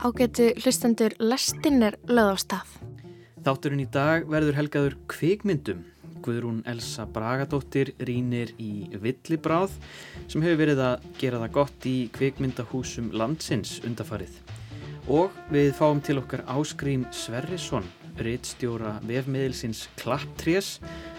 Ágætu 0.00 0.46
hlustendur 0.62 1.12
lestin 1.20 1.82
er 1.84 1.98
löð 2.08 2.30
á 2.32 2.36
stað. 2.40 2.68
Þátturinn 3.44 3.82
í 3.82 3.88
dag 3.92 4.22
verður 4.32 4.56
helgaður 4.56 4.94
kvikmyndum. 5.12 5.82
Guðrún 6.24 6.62
Elsa 6.72 7.04
Bragadóttir 7.04 7.90
rínir 8.08 8.54
í 8.56 8.88
Villibráð 8.96 9.74
sem 10.24 10.40
hefur 10.40 10.56
verið 10.62 10.80
að 10.86 11.04
gera 11.20 11.42
það 11.42 11.52
gott 11.58 11.88
í 11.90 11.94
kvikmyndahúsum 12.16 13.12
landsins 13.12 13.74
undafarið. 13.84 14.40
Og 15.12 15.36
við 15.52 15.74
fáum 15.76 16.00
til 16.00 16.16
okkar 16.22 16.46
Áskrím 16.48 17.04
Sverrisson, 17.12 17.84
rittstjóra 18.24 18.98
vefmiðilsins 19.06 19.86
Klapptrés 20.00 20.78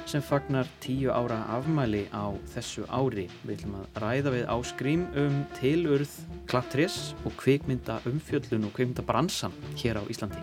sem 0.09 0.23
fagnar 0.23 0.67
tíu 0.83 1.11
ára 1.13 1.39
afmæli 1.55 2.03
á 2.11 2.33
þessu 2.53 2.83
ári. 2.89 3.27
Við 3.45 3.61
ætlum 3.61 3.77
að 3.79 4.01
ræða 4.03 4.33
við 4.35 4.49
áskrím 4.55 5.05
um 5.17 5.37
tilurð 5.59 6.13
klapptrés 6.51 7.13
og 7.25 7.35
kvikmynda 7.39 8.01
umfjöllun 8.09 8.67
og 8.67 8.75
kvikmynda 8.75 9.05
bransan 9.07 9.55
hér 9.79 10.01
á 10.01 10.03
Íslandi. 10.11 10.41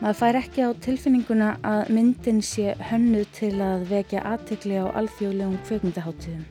Maður 0.00 0.16
fær 0.16 0.40
ekki 0.40 0.64
á 0.64 0.70
tilfinninguna 0.80 1.50
að 1.66 1.92
myndin 1.92 2.40
sé 2.40 2.72
hönnu 2.88 3.26
til 3.36 3.52
að 3.60 3.84
vekja 3.90 4.24
aðtikli 4.32 4.80
á 4.80 4.88
alþjóðlegum 4.96 5.60
kvikmyndaháttíðum. 5.68 6.46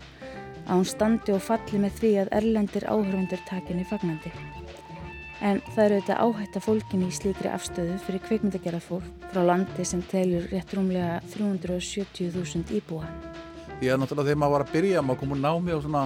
Að 0.69 0.75
hún 0.75 0.85
standi 0.85 1.33
og 1.33 1.41
falli 1.41 1.81
með 1.81 1.97
því 1.97 2.15
að 2.23 2.33
erlendir 2.43 2.85
áhörfundur 2.85 3.41
takinni 3.49 3.87
fagnandi 3.89 4.33
en 5.45 5.61
það 5.71 5.83
eru 5.85 5.99
þetta 5.99 6.17
áhætta 6.23 6.61
fólkin 6.63 7.05
í 7.05 7.11
slíkri 7.15 7.49
afstöðu 7.51 7.95
fyrir 8.03 8.23
kveikmyndagerða 8.25 8.81
fólk 8.83 9.27
frá 9.31 9.43
landi 9.45 9.85
sem 9.87 10.01
telur 10.11 10.47
rétt 10.51 10.73
rúmlega 10.75 11.19
370.000 11.31 12.73
íbúa. 12.79 13.07
Ég 13.79 13.93
er 13.93 13.99
náttúrulega 14.01 14.33
þegar 14.33 14.41
maður 14.41 14.55
var 14.57 14.65
að 14.65 14.73
byrja, 14.73 15.03
maður 15.05 15.21
kom 15.21 15.35
úr 15.35 15.41
námi 15.43 15.75
og 15.75 15.85
svona, 15.85 16.03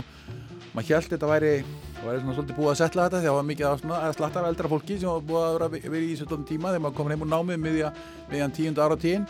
maður 0.75 0.91
held 0.93 1.09
þetta 1.15 1.31
væri, 1.31 1.53
það 1.97 2.09
væri 2.09 2.21
svona 2.21 2.35
svolítið 2.37 2.59
búið 2.59 2.71
að 2.73 2.79
setla 2.83 3.07
þetta 3.07 3.19
að 3.19 3.25
það 3.27 3.37
var 3.39 3.47
mikið 3.49 3.69
að, 3.69 3.79
svona, 3.81 4.01
að 4.03 4.15
slattar 4.19 4.49
eldra 4.49 4.71
fólki 4.75 4.97
sem 5.01 5.09
var 5.09 5.25
búið 5.31 5.47
að 5.47 5.57
vera, 5.57 5.69
vera 5.95 6.03
í 6.03 6.17
svolítið 6.19 6.45
tíma 6.51 6.73
þegar 6.73 6.83
maður 6.85 6.97
kom 6.99 7.13
heim 7.13 7.25
úr 7.25 7.31
námi 7.33 7.57
meðjan 7.63 8.53
tíund 8.59 8.83
ára 8.83 8.99
tíin, 9.01 9.25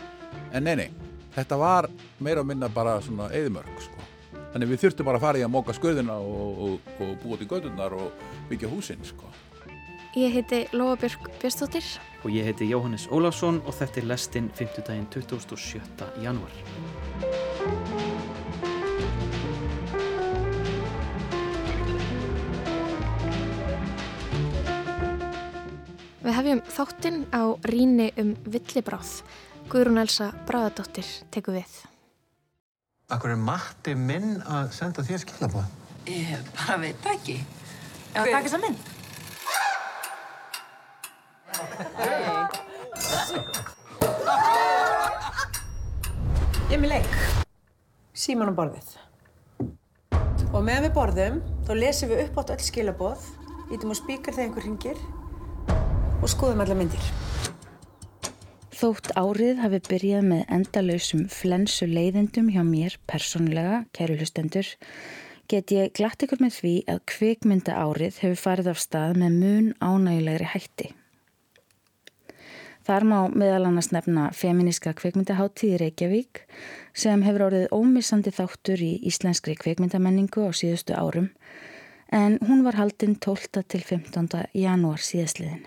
en 0.52 0.68
nei, 0.68 0.74
nei, 0.82 0.90
þetta 1.38 1.60
var 1.62 1.88
meira 2.20 2.44
og 2.44 2.50
minna 2.50 2.68
bara 2.68 2.98
svona 3.04 3.30
eðimörg, 3.32 3.80
sko. 3.86 4.10
Þannig 4.52 4.70
við 4.70 4.84
þurftum 4.84 5.08
bara 5.08 5.18
að 5.18 5.24
fara 5.24 5.40
í 5.40 5.46
að 5.46 5.50
móka 5.50 5.74
skurðina 5.74 6.20
og, 6.20 6.60
og, 6.68 6.92
og 7.00 7.16
búa 7.24 7.40
til 7.40 7.48
gödunar 7.50 7.96
og 7.96 8.28
byggja 8.52 8.70
húsinn, 8.70 9.08
sko. 9.08 9.32
Ég 10.14 10.30
heiti 10.32 10.66
Lóabjörg 10.70 11.30
Björnstóttir. 11.40 11.82
Og 12.22 12.30
ég 12.30 12.44
heiti 12.46 12.68
Jóhannes 12.70 13.08
Ólásson 13.10 13.56
og 13.66 13.74
þetta 13.74 13.98
er 13.98 14.04
lestinn 14.06 14.46
5. 14.54 14.84
daginn 14.86 15.08
27. 15.10 15.82
januar. 16.22 16.54
Við 26.22 26.32
hefjum 26.38 26.62
þáttinn 26.78 27.20
á 27.34 27.42
ríni 27.66 28.12
um 28.14 28.36
villibráð. 28.46 29.18
Guðrún 29.66 29.98
Elsa 29.98 30.30
Bráðadóttir 30.46 31.10
teku 31.34 31.58
við. 31.58 31.78
Akkur 33.10 33.34
er 33.34 33.42
Matti 33.50 33.98
minn 33.98 34.38
að 34.46 34.70
senda 34.78 35.02
þér 35.02 35.26
skilabóð? 35.26 35.66
Ég 36.06 36.52
bara 36.54 36.82
veit 36.86 37.14
ekki. 37.18 37.40
Ef 38.14 38.20
það 38.22 38.36
takist 38.38 38.62
að 38.62 38.68
mynd? 38.68 38.93
Ég 46.70 46.76
er 46.76 46.80
með 46.82 46.90
leik. 46.96 47.18
Síman 48.14 48.50
á 48.50 48.54
borðið. 48.56 48.94
Og 50.54 50.62
meðan 50.62 50.86
við 50.86 50.94
borðum, 50.96 51.36
þá 51.66 51.72
lesum 51.78 52.10
við 52.12 52.24
upp 52.24 52.40
átt 52.42 52.54
öll 52.54 52.64
skilaboð, 52.64 53.28
ítum 53.74 53.92
á 53.92 53.96
spíkar 53.98 54.36
þegar 54.36 54.46
einhver 54.48 54.66
ringir 54.68 54.98
og 56.22 56.30
skoðum 56.32 56.62
alla 56.64 56.76
myndir. 56.78 57.04
Þótt 58.74 59.12
árið 59.18 59.60
hafi 59.62 59.80
byrjað 59.86 60.26
með 60.32 60.42
endalausum 60.56 61.28
flensu 61.30 61.86
leiðendum 61.90 62.50
hjá 62.52 62.62
mér 62.66 62.98
persónulega, 63.10 63.84
kæru 63.94 64.18
hlustendur, 64.18 64.66
get 65.48 65.70
ég 65.74 65.94
glatt 65.94 66.26
ykkur 66.26 66.42
með 66.42 66.58
því 66.58 66.74
að 66.90 67.00
kvikmynda 67.12 67.78
árið 67.78 68.18
hefur 68.24 68.42
farið 68.48 68.74
af 68.74 68.82
stað 68.82 69.22
með 69.22 69.40
mun 69.44 69.72
ánægulegri 69.78 70.50
hætti. 70.56 70.90
Þar 72.84 73.04
má 73.08 73.18
meðal 73.32 73.64
annars 73.70 73.88
nefna 73.94 74.26
feministka 74.36 74.92
kveikmyndaháttíð 74.92 75.78
Reykjavík 75.80 76.42
sem 76.92 77.22
hefur 77.24 77.46
orðið 77.46 77.70
ómissandi 77.72 78.32
þáttur 78.36 78.82
í 78.84 78.90
íslenskri 79.08 79.54
kveikmyndamenningu 79.56 80.44
á 80.44 80.52
síðustu 80.52 80.92
árum 80.92 81.30
en 82.12 82.36
hún 82.44 82.60
var 82.66 82.76
haldinn 82.76 83.16
12. 83.16 83.64
til 83.72 83.80
15. 83.80 84.28
janúar 84.52 85.00
síðasliðin. 85.00 85.64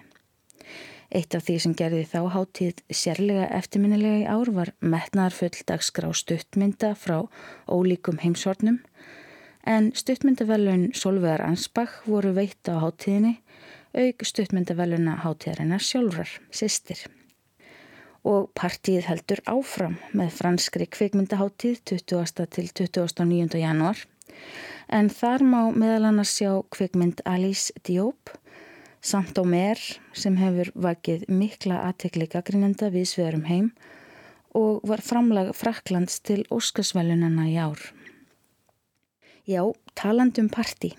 Eitt 1.10 1.34
af 1.34 1.48
því 1.48 1.56
sem 1.64 1.74
gerði 1.80 2.04
þá 2.12 2.20
háttíð 2.36 2.84
sérlega 2.94 3.48
eftirminnilega 3.58 4.22
í 4.22 4.28
ár 4.30 4.52
var 4.54 4.74
metnaðarfull 4.80 5.64
dagskrá 5.66 6.12
stuttmynda 6.14 6.94
frá 7.00 7.24
ólíkum 7.66 8.22
heimsornum 8.22 8.82
en 9.66 9.90
stuttmyndavelun 9.98 10.92
Solvegar 10.94 11.42
Ansbach 11.48 12.04
voru 12.06 12.36
veitt 12.38 12.70
á 12.70 12.78
háttíðinni 12.78 13.40
auk 13.96 14.26
stuttmyndaveluna 14.26 15.20
hátíðarinnar 15.24 15.84
sjálfrar, 15.84 16.32
sýstir. 16.52 17.06
Og 18.28 18.50
partíið 18.58 19.08
heldur 19.08 19.42
áfram 19.48 19.96
með 20.18 20.34
franskri 20.42 20.88
kvikmyndaháttíð 20.92 21.84
20. 21.94 22.48
til 22.52 22.72
29. 22.74 23.62
januar 23.62 24.04
en 24.88 25.10
þar 25.12 25.44
má 25.44 25.62
meðal 25.76 26.10
annars 26.12 26.34
sjá 26.36 26.52
kvikmynd 26.74 27.24
Alice 27.28 27.76
Diop 27.88 28.34
samt 29.04 29.38
á 29.40 29.44
mér 29.48 29.80
sem 30.18 30.36
hefur 30.40 30.72
vakið 30.88 31.28
mikla 31.32 31.84
aðtekli 31.88 32.28
gaggrinenda 32.32 32.92
við 32.94 33.08
sveðurum 33.12 33.48
heim 33.48 33.72
og 34.58 34.82
var 34.90 35.04
framlag 35.06 35.54
Fraklands 35.56 36.20
til 36.26 36.44
Óskarsvælunana 36.54 37.46
í 37.52 37.58
ár. 37.62 37.80
Já, 39.48 39.62
talandum 39.96 40.50
partí. 40.52 40.96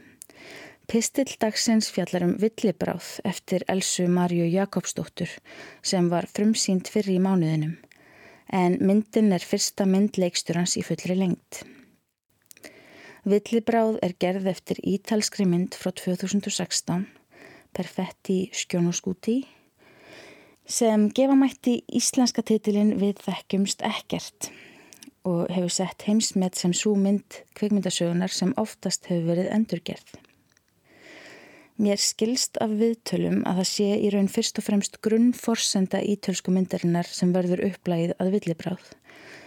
Pistill 0.88 1.34
dagsins 1.37 1.91
fjallar 1.93 2.25
um 2.25 2.31
villibráð 2.41 3.19
eftir 3.28 3.60
Elsu 3.69 4.06
Marju 4.09 4.47
Jakobsdóttur 4.49 5.28
sem 5.84 6.06
var 6.09 6.25
frumsýnd 6.32 6.88
fyrir 6.88 7.19
í 7.19 7.21
mánuðinum 7.21 7.75
en 8.56 8.78
myndin 8.81 9.34
er 9.37 9.44
fyrsta 9.44 9.84
mynd 9.84 10.16
leiksturans 10.16 10.78
í 10.81 10.84
fullri 10.87 11.19
lengt. 11.19 11.59
Villibráð 13.28 13.98
er 14.06 14.15
gerð 14.16 14.48
eftir 14.54 14.81
ítalskri 14.81 15.44
mynd 15.44 15.77
frá 15.77 15.93
2016, 15.93 17.04
Perfetti 17.77 18.38
skjónuskúti, 18.56 19.43
sem 20.65 21.10
gefa 21.12 21.37
mætti 21.37 21.82
íslenska 22.00 22.41
titilin 22.41 22.94
við 23.03 23.21
þekkjumst 23.27 23.84
ekkert 23.84 24.48
og 25.28 25.53
hefur 25.53 25.77
sett 25.82 26.09
heimsmet 26.09 26.56
sem 26.56 26.72
svo 26.72 26.94
mynd 26.97 27.43
kvikmyndasögunar 27.60 28.32
sem 28.32 28.56
oftast 28.56 29.12
hefur 29.12 29.34
verið 29.34 29.53
endurgerð. 29.53 30.16
Mér 31.78 32.00
skilst 32.03 32.56
af 32.59 32.72
viðtölum 32.75 33.44
að 33.47 33.61
það 33.61 33.66
sé 33.71 33.84
í 34.03 34.09
raun 34.11 34.28
fyrst 34.34 34.56
og 34.59 34.65
fremst 34.66 34.97
grunnforsenda 35.06 36.00
ítölsku 36.03 36.50
myndarinnar 36.50 37.06
sem 37.06 37.31
verður 37.31 37.62
upplægið 37.69 38.16
að 38.19 38.33
villibráð, 38.34 38.89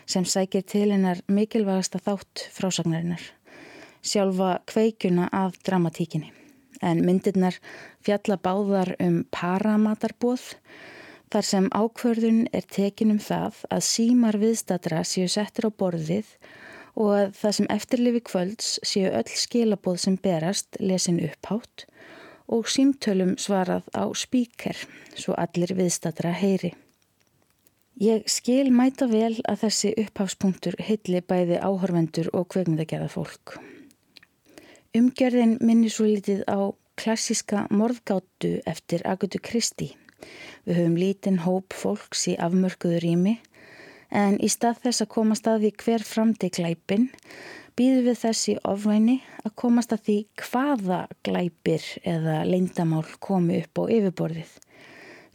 sem 0.08 0.24
sækir 0.24 0.64
til 0.64 0.86
hennar 0.94 1.19
mikilvægasta 1.28 2.00
þátt 2.06 2.46
frásagnarinnar, 2.56 3.25
sjálfa 4.00 4.53
kveikjuna 4.72 5.28
af 5.28 5.59
dramatíkinni. 5.59 6.31
En 6.80 7.03
myndirnar 7.03 7.59
fjalla 8.00 8.40
báðar 8.40 8.94
um 9.03 9.25
paramatarbóð, 9.36 10.48
þar 11.36 11.50
sem 11.51 11.69
ákvörðun 11.75 12.45
er 12.56 12.63
tekin 12.63 13.12
um 13.18 13.19
það 13.19 13.60
að 13.68 13.88
símar 13.92 14.39
viðstatra 14.39 15.04
séu 15.04 15.28
settir 15.28 15.68
á 15.68 15.72
borðið 15.75 16.31
og 16.95 17.12
að 17.12 17.38
það 17.44 17.60
sem 17.60 17.72
eftirlifi 17.75 18.28
kvölds 18.31 18.75
séu 18.88 19.12
öll 19.12 19.39
skilabóð 19.44 20.06
sem 20.07 20.22
berast 20.24 20.80
lesin 20.80 21.19
upphátt 21.28 21.91
og 22.51 22.69
símtölum 22.69 23.38
svarað 23.39 23.88
á 23.95 24.06
spíker 24.15 24.77
svo 25.15 25.36
allir 25.39 25.74
viðstatra 25.77 26.33
heyri. 26.36 26.74
Ég 28.01 28.25
skil 28.31 28.71
mæta 28.74 29.06
vel 29.12 29.36
að 29.45 29.65
þessi 29.65 29.92
upphafspunktur 30.03 30.77
hilli 30.81 31.21
bæði 31.21 31.59
áhorvendur 31.62 32.31
og 32.33 32.48
kveikmyndagerða 32.53 33.09
fólk. 33.13 33.57
Umgerðin 34.98 35.57
minni 35.62 35.92
svo 35.92 36.07
litið 36.09 36.44
á 36.50 36.74
klassiska 37.00 37.68
morðgáttu 37.71 38.57
eftir 38.68 39.06
Agutu 39.07 39.39
Kristi. 39.39 39.92
Við 40.65 40.81
höfum 40.81 40.97
lítinn 41.00 41.39
hóp 41.45 41.74
fólks 41.74 42.27
í 42.31 42.36
afmörkuðu 42.38 43.00
rými 43.04 43.38
en 44.12 44.36
í 44.44 44.50
stað 44.51 44.83
þess 44.86 45.06
að 45.06 45.13
koma 45.15 45.38
staði 45.39 45.71
hver 45.80 46.04
framdi 46.06 46.51
glæpin 46.54 47.07
býðum 47.77 48.09
við 48.09 48.19
þessi 48.21 48.56
ofvæni 48.68 49.18
að 49.44 49.56
komast 49.63 49.94
að 49.95 50.03
því 50.07 50.18
hvaða 50.44 51.00
glæpir 51.25 51.88
eða 52.03 52.41
leindamál 52.47 53.06
komi 53.23 53.62
upp 53.62 53.81
á 53.81 53.83
yfirborðið. 53.97 54.51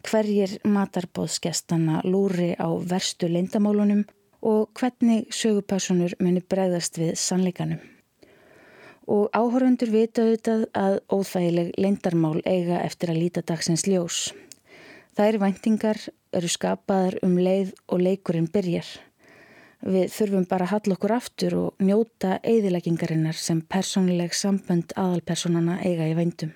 Hverjir 0.06 0.54
matarbóðskestana 0.62 2.04
lúri 2.06 2.52
á 2.54 2.68
verstu 2.78 3.28
leindamálunum 3.32 4.04
og 4.46 4.70
hvernig 4.78 5.26
sögupersonur 5.34 6.14
muni 6.22 6.44
bregðast 6.44 7.00
við 7.02 7.14
sannleikanum. 7.18 7.82
og 9.06 9.30
áhörundur 9.30 9.90
vita 9.94 10.24
auðvitað 10.24 10.62
að 10.74 10.96
óþægileg 11.14 11.68
leindarmál 11.78 12.40
eiga 12.42 12.80
eftir 12.82 13.12
að 13.12 13.20
líta 13.22 13.42
dagsins 13.46 13.86
ljós. 13.86 14.32
Þær 15.16 15.38
væntingar 15.44 16.00
eru 16.34 16.50
skapaðar 16.50 17.20
um 17.22 17.36
leið 17.38 17.70
og 17.86 18.02
leikurinn 18.02 18.50
byrjar. 18.50 18.88
Við 19.84 20.06
þurfum 20.14 20.46
bara 20.48 20.64
að 20.64 20.72
halla 20.72 20.96
okkur 20.96 21.16
aftur 21.16 21.56
og 21.60 21.82
njóta 21.84 22.38
eigðileggingarinnar 22.40 23.36
sem 23.36 23.60
persónuleg 23.60 24.32
sambönd 24.34 24.94
aðalpersonana 24.96 25.80
eiga 25.84 26.08
í 26.08 26.14
vændum. 26.16 26.54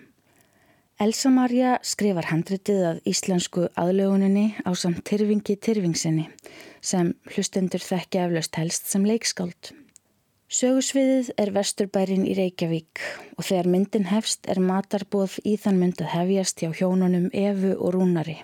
Elsa 1.01 1.31
Maria 1.33 1.77
skrifar 1.81 2.27
handritið 2.29 2.81
að 2.85 2.99
íslensku 3.09 3.69
aðlöguninni 3.81 4.51
á 4.69 4.71
samt 4.77 5.01
Tyrfingi 5.09 5.57
Tyrfingsinni 5.57 6.27
sem 6.85 7.15
hlustendur 7.33 7.81
þekki 7.81 8.21
eflaust 8.21 8.59
helst 8.61 8.91
sem 8.93 9.07
leikskáld. 9.09 9.73
Sögusviðið 10.51 11.31
er 11.41 11.53
vesturbærin 11.55 12.27
í 12.29 12.35
Reykjavík 12.37 13.01
og 13.39 13.47
þegar 13.47 13.71
myndin 13.73 14.09
hefst 14.11 14.49
er 14.51 14.61
matarbóð 14.61 15.39
í 15.47 15.55
þann 15.63 15.79
mynd 15.81 16.03
að 16.03 16.13
hefjast 16.17 16.61
hjá 16.61 16.73
hjónunum 16.75 17.31
Efu 17.33 17.77
og 17.79 17.95
Rúnari. 17.95 18.41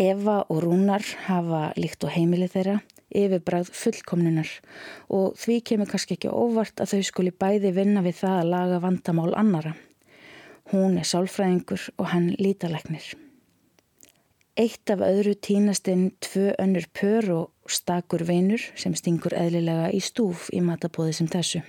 Eva 0.00 0.38
og 0.48 0.62
Rúnar 0.64 1.04
hafa 1.26 1.74
líkt 1.76 2.06
og 2.06 2.14
heimilið 2.14 2.54
þeirra 2.54 2.76
yfirbræð 3.10 3.70
fullkomnunar 3.74 4.50
og 5.12 5.34
því 5.40 5.56
kemur 5.66 5.90
kannski 5.90 6.16
ekki 6.16 6.30
óvart 6.32 6.80
að 6.80 6.94
þau 6.94 7.08
skuli 7.08 7.32
bæði 7.34 7.72
vinna 7.76 8.02
við 8.06 8.20
það 8.22 8.36
að 8.38 8.52
laga 8.54 8.78
vandamál 8.84 9.32
annara. 9.36 9.74
Hún 10.70 10.96
er 11.00 11.08
sálfræðingur 11.10 11.88
og 11.98 12.08
hann 12.12 12.30
lítalæknir. 12.38 13.10
Eitt 14.60 14.92
af 14.92 15.02
öðru 15.04 15.34
tínastinn 15.36 16.10
tvö 16.22 16.54
önnur 16.62 16.86
pör 16.96 17.28
og 17.34 17.70
stakur 17.70 18.24
veinur 18.28 18.62
sem 18.78 18.94
stingur 18.96 19.34
eðlilega 19.36 19.90
í 19.92 20.00
stúf 20.04 20.48
í 20.54 20.62
matabóði 20.64 21.18
sem 21.18 21.28
þessu. 21.30 21.60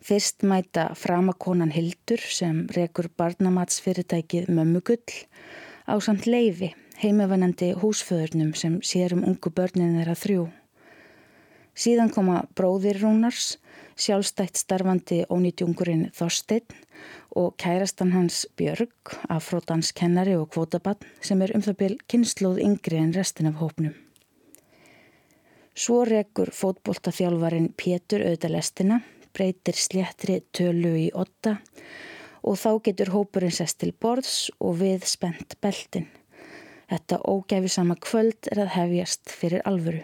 Fyrst 0.00 0.46
mæta 0.48 0.90
framakonan 0.96 1.74
Hildur 1.74 2.22
sem 2.24 2.62
rekur 2.76 3.10
barnamatsfyrirtækið 3.20 4.48
Mömmugull 4.48 5.18
á 5.90 5.96
samt 5.98 6.30
leifi 6.30 6.70
heimavennandi 7.00 7.72
húsföðurnum 7.80 8.52
sem 8.56 8.78
sér 8.84 9.14
um 9.16 9.24
ungu 9.24 9.50
börnin 9.56 9.96
þeirra 9.96 10.16
þrjú. 10.18 10.42
Síðan 11.80 12.10
koma 12.12 12.42
bróðir 12.58 12.98
Rúnars, 13.00 13.54
sjálfstætt 13.96 14.58
starfandi 14.60 15.22
ónýtjungurinn 15.32 16.10
Þorstein 16.16 16.66
og 17.36 17.54
kærastan 17.62 18.12
hans 18.12 18.42
Björg, 18.58 19.14
afrótanskennari 19.32 20.36
og 20.36 20.50
kvotabann 20.52 21.00
sem 21.24 21.40
er 21.40 21.54
um 21.56 21.64
það 21.64 21.78
byrj 21.82 22.04
kynnslóð 22.10 22.60
yngri 22.66 23.00
en 23.00 23.14
restin 23.16 23.48
af 23.48 23.60
hópnum. 23.62 23.94
Svo 25.72 26.02
rekur 26.04 26.50
fótboltaþjálfarin 26.52 27.70
Pétur 27.78 28.26
auðalestina, 28.26 29.00
breytir 29.32 29.78
sléttri 29.78 30.40
tölu 30.52 30.96
í 31.06 31.08
otta 31.14 31.60
og 32.42 32.56
þá 32.60 32.70
getur 32.86 33.12
hópurinn 33.14 33.54
sest 33.54 33.80
til 33.82 33.92
borðs 33.92 34.48
og 34.60 34.80
við 34.80 35.04
spennt 35.08 35.58
beltin. 35.60 36.08
Þetta 36.90 37.20
ógæfisama 37.22 37.94
kvöld 38.02 38.50
er 38.50 38.64
að 38.64 38.74
hefjast 38.74 39.30
fyrir 39.30 39.62
alvöru. 39.68 40.02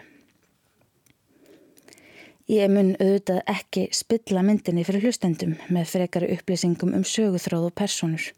Ég 2.46 2.70
mun 2.70 2.92
auðvitað 3.02 3.40
ekki 3.50 3.88
spilla 3.90 4.44
myndinni 4.46 4.84
fyrir 4.86 5.08
hlustendum 5.08 5.56
með 5.66 5.88
frekari 5.90 6.28
upplýsingum 6.36 6.94
um 6.94 7.02
söguþráð 7.02 7.72
og 7.72 7.74
personur. 7.74 8.28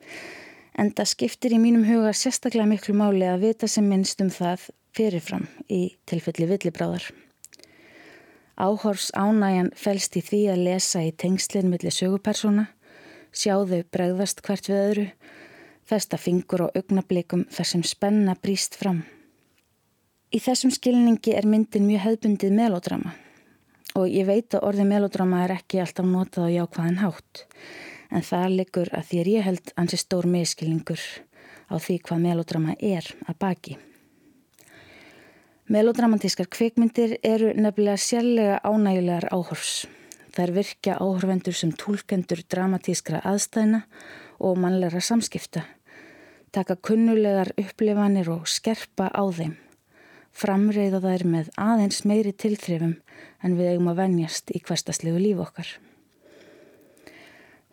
En 0.81 0.95
það 0.97 1.11
skiptir 1.13 1.53
í 1.53 1.59
mínum 1.61 1.85
huga 1.85 2.15
sérstaklega 2.17 2.71
miklu 2.71 2.95
máli 2.97 3.27
að 3.29 3.45
vita 3.45 3.69
sem 3.69 3.85
minnst 3.85 4.23
um 4.25 4.31
það 4.33 4.71
fyrirfram 4.97 5.45
í 5.69 5.83
tilfelli 6.09 6.49
villibráðar. 6.49 7.05
Áhors 8.59 9.11
ánægjan 9.13 9.69
fælst 9.77 10.17
í 10.17 10.25
því 10.25 10.41
að 10.55 10.65
lesa 10.71 11.05
í 11.05 11.13
tengslinn 11.13 11.69
millir 11.71 11.95
sögupersona, 11.95 12.65
sjáðu 13.33 13.83
bregðast 13.93 14.43
hvert 14.47 14.69
við 14.71 14.81
öðru, 14.83 15.07
festa 15.89 16.19
fingur 16.21 16.67
og 16.67 16.77
augnablikum 16.77 17.47
þar 17.53 17.71
sem 17.73 17.85
spenna 17.87 18.37
bríst 18.41 18.77
fram. 18.79 19.05
Í 20.29 20.41
þessum 20.45 20.73
skilningi 20.75 21.33
er 21.37 21.49
myndin 21.49 21.89
mjög 21.89 22.05
hefbundið 22.05 22.53
melódrama 22.57 23.15
og 23.97 24.11
ég 24.13 24.27
veit 24.29 24.55
að 24.55 24.67
orðið 24.69 24.91
melodrama 24.91 25.45
er 25.45 25.55
ekki 25.57 25.81
alltaf 25.83 26.07
notað 26.07 26.51
á 26.53 26.57
jákvæðan 26.59 27.01
hátt 27.01 27.45
en 28.13 28.25
það 28.25 28.55
liggur 28.59 28.91
að 28.97 29.09
því 29.09 29.21
er 29.23 29.31
ég 29.33 29.47
held 29.49 29.73
ansi 29.81 29.99
stór 30.01 30.29
miskilningur 30.29 31.03
á 31.69 31.75
því 31.77 31.99
hvað 32.05 32.25
melodrama 32.25 32.77
er 32.79 33.09
að 33.29 33.39
baki. 33.41 33.79
Melodramatískar 35.69 36.49
kvikmyndir 36.49 37.19
eru 37.23 37.51
nefnilega 37.53 38.01
sérlega 38.01 38.61
ánægulegar 38.65 39.29
áhors. 39.37 39.85
Þær 40.39 40.55
virkja 40.55 40.99
áhorfendur 41.03 41.57
sem 41.59 41.73
tólkendur 41.75 42.45
dramatískra 42.47 43.25
aðstæðina 43.27 43.83
og 44.39 44.61
mannleira 44.63 45.03
samskipta, 45.03 45.65
taka 46.55 46.79
kunnulegar 46.79 47.51
upplifanir 47.59 48.31
og 48.31 48.47
skerpa 48.47 49.11
á 49.11 49.25
þeim 49.35 49.57
framreiða 50.39 51.01
þær 51.03 51.25
með 51.27 51.51
aðeins 51.59 52.05
meiri 52.07 52.33
tilþrifum 52.37 52.95
en 53.45 53.57
við 53.59 53.73
eigum 53.73 53.91
að 53.93 54.03
venjast 54.03 54.53
í 54.55 54.61
hverstaslegu 54.63 55.21
líf 55.23 55.43
okkar. 55.43 55.71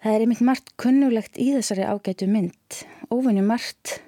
Það 0.01 0.15
er 0.15 0.23
einmitt 0.25 0.43
margt 0.45 0.73
kunnulegt 0.81 1.39
í 1.41 1.51
þessari 1.55 1.85
ágætu 1.85 2.29
mynd, 2.29 2.81
óvinni 3.09 3.45
margt 3.45 3.99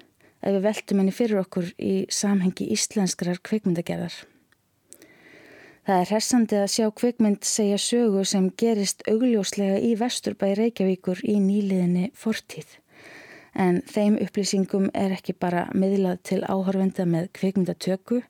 ef 0.42 0.52
við 0.54 0.64
veltum 0.66 1.02
henni 1.02 1.14
fyrir 1.14 1.42
okkur 1.42 1.72
í 1.74 1.94
samhengi 2.14 2.68
íslenskrar 2.74 3.40
kveikmyndagerðar. 3.42 4.14
Það 5.88 6.02
er 6.02 6.10
hressandi 6.10 6.56
að 6.60 6.66
sjá 6.68 6.86
kveikmynd 7.00 7.46
segja 7.48 7.78
sögu 7.80 8.20
sem 8.28 8.50
gerist 8.60 9.06
augljóslega 9.08 9.78
í 9.80 9.94
vesturbæi 9.96 10.50
Reykjavíkur 10.58 11.22
í 11.24 11.38
nýliðinni 11.40 12.10
fortíð 12.12 12.74
en 13.56 13.80
þeim 13.88 14.18
upplýsingum 14.22 14.90
er 14.92 15.14
ekki 15.16 15.32
bara 15.32 15.66
miðlað 15.72 16.20
til 16.30 16.40
áhörvenda 16.44 17.06
með 17.08 17.30
kveikmyndatöku, 17.38 18.20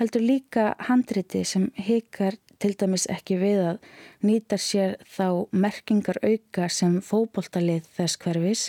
heldur 0.00 0.24
líka 0.24 0.72
handriti 0.88 1.44
sem 1.46 1.68
hikar 1.78 2.40
til 2.60 2.74
dæmis 2.74 3.06
ekki 3.12 3.38
við 3.38 3.62
að 3.68 3.78
nýtar 4.26 4.60
sér 4.60 4.98
þá 5.14 5.46
merkingar 5.54 6.20
auka 6.26 6.68
sem 6.68 6.98
fóboltalið 7.04 7.86
þess 7.96 8.20
hverfis, 8.20 8.66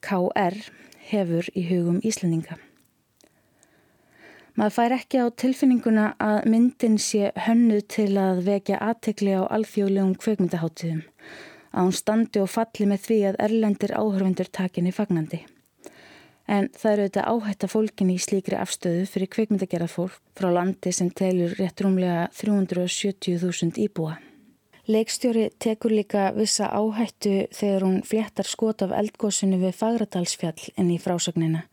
KR, 0.00 0.56
hefur 1.12 1.52
í 1.52 1.68
hugum 1.68 2.00
Íslandinga. 2.00 2.69
Maður 4.60 4.74
fær 4.74 4.92
ekki 4.92 5.20
á 5.24 5.26
tilfinninguna 5.40 6.02
að 6.20 6.38
myndin 6.52 6.98
sé 7.00 7.30
hönnuð 7.46 7.84
til 7.94 8.10
að 8.20 8.42
vekja 8.44 8.76
aðtekli 8.84 9.32
á 9.32 9.48
alþjóðlegum 9.56 10.10
kveikmyndaháttiðum 10.20 10.98
að 11.70 11.86
hún 11.86 11.94
standi 11.96 12.42
og 12.42 12.50
falli 12.52 12.88
með 12.90 13.06
því 13.06 13.16
að 13.30 13.38
erlendir 13.46 13.94
áhörfundur 13.96 14.50
takinni 14.52 14.92
fagnandi. 14.92 15.38
En 16.44 16.68
það 16.76 16.92
eru 16.92 17.06
þetta 17.06 17.24
áhætta 17.32 17.70
fólkinni 17.72 18.18
í 18.18 18.20
slíkri 18.20 18.58
afstöðu 18.60 19.06
fyrir 19.08 19.32
kveikmyndagerað 19.32 19.94
fólk 19.94 20.20
frá 20.36 20.50
landi 20.52 20.92
sem 20.92 21.08
telur 21.08 21.56
rétt 21.56 21.80
rúmlega 21.80 22.28
370.000 22.42 23.80
íbúa. 23.86 24.18
Leikstjóri 24.92 25.48
tekur 25.56 25.96
líka 25.96 26.28
vissa 26.36 26.68
áhættu 26.68 27.46
þegar 27.48 27.88
hún 27.88 27.98
fléttar 28.04 28.52
skot 28.52 28.84
af 28.84 28.92
eldgósinu 29.00 29.64
við 29.64 29.80
Fagradalsfjall 29.80 30.68
inn 30.76 30.92
í 30.92 31.00
frásögnina. 31.00 31.64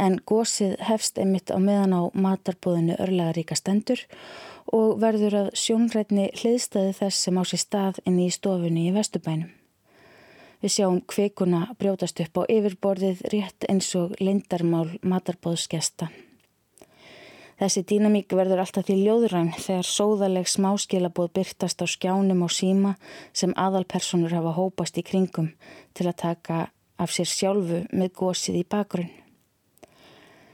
En 0.00 0.18
gósið 0.26 0.78
hefst 0.88 1.18
einmitt 1.20 1.52
á 1.52 1.58
meðan 1.60 1.96
á 1.96 2.02
matarbúðinu 2.14 2.96
örlega 2.98 3.34
ríka 3.36 3.56
stendur 3.58 4.00
og 4.72 5.00
verður 5.02 5.38
að 5.42 5.50
sjónrætni 5.58 6.30
hliðstæði 6.38 6.94
þess 7.00 7.26
sem 7.26 7.38
á 7.38 7.42
sér 7.44 7.62
stað 7.64 8.00
inn 8.06 8.20
í 8.22 8.30
stofunni 8.32 8.88
í 8.88 8.94
Vestubænum. 8.94 9.50
Við 10.62 10.74
sjáum 10.76 11.00
kveikuna 11.10 11.64
brjótast 11.74 12.20
upp 12.22 12.38
á 12.38 12.42
yfirborðið 12.46 13.24
rétt 13.32 13.66
eins 13.68 13.88
og 13.98 14.14
lindarmál 14.22 14.92
matarbóðskesta. 15.02 16.12
Þessi 17.62 17.82
dýnamík 17.86 18.32
verður 18.34 18.62
alltaf 18.62 18.86
því 18.88 18.94
ljóðræn 19.04 19.50
þegar 19.54 19.86
sóðaleg 19.86 20.48
smáskilabóð 20.50 21.28
byrtast 21.36 21.82
á 21.82 21.86
skjánum 21.86 22.42
og 22.46 22.50
síma 22.54 22.94
sem 23.30 23.52
aðalpersonur 23.58 24.34
hafa 24.34 24.54
hópast 24.56 24.98
í 24.98 25.04
kringum 25.06 25.52
til 25.94 26.08
að 26.08 26.18
taka 26.24 26.62
af 26.98 27.14
sér 27.14 27.30
sjálfu 27.30 27.84
með 27.90 28.14
gósið 28.18 28.62
í 28.62 28.64
bakgrunn. 28.66 29.21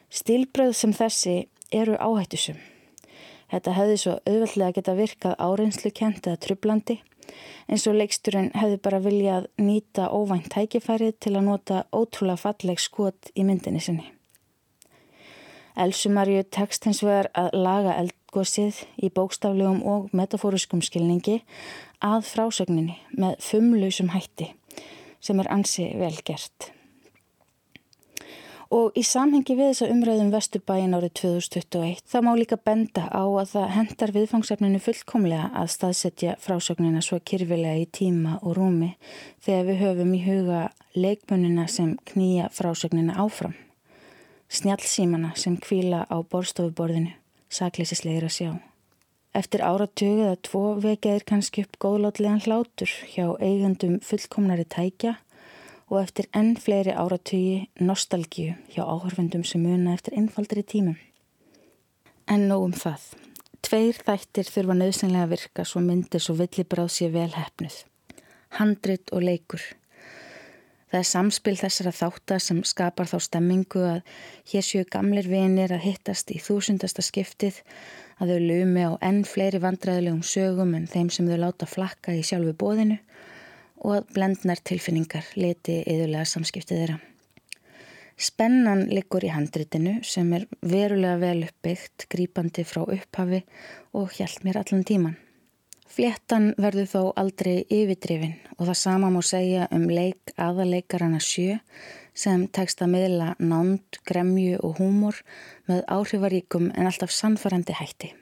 Stilbröð 0.09 0.73
sem 0.77 0.95
þessi 0.97 1.37
eru 1.75 1.99
áhættusum. 2.00 2.57
Þetta 3.49 3.75
hefði 3.77 3.97
svo 4.00 4.15
auðveldlega 4.29 4.77
geta 4.79 4.97
virkað 4.97 5.38
áreinslu 5.41 5.93
kent 5.97 6.27
eða 6.29 6.41
trublandi 6.45 6.99
eins 7.69 7.85
og 7.88 7.99
leiksturinn 7.99 8.53
hefði 8.57 8.79
bara 8.85 9.00
viljað 9.05 9.49
nýta 9.61 10.09
óvænt 10.12 10.49
tækifærið 10.55 11.19
til 11.25 11.35
að 11.37 11.49
nota 11.49 11.83
ótrúlega 11.93 12.41
falleg 12.41 12.81
skot 12.81 13.33
í 13.37 13.45
myndinni 13.49 13.83
sinni. 13.85 14.07
Elsumarju 15.79 16.43
tekst 16.50 16.88
hins 16.88 17.03
vegar 17.05 17.29
að 17.38 17.53
laga 17.55 17.99
eldgósið 18.00 18.81
í 19.05 19.12
bókstaflegum 19.15 19.85
og 19.87 20.09
metafóriskum 20.17 20.83
skilningi 20.83 21.43
að 22.03 22.25
frásögninni 22.33 22.99
með 23.15 23.38
fumlausum 23.45 24.11
hætti 24.17 24.50
sem 25.21 25.38
er 25.38 25.53
ansi 25.53 25.93
vel 26.00 26.17
gert. 26.25 26.73
Og 28.69 28.93
í 29.01 29.03
samhengi 29.07 29.55
við 29.57 29.71
þessa 29.71 29.87
umræðum 29.95 30.29
Vesturbæin 30.29 30.93
árið 30.93 31.15
2021 31.23 32.03
þá 32.05 32.17
má 32.27 32.35
líka 32.37 32.59
benda 32.61 33.07
á 33.09 33.25
að 33.25 33.55
það 33.55 33.71
hendar 33.73 34.11
viðfangsefninu 34.13 34.81
fullkomlega 34.85 35.47
að 35.57 35.71
staðsetja 35.73 36.35
frásögnina 36.45 37.01
svo 37.01 37.17
kyrfilega 37.25 37.81
í 37.81 37.87
tíma 37.89 38.35
og 38.43 38.59
rúmi 38.59 38.91
þegar 39.41 39.65
við 39.71 39.81
höfum 39.87 40.13
í 40.13 40.21
huga 40.27 40.61
leikmunina 40.93 41.65
sem 41.65 41.95
knýja 42.13 42.51
frásögnina 42.53 43.17
áfram. 43.17 43.57
Snjálfsímana 44.53 45.33
sem 45.37 45.57
kvíla 45.57 46.05
á 46.05 46.17
borstofuborðinu, 46.21 47.15
saklýsislegir 47.49 48.29
að 48.29 48.35
sjá. 48.37 48.51
Eftir 49.33 49.65
áratögu 49.65 50.27
eða 50.27 50.43
tvo 50.45 50.63
vekjaðir 50.85 51.25
kannski 51.29 51.65
upp 51.65 51.81
góðlátlegan 51.81 52.45
hlátur 52.45 52.93
hjá 53.15 53.33
eigandum 53.41 53.97
fullkomnari 54.05 54.69
tækja 54.69 55.17
og 55.88 56.02
eftir 56.02 56.28
enn 56.37 56.57
fleiri 56.61 56.92
áratögi 56.92 57.68
nostalgíu 57.80 58.54
hjá 58.75 58.83
áhörfundum 58.85 59.45
sem 59.45 59.62
muna 59.64 59.95
eftir 59.97 60.16
einfaldri 60.21 60.62
tímum. 60.62 60.99
En 62.28 62.49
nóg 62.49 62.68
um 62.68 62.76
það. 62.76 63.02
Tveir 63.64 63.97
þættir 64.04 64.50
þurfa 64.52 64.76
nöðsynlega 64.76 65.26
að 65.26 65.33
virka 65.35 65.64
svo 65.64 65.80
myndir 65.83 66.23
svo 66.23 66.37
villibráð 66.38 66.90
sé 66.92 67.09
vel 67.12 67.30
hefnuð. 67.33 67.83
Handrit 68.59 69.12
og 69.12 69.25
leikur. 69.25 69.64
Það 70.88 71.00
er 71.00 71.09
samspil 71.09 71.57
þessara 71.61 71.92
þáttar 71.92 72.40
sem 72.40 72.61
skapar 72.64 73.09
þá 73.11 73.18
stemmingu 73.21 73.83
að 73.85 74.12
hér 74.52 74.64
séu 74.64 74.87
gamlir 74.88 75.28
vinir 75.28 75.73
að 75.75 75.85
hittast 75.85 76.30
í 76.33 76.38
þúsundasta 76.40 77.04
skiptið 77.04 77.61
að 78.21 78.33
þau 78.33 78.38
lumi 78.45 78.87
á 78.88 78.92
enn 79.04 79.21
fleiri 79.28 79.61
vandræðilegum 79.61 80.25
sögum 80.25 80.73
en 80.78 80.88
þeim 80.88 81.11
sem 81.12 81.28
þau 81.28 81.42
láta 81.42 81.68
flakka 81.68 82.16
í 82.16 82.25
sjálfu 82.25 82.54
bóðinu 82.57 82.97
og 83.85 84.08
blendnar 84.14 84.61
tilfinningar 84.64 85.30
leti 85.37 85.82
yðurlega 85.85 86.26
samskiptið 86.28 86.82
þeirra. 86.82 86.99
Spennan 88.18 88.88
liggur 88.90 89.23
í 89.23 89.30
handritinu 89.30 90.00
sem 90.02 90.32
er 90.35 90.49
verulega 90.58 91.20
vel 91.23 91.44
uppbyggt, 91.47 92.08
grípandi 92.11 92.64
frá 92.66 92.82
upphafi 92.82 93.44
og 93.94 94.11
hjælt 94.16 94.42
mér 94.42 94.58
allan 94.64 94.82
tíman. 94.82 95.14
Fléttan 95.88 96.50
verður 96.58 96.90
þó 96.90 97.02
aldrei 97.23 97.62
yfirdrifin 97.70 98.35
og 98.58 98.66
það 98.66 98.80
sama 98.82 99.08
má 99.14 99.23
segja 99.25 99.68
um 99.73 99.87
leik 99.88 100.35
aðaleikarana 100.37 101.23
sjö 101.23 101.61
sem 102.18 102.49
tekst 102.50 102.82
að 102.82 102.92
miðla 102.97 103.32
nánd, 103.38 104.00
gremju 104.04 104.58
og 104.66 104.82
húmor 104.82 105.23
með 105.70 105.85
áhrifaríkum 105.87 106.73
en 106.75 106.90
alltaf 106.90 107.14
sannfærandi 107.14 107.78
hætti. 107.78 108.12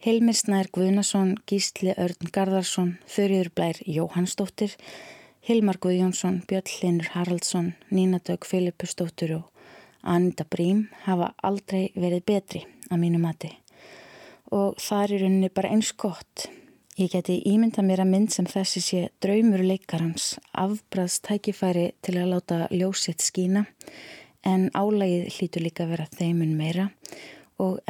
Hilmir 0.00 0.32
Snær 0.32 0.70
Guðnason, 0.72 1.34
Gísli 1.44 1.92
Örn 2.00 2.30
Garðarsson, 2.32 2.94
Þurriður 3.04 3.50
Blær 3.52 3.80
Jóhannsdóttir, 3.84 4.72
Hilmar 5.44 5.76
Guðjónsson, 5.76 6.38
Björn 6.48 6.70
Linur 6.80 7.10
Haraldsson, 7.12 7.74
Nína 7.92 8.16
Dögg 8.24 8.46
Filipusdóttir 8.48 9.34
og 9.36 9.50
Anita 10.00 10.46
Brím 10.48 10.86
hafa 11.04 11.34
aldrei 11.44 11.90
verið 11.92 12.24
betri 12.30 12.62
að 12.88 13.02
mínu 13.02 13.20
mati 13.20 13.50
og 14.48 14.80
það 14.80 15.02
er 15.02 15.12
rauninni 15.20 15.50
bara 15.52 15.72
eins 15.74 15.90
gott. 15.92 16.46
Ég 16.96 17.12
geti 17.12 17.36
ímynda 17.46 17.84
mér 17.84 18.00
að 18.00 18.10
mynd 18.14 18.32
sem 18.32 18.48
þessi 18.48 18.80
sé 18.82 19.02
draumur 19.20 19.60
leikarans, 19.60 20.38
afbræðst 20.56 21.26
tækifæri 21.28 21.90
til 22.00 22.16
að 22.22 22.32
láta 22.32 22.62
ljósitt 22.72 23.20
skína 23.20 23.66
en 24.48 24.70
álægið 24.72 25.28
hlýtur 25.36 25.66
líka 25.68 25.86
vera 25.92 26.08
þeimun 26.16 26.56
meira 26.56 26.88
og 26.88 27.39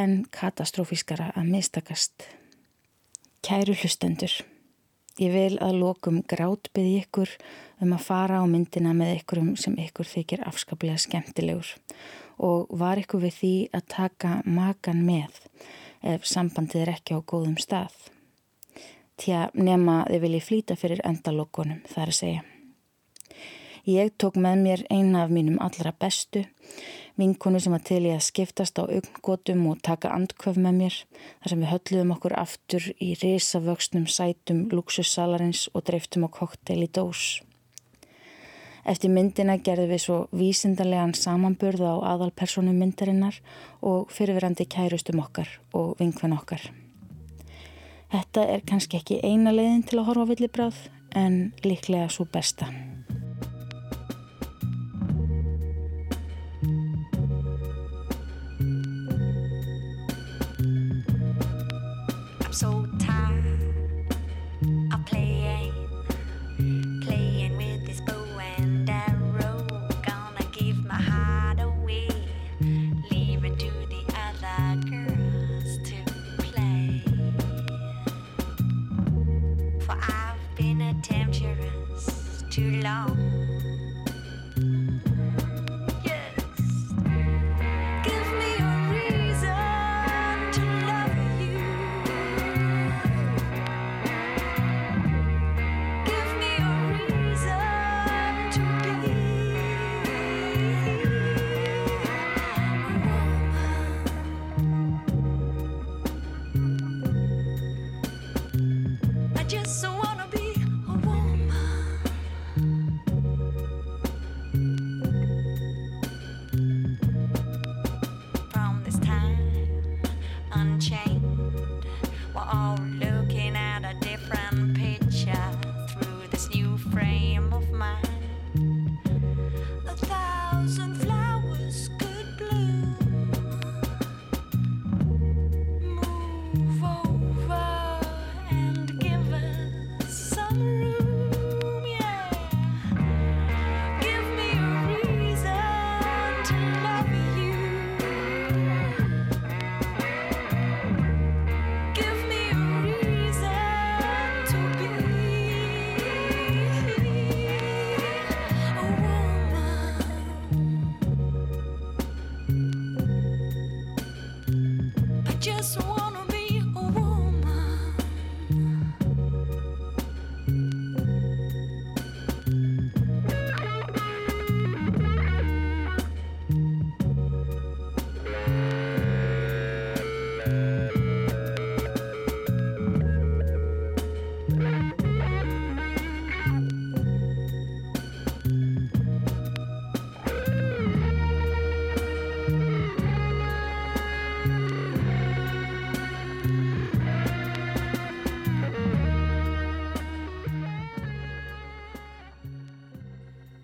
enn 0.00 0.24
katastrófiskara 0.34 1.30
að 1.38 1.50
mistakast. 1.54 2.26
Kæru 3.44 3.74
hlustendur, 3.78 4.32
ég 5.20 5.32
vil 5.32 5.58
að 5.64 5.78
lokum 5.80 6.20
grátbyði 6.28 6.98
ykkur 7.04 7.34
um 7.80 7.94
að 7.96 8.04
fara 8.04 8.40
á 8.42 8.44
myndina 8.50 8.92
með 8.96 9.20
ykkurum 9.20 9.54
sem 9.60 9.76
ykkur 9.80 10.08
þykir 10.08 10.44
afskaplega 10.48 11.00
skemmtilegur 11.00 11.74
og 12.40 12.70
var 12.80 13.00
ykkur 13.00 13.24
við 13.26 13.36
því 13.38 13.54
að 13.76 13.88
taka 13.94 14.36
makan 14.44 15.02
með 15.04 15.42
ef 16.00 16.24
sambandið 16.28 16.86
er 16.86 16.94
ekki 16.94 17.16
á 17.16 17.20
góðum 17.20 17.58
stað. 17.60 17.92
Tja, 19.20 19.50
nema 19.52 20.02
þið 20.08 20.22
viljið 20.24 20.46
flýta 20.46 20.76
fyrir 20.80 21.02
endalokkunum, 21.04 21.82
það 21.88 22.02
er 22.02 22.12
að 22.12 22.18
segja. 22.20 22.46
Ég 23.88 24.12
tók 24.20 24.36
með 24.40 24.62
mér 24.64 24.84
eina 24.92 25.24
af 25.24 25.32
mínum 25.32 25.60
allra 25.60 25.92
bestu 25.96 26.44
vinkonu 27.20 27.60
sem 27.60 27.74
var 27.74 27.84
til 27.84 28.00
í 28.08 28.14
að 28.14 28.24
skiptast 28.26 28.80
á 28.80 28.88
augngótum 28.88 29.66
og 29.70 29.82
taka 29.86 30.10
andkvöf 30.16 30.56
með 30.56 30.78
mér 30.80 30.96
þar 31.12 31.52
sem 31.52 31.62
við 31.62 31.72
hölluðum 31.74 32.14
okkur 32.16 32.34
aftur 32.40 32.88
í 32.96 33.12
risavöxnum 33.20 34.08
sætum 34.10 34.66
luxussalarins 34.72 35.68
og 35.74 35.86
dreiftum 35.86 36.26
á 36.26 36.28
kokteil 36.32 36.82
í 36.86 36.90
dós. 36.90 37.40
Eftir 38.88 39.12
myndina 39.12 39.58
gerðum 39.60 39.92
við 39.92 40.04
svo 40.06 40.18
vísindarlegan 40.32 41.12
samanburð 41.14 41.84
á 41.84 41.94
aðalpersonu 42.14 42.72
myndarinnar 42.74 43.36
og 43.84 44.08
fyrirverandi 44.14 44.66
kærustum 44.66 45.20
okkar 45.20 45.52
og 45.76 45.98
vinkvenn 46.00 46.34
okkar. 46.34 46.64
Þetta 48.10 48.46
er 48.56 48.64
kannski 48.66 48.98
ekki 48.98 49.20
eina 49.22 49.52
leiðin 49.54 49.84
til 49.86 50.00
að 50.00 50.08
horfa 50.10 50.30
villibráð 50.32 50.86
en 51.14 51.52
líklega 51.62 52.08
svo 52.10 52.26
besta. 52.26 52.70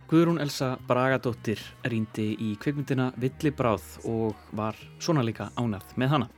Guðrún 0.06 0.38
Elsa 0.38 0.76
Bragadóttir 0.86 1.58
rýndi 1.82 2.28
í 2.38 2.52
kvikmyndina 2.62 3.08
Villibráð 3.18 3.86
og 4.06 4.38
var 4.54 4.78
svona 5.02 5.24
líka 5.26 5.48
ánað 5.58 5.96
með 5.98 6.12
hana. 6.12 6.28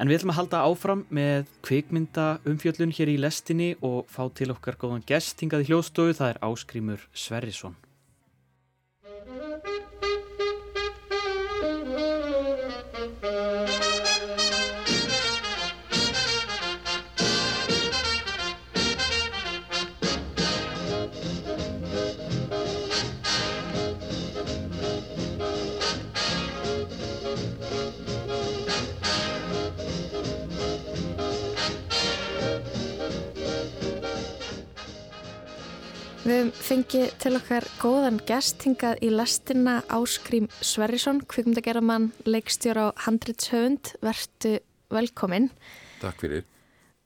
En 0.00 0.08
við 0.08 0.22
ætlum 0.22 0.32
að 0.32 0.38
halda 0.40 0.62
áfram 0.64 1.04
með 1.12 1.52
kvikmynda 1.68 2.26
umfjöllun 2.48 2.94
hér 2.96 3.12
í 3.12 3.20
lestinni 3.20 3.74
og 3.84 4.08
fá 4.08 4.24
til 4.32 4.48
okkar 4.56 4.80
góðan 4.80 5.04
gest 5.04 5.44
hingað 5.44 5.66
í 5.66 5.68
hljóðstofu, 5.68 6.16
það 6.16 6.32
er 6.32 6.40
Áskrimur 6.48 7.04
Sverrisson. 7.12 7.76
Fengið 36.74 37.12
til 37.22 37.30
okkar 37.38 37.64
góðan 37.78 38.16
gest 38.26 38.64
hingað 38.66 38.98
í 39.06 39.08
lestina 39.14 39.76
Áskrím 39.94 40.48
Sverrisson, 40.58 41.20
kvikmyndagerðamann, 41.30 42.08
leikstjóra 42.26 42.88
á 42.90 42.98
Handritshöfund. 43.04 43.92
Vertu 44.02 44.56
velkominn. 44.90 45.46
Takk 46.00 46.24
fyrir. 46.24 46.42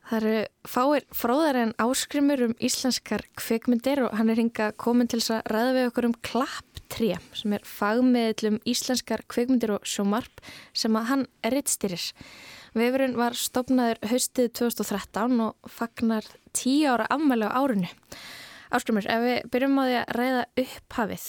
Það 0.09 0.17
eru 0.31 0.39
fáir 0.73 1.07
fróðar 1.13 1.61
en 1.67 1.75
áskrimur 1.85 2.47
um 2.47 2.57
íslenskar 2.65 3.27
kvikmyndir 3.37 4.07
og 4.07 4.17
hann 4.17 4.33
er 4.33 4.41
hingað 4.41 4.73
komin 4.81 5.13
til 5.13 5.21
þess 5.21 5.37
að 5.37 5.53
ræða 5.53 5.77
við 5.77 5.91
okkur 5.91 6.09
um 6.09 6.17
Klapptré 6.31 7.13
sem 7.37 7.59
er 7.61 7.69
fagmiðl 7.75 8.53
um 8.55 8.59
íslenskar 8.73 9.27
kvikmyndir 9.29 9.77
og 9.77 9.85
sjómarp 9.85 10.45
sem 10.73 10.97
að 10.97 11.09
hann 11.13 11.29
rittstyrir. 11.45 12.09
Vefurinn 12.73 13.21
var 13.21 13.37
stopnaður 13.37 14.01
haustið 14.17 14.53
2013 14.65 15.41
og 15.53 15.73
fagnar 15.77 16.37
tíu 16.57 16.89
ára 16.89 17.13
afmæli 17.13 17.45
á 17.45 17.53
árunni. 17.53 17.93
Áskrimur, 18.69 19.07
ef 19.09 19.25
við 19.25 19.51
byrjum 19.53 19.81
á 19.81 19.85
því 19.85 19.97
að 19.99 20.15
ræða 20.19 20.45
upphafið, 20.63 21.27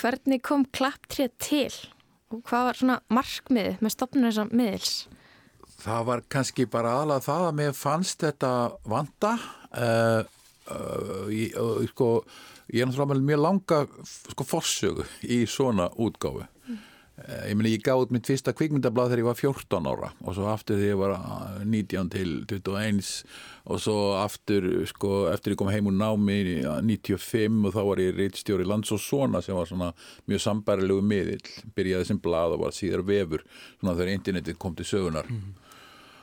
hvernig 0.00 0.42
kom 0.42 0.66
Klapptré 0.74 1.28
til 1.38 1.70
og 2.30 2.42
hvað 2.46 2.66
var 2.66 2.78
svona 2.78 2.98
markmiðið 3.10 3.80
með 3.82 3.94
stopnum 3.94 4.26
þessar 4.28 4.52
miðils? 4.54 4.94
Það 5.80 6.04
var 6.10 6.22
kannski 6.34 6.66
bara 6.70 6.96
aðlað 7.00 7.26
það 7.26 7.46
að 7.46 7.56
mér 7.60 7.76
fannst 7.78 8.24
þetta 8.26 8.52
vanda 8.90 9.32
uh, 9.38 10.22
uh, 10.70 11.26
ég, 11.32 11.54
uh, 11.56 11.80
sko, 11.90 12.10
ég 12.70 12.84
er 12.84 12.90
náttúrulega 12.90 13.26
mjög 13.30 13.42
langa 13.46 13.80
sko, 14.04 14.46
forsögu 14.46 15.06
í 15.24 15.42
svona 15.50 15.88
útgáfu 15.94 16.44
mm. 16.44 16.59
Ég 17.28 17.56
meni 17.58 17.72
ég 17.74 17.84
gáði 17.84 18.14
mitt 18.14 18.28
fyrsta 18.28 18.54
kvikmyndablað 18.56 19.10
þegar 19.10 19.22
ég 19.22 19.28
var 19.28 19.38
14 19.38 19.88
ára 19.90 20.10
og 20.24 20.36
svo 20.36 20.48
aftur 20.50 20.80
þegar 20.80 20.90
ég 20.90 21.00
var 21.00 21.14
19 21.64 22.10
til 22.14 22.34
21 22.48 23.10
og 23.70 23.82
svo 23.84 23.96
aftur 24.18 24.68
sko, 24.88 25.12
eftir 25.32 25.54
ég 25.54 25.60
kom 25.60 25.70
heim 25.72 25.90
úr 25.90 25.96
námi 25.96 26.38
95 26.86 27.68
og 27.68 27.76
þá 27.76 27.80
var 27.90 28.02
ég 28.02 28.16
reitstjóri 28.18 28.68
Lands 28.68 28.92
og 28.96 29.02
Svona 29.04 29.42
sem 29.44 29.56
var 29.56 29.68
svona 29.68 29.90
mjög 30.30 30.44
sambærilegu 30.46 31.04
miðil 31.04 31.50
byrjaði 31.76 32.10
sem 32.10 32.22
blað 32.22 32.56
og 32.56 32.64
var 32.66 32.76
síðar 32.76 33.04
vefur 33.06 33.44
svona 33.80 33.96
þegar 33.98 34.14
internetið 34.16 34.60
kom 34.60 34.78
til 34.78 34.88
sögunar 34.88 35.28
mm. 35.30 35.50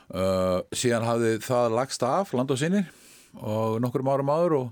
Uh, 0.08 0.62
síðan 0.72 1.04
hafði 1.04 1.34
það 1.44 1.74
lagst 1.76 2.04
af 2.08 2.30
land 2.32 2.48
og 2.48 2.56
sinni 2.56 2.80
og 3.44 3.74
nokkur 3.84 4.00
árum 4.08 4.30
áður 4.32 4.54
og, 4.56 4.68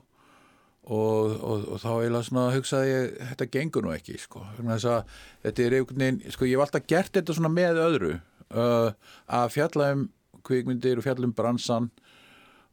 og, 0.86 1.32
og, 1.42 1.64
og 1.74 1.80
þá 1.82 1.88
eiginlega 1.90 2.26
svona 2.28 2.44
hugsaði 2.54 2.90
ég 2.92 3.16
þetta 3.32 3.48
gengur 3.56 3.86
nú 3.86 3.94
ekki 3.94 4.18
sko. 4.22 4.44
þetta 4.56 5.64
er 5.64 5.78
einhvern 5.80 6.04
veginn 6.04 6.20
sko, 6.30 6.46
ég 6.46 6.54
hef 6.54 6.66
alltaf 6.66 6.86
gert 6.86 7.16
þetta 7.16 7.34
svona 7.34 7.50
með 7.50 7.80
öðru 7.82 8.12
uh, 8.54 8.92
að 9.26 9.48
fjalla 9.56 9.90
um 9.96 10.06
kvikmyndir 10.46 11.00
og 11.00 11.06
fjalla 11.06 11.26
um 11.26 11.34
bransan 11.34 11.90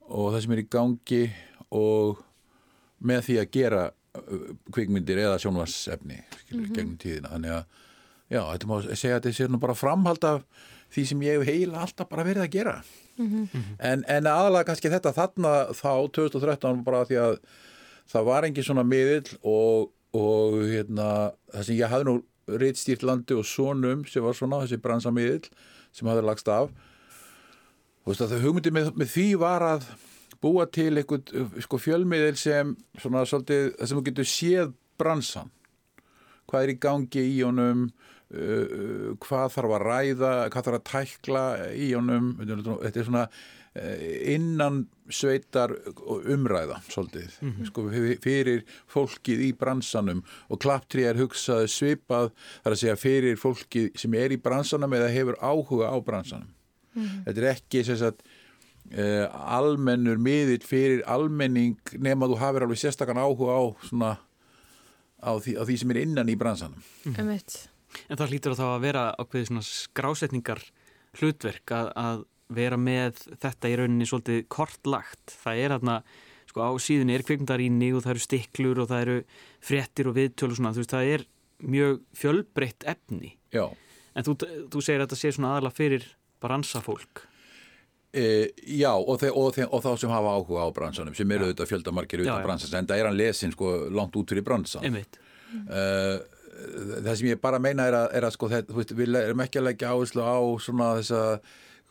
og 0.05 0.33
það 0.35 0.45
sem 0.45 0.53
er 0.53 0.61
í 0.61 0.67
gangi 0.75 1.23
og 1.73 2.21
með 3.03 3.25
því 3.29 3.39
að 3.41 3.51
gera 3.57 3.87
uh, 3.89 4.45
kvikmyndir 4.75 5.23
eða 5.25 5.41
sjónvarsefni 5.41 6.19
mm 6.19 6.53
-hmm. 6.53 6.69
gegnum 6.75 6.99
tíðina 7.01 7.33
þannig 7.33 7.57
að 7.57 7.65
já, 8.29 8.41
þetta 8.51 8.69
má 8.69 8.77
segja 8.93 9.17
að 9.17 9.21
þetta 9.23 9.37
sé 9.39 9.49
nú 9.49 9.59
bara 9.59 9.77
framhald 9.77 10.23
af 10.23 10.45
því 10.93 11.05
sem 11.09 11.21
ég 11.25 11.39
hef 11.39 11.49
heila 11.49 11.81
alltaf 11.81 12.09
bara 12.09 12.23
verið 12.23 12.45
að 12.45 12.53
gera 12.53 12.83
mm 13.17 13.27
-hmm. 13.27 13.75
en, 13.79 14.03
en 14.07 14.27
aðalega 14.27 14.69
kannski 14.69 14.89
þetta 14.89 15.13
þarna 15.13 15.73
þá 15.73 15.93
2013 16.13 16.83
bara 16.83 17.05
því 17.05 17.17
að 17.17 17.39
það 18.11 18.29
var 18.29 18.47
engin 18.47 18.67
svona 18.67 18.85
miðil 18.87 19.25
og, 19.41 19.91
og 20.17 20.59
hérna, 20.69 21.33
það 21.53 21.67
sem 21.67 21.79
ég 21.79 21.91
hafði 21.91 22.09
nú 22.09 22.15
reittstýrt 22.59 23.05
landi 23.07 23.37
og 23.37 23.47
sonum 23.47 24.03
sem 24.09 24.23
var 24.23 24.35
svona 24.37 24.63
þessi 24.63 24.81
bransamiðil 24.83 25.45
sem 25.95 26.09
hafði 26.09 26.25
lagst 26.27 26.49
af. 26.51 26.71
Og 28.03 28.17
það 28.19 28.41
hugmyndi 28.43 28.73
með, 28.75 28.91
með 28.99 29.13
því 29.13 29.27
var 29.39 29.63
að 29.63 29.87
búa 30.43 30.65
til 30.67 30.91
einhvern 30.99 31.61
sko, 31.63 31.79
fjölmiðil 31.79 32.35
sem 32.39 32.73
svona 32.99 33.23
svolítið, 33.27 33.69
sem 33.79 33.95
þú 33.95 34.05
getur 34.09 34.27
séð 34.27 34.73
bransan. 34.99 35.51
Hvað 36.51 36.65
er 36.65 36.73
í 36.73 36.79
gangi 36.83 37.23
í 37.29 37.37
honum 37.45 37.85
uh, 37.87 39.13
hvað 39.23 39.53
þarf 39.55 39.75
að 39.77 39.85
ræða, 39.87 40.33
hvað 40.51 40.67
þarf 40.67 40.79
að 40.79 40.87
tækla 40.91 41.45
í 41.79 41.93
honum, 41.95 42.33
þetta 42.43 42.99
er 42.99 43.07
svona 43.07 43.27
uh, 43.29 43.62
innan 43.73 44.83
sveitar 45.09 45.71
umræða 46.29 46.77
svolítið, 46.85 47.31
mm 47.41 47.51
-hmm. 47.51 47.65
sko, 47.65 47.87
fyrir 48.21 48.65
fólkið 48.87 49.39
í 49.47 49.51
bransanum 49.57 50.23
og 50.49 50.59
klapptri 50.59 51.03
er 51.03 51.17
hugsað 51.17 51.65
svipað 51.67 52.31
þar 52.63 52.71
að 52.71 52.79
segja 52.79 52.95
fyrir 52.95 53.35
fólkið 53.37 53.97
sem 53.97 54.13
er 54.13 54.31
í 54.31 54.37
bransanum 54.37 54.93
eða 54.93 55.09
hefur 55.09 55.35
áhuga 55.41 55.89
á 55.89 55.97
bransanum. 56.05 56.53
Mm 56.93 57.03
-hmm. 57.03 57.23
Þetta 57.25 57.41
er 57.41 57.49
ekki 57.55 57.83
sem 57.83 57.97
sagt 57.97 58.21
uh, 58.97 59.25
almennur 59.57 60.17
miðill 60.17 60.63
fyrir 60.65 61.03
almenning 61.05 61.77
nema 61.97 62.27
þú 62.27 62.37
hafið 62.37 62.61
alveg 62.61 62.77
sérstakann 62.77 63.17
áhuga 63.17 63.57
á 63.57 63.61
svona 63.89 64.17
á 65.23 65.31
því, 65.39 65.57
á 65.57 65.63
því 65.65 65.77
sem 65.77 65.91
er 65.91 65.97
innan 65.97 66.29
í 66.29 66.37
bransanum. 66.37 66.83
Mm 67.05 67.13
-hmm. 67.13 67.67
En 68.09 68.17
það 68.17 68.29
hlýtur 68.29 68.55
þá 68.57 68.65
að 68.75 68.81
vera 68.81 69.15
ákveði 69.17 69.45
svona 69.45 69.61
skrásetningar 69.61 70.61
hlutverk 71.13 71.71
að, 71.71 71.91
að 71.95 72.23
vera 72.57 72.79
með 72.79 73.23
þetta 73.41 73.71
í 73.71 73.75
rauninni 73.79 74.07
svolítið 74.09 74.45
kortlagt. 74.53 75.35
Það 75.43 75.61
er 75.63 75.75
aðna, 75.77 75.99
sko 76.49 76.65
á 76.67 76.71
síðunni 76.81 77.17
er 77.17 77.25
kveikmyndaríni 77.27 77.91
og 77.97 78.05
það 78.05 78.15
eru 78.15 78.25
stiklur 78.25 78.83
og 78.83 78.89
það 78.91 79.05
eru 79.05 79.19
frettir 79.63 80.09
og 80.09 80.17
viðtölu 80.17 80.55
og 80.55 80.59
svona, 80.59 80.73
þú 80.75 80.83
veist, 80.83 80.95
það 80.95 81.13
er 81.17 81.27
mjög 81.73 82.01
fjölbreytt 82.19 82.87
efni. 82.93 83.35
Já. 83.53 83.65
En 84.13 84.25
þú, 84.27 84.37
þú 84.69 84.81
segir 84.83 85.01
að 85.01 85.07
þetta 85.07 85.21
sé 85.21 85.33
svona 85.33 85.53
aðalega 85.55 85.79
fyrir 85.79 86.09
bransafólk. 86.43 87.23
E, 88.13 88.25
já, 88.77 88.91
og, 88.93 89.15
þe 89.17 89.31
og, 89.33 89.47
þe 89.55 89.65
og 89.73 89.81
þá 89.81 89.89
sem 89.97 90.11
hafa 90.13 90.35
áhuga 90.37 90.67
á 90.69 90.75
bransanum, 90.75 91.15
sem 91.17 91.31
eru 91.33 91.47
auðvitað 91.47 91.71
fjöldamarkir 91.71 92.21
auðvitað 92.21 92.45
bransans, 92.45 92.75
en 92.77 92.89
það 92.91 92.99
er 93.01 93.09
hann 93.09 93.17
lesin 93.17 93.53
sko 93.55 93.71
langt 93.89 94.17
út 94.19 94.29
fyrir 94.29 94.45
bransan. 94.45 94.85
Einmitt. 94.85 95.17
Uh, 95.65 96.21
það 97.07 97.15
sem 97.17 97.29
ég 97.31 97.41
bara 97.41 97.61
meina 97.61 97.87
er 97.89 97.97
að, 97.97 98.07
er 98.19 98.27
að 98.27 98.35
sko, 98.35 98.49
þetta, 98.51 98.75
veist, 98.77 98.93
við 98.97 99.17
erum 99.17 99.41
ekki 99.41 99.61
að 99.61 99.67
leggja 99.71 99.93
áherslu 99.95 100.25
á 100.29 100.37
svona 100.61 100.91
þess 100.99 101.15
að 101.17 101.33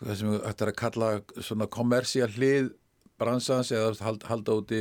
það 0.03 0.21
sem 0.21 0.37
þetta 0.37 0.65
er 0.65 0.73
að 0.73 0.81
kalla 0.83 1.11
svona 1.41 1.69
kommersial 1.73 2.31
hlið 2.37 2.73
bransans 3.23 3.71
eða 3.75 3.93
halda, 4.03 4.29
halda 4.31 4.57
úti 4.59 4.81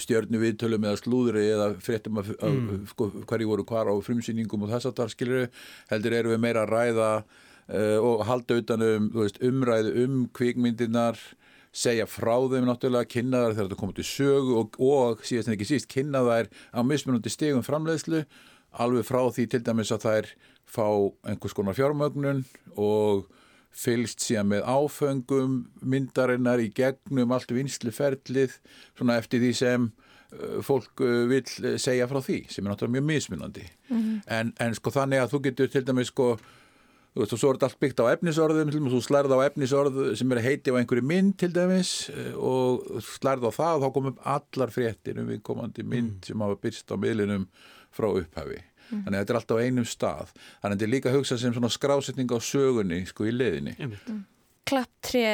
stjörnu 0.00 0.40
viðtölum 0.42 0.84
eða 0.86 1.00
slúðri 1.00 1.44
eða 1.50 1.68
fréttum 1.82 2.20
að 2.22 2.32
mm. 2.38 2.82
sko, 2.92 3.08
hverju 3.28 3.50
voru 3.50 3.66
hvar 3.68 3.90
á 3.90 3.94
frumsýningum 4.06 4.66
og 4.66 4.72
þess 4.72 4.90
að 4.90 4.98
það 5.00 5.14
skilur 5.16 5.64
heldur 5.90 6.18
eru 6.18 6.34
við 6.34 6.42
meira 6.44 6.64
að 6.64 6.74
ræða 6.76 7.10
uh, 7.22 7.98
og 7.98 8.24
halda 8.28 8.60
utanum 8.62 9.10
veist, 9.16 9.40
umræðu 9.42 9.94
um 10.04 10.18
kvikmyndirnar 10.36 11.20
segja 11.72 12.04
frá 12.04 12.36
þeim 12.52 12.66
náttúrulega, 12.68 13.08
kynna 13.08 13.46
þær 13.46 13.54
þegar 13.54 13.68
þetta 13.68 13.80
komið 13.80 14.00
til 14.00 14.08
sögu 14.10 14.56
og, 14.60 14.80
og 14.84 15.22
síðast 15.26 15.48
en 15.48 15.56
ekki 15.56 15.70
síst 15.70 15.88
kynna 15.92 16.20
þær 16.26 16.50
á 16.76 16.80
mismunandi 16.84 17.32
stegum 17.32 17.64
framleiðslu 17.64 18.26
alveg 18.82 19.06
frá 19.08 19.22
því 19.32 19.46
til 19.52 19.62
dæmis 19.64 19.92
að 19.92 20.06
þær 20.06 20.28
fá 20.68 20.86
einhvers 21.28 21.56
konar 21.56 21.76
fjármögnun 21.76 22.44
og 22.76 23.24
fylgst 23.72 24.22
síðan 24.22 24.50
með 24.52 24.64
áfengum 24.68 25.58
myndarinnar 25.80 26.62
í 26.62 26.70
gegnum 26.76 27.32
allt 27.32 27.52
vinsluferlið 27.54 28.58
svona 28.92 29.18
eftir 29.20 29.42
því 29.42 29.52
sem 29.56 29.86
uh, 29.88 30.58
fólk 30.64 31.04
uh, 31.04 31.22
vil 31.30 31.44
segja 31.80 32.08
frá 32.10 32.20
því 32.20 32.42
sem 32.52 32.64
er 32.64 32.72
náttúrulega 32.72 32.98
mjög 32.98 33.08
mismunandi 33.10 33.64
mm 33.64 34.00
-hmm. 34.00 34.18
en, 34.38 34.52
en 34.60 34.74
sko 34.74 34.92
þannig 34.92 35.22
að 35.22 35.32
þú 35.32 35.42
getur 35.48 35.72
til 35.72 35.86
dæmis 35.86 36.12
sko 36.12 36.34
þú 37.12 37.20
veist 37.20 37.32
og 37.32 37.40
svo 37.40 37.48
er 37.50 37.56
þetta 37.56 37.68
allt 37.68 37.80
byggt 37.80 38.00
á 38.00 38.12
efnisorðum 38.12 38.70
þú 38.92 39.00
slærð 39.04 39.34
á 39.36 39.38
efnisorð 39.46 40.16
sem 40.16 40.32
er 40.32 40.40
heiti 40.40 40.72
á 40.72 40.78
einhverju 40.80 41.04
mynd 41.04 41.38
til 41.38 41.52
dæmis 41.52 42.10
uh, 42.10 42.34
og 42.36 43.00
slærð 43.00 43.48
á 43.48 43.52
það 43.52 43.74
og 43.76 43.82
þá 43.82 43.92
komum 43.92 44.18
allar 44.24 44.70
fréttir 44.70 45.20
um 45.20 45.28
við 45.28 45.42
komandi 45.42 45.82
mynd 45.82 46.20
mm. 46.20 46.26
sem 46.28 46.40
hafa 46.40 46.60
byrst 46.60 46.92
á 46.92 46.96
miðlinum 46.96 47.48
frá 47.92 48.08
upphafi 48.08 48.60
mm. 48.92 49.02
þannig 49.04 49.16
að 49.16 49.22
þetta 49.22 49.34
er 49.34 49.40
alltaf 49.40 49.58
á 49.58 49.64
einum 49.64 49.88
stað 49.88 50.32
þannig 50.36 50.62
að 50.68 50.74
þetta 50.74 50.86
er 50.86 50.94
líka 50.94 51.14
hugsað 51.16 51.42
sem 51.42 51.56
svona 51.56 51.72
skrásetning 51.72 52.32
á 52.32 52.38
sögunni 52.44 53.02
sko 53.08 53.28
í 53.28 53.34
leðinni 53.34 53.76
mm. 53.78 54.24
Klapptré 54.68 55.26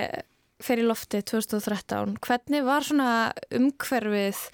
fer 0.65 0.81
í 0.83 0.87
lofti 0.87 1.21
2013 1.23 2.17
hvernig 2.25 2.67
var 2.67 2.87
svona 2.87 3.11
umhverfið 3.55 4.45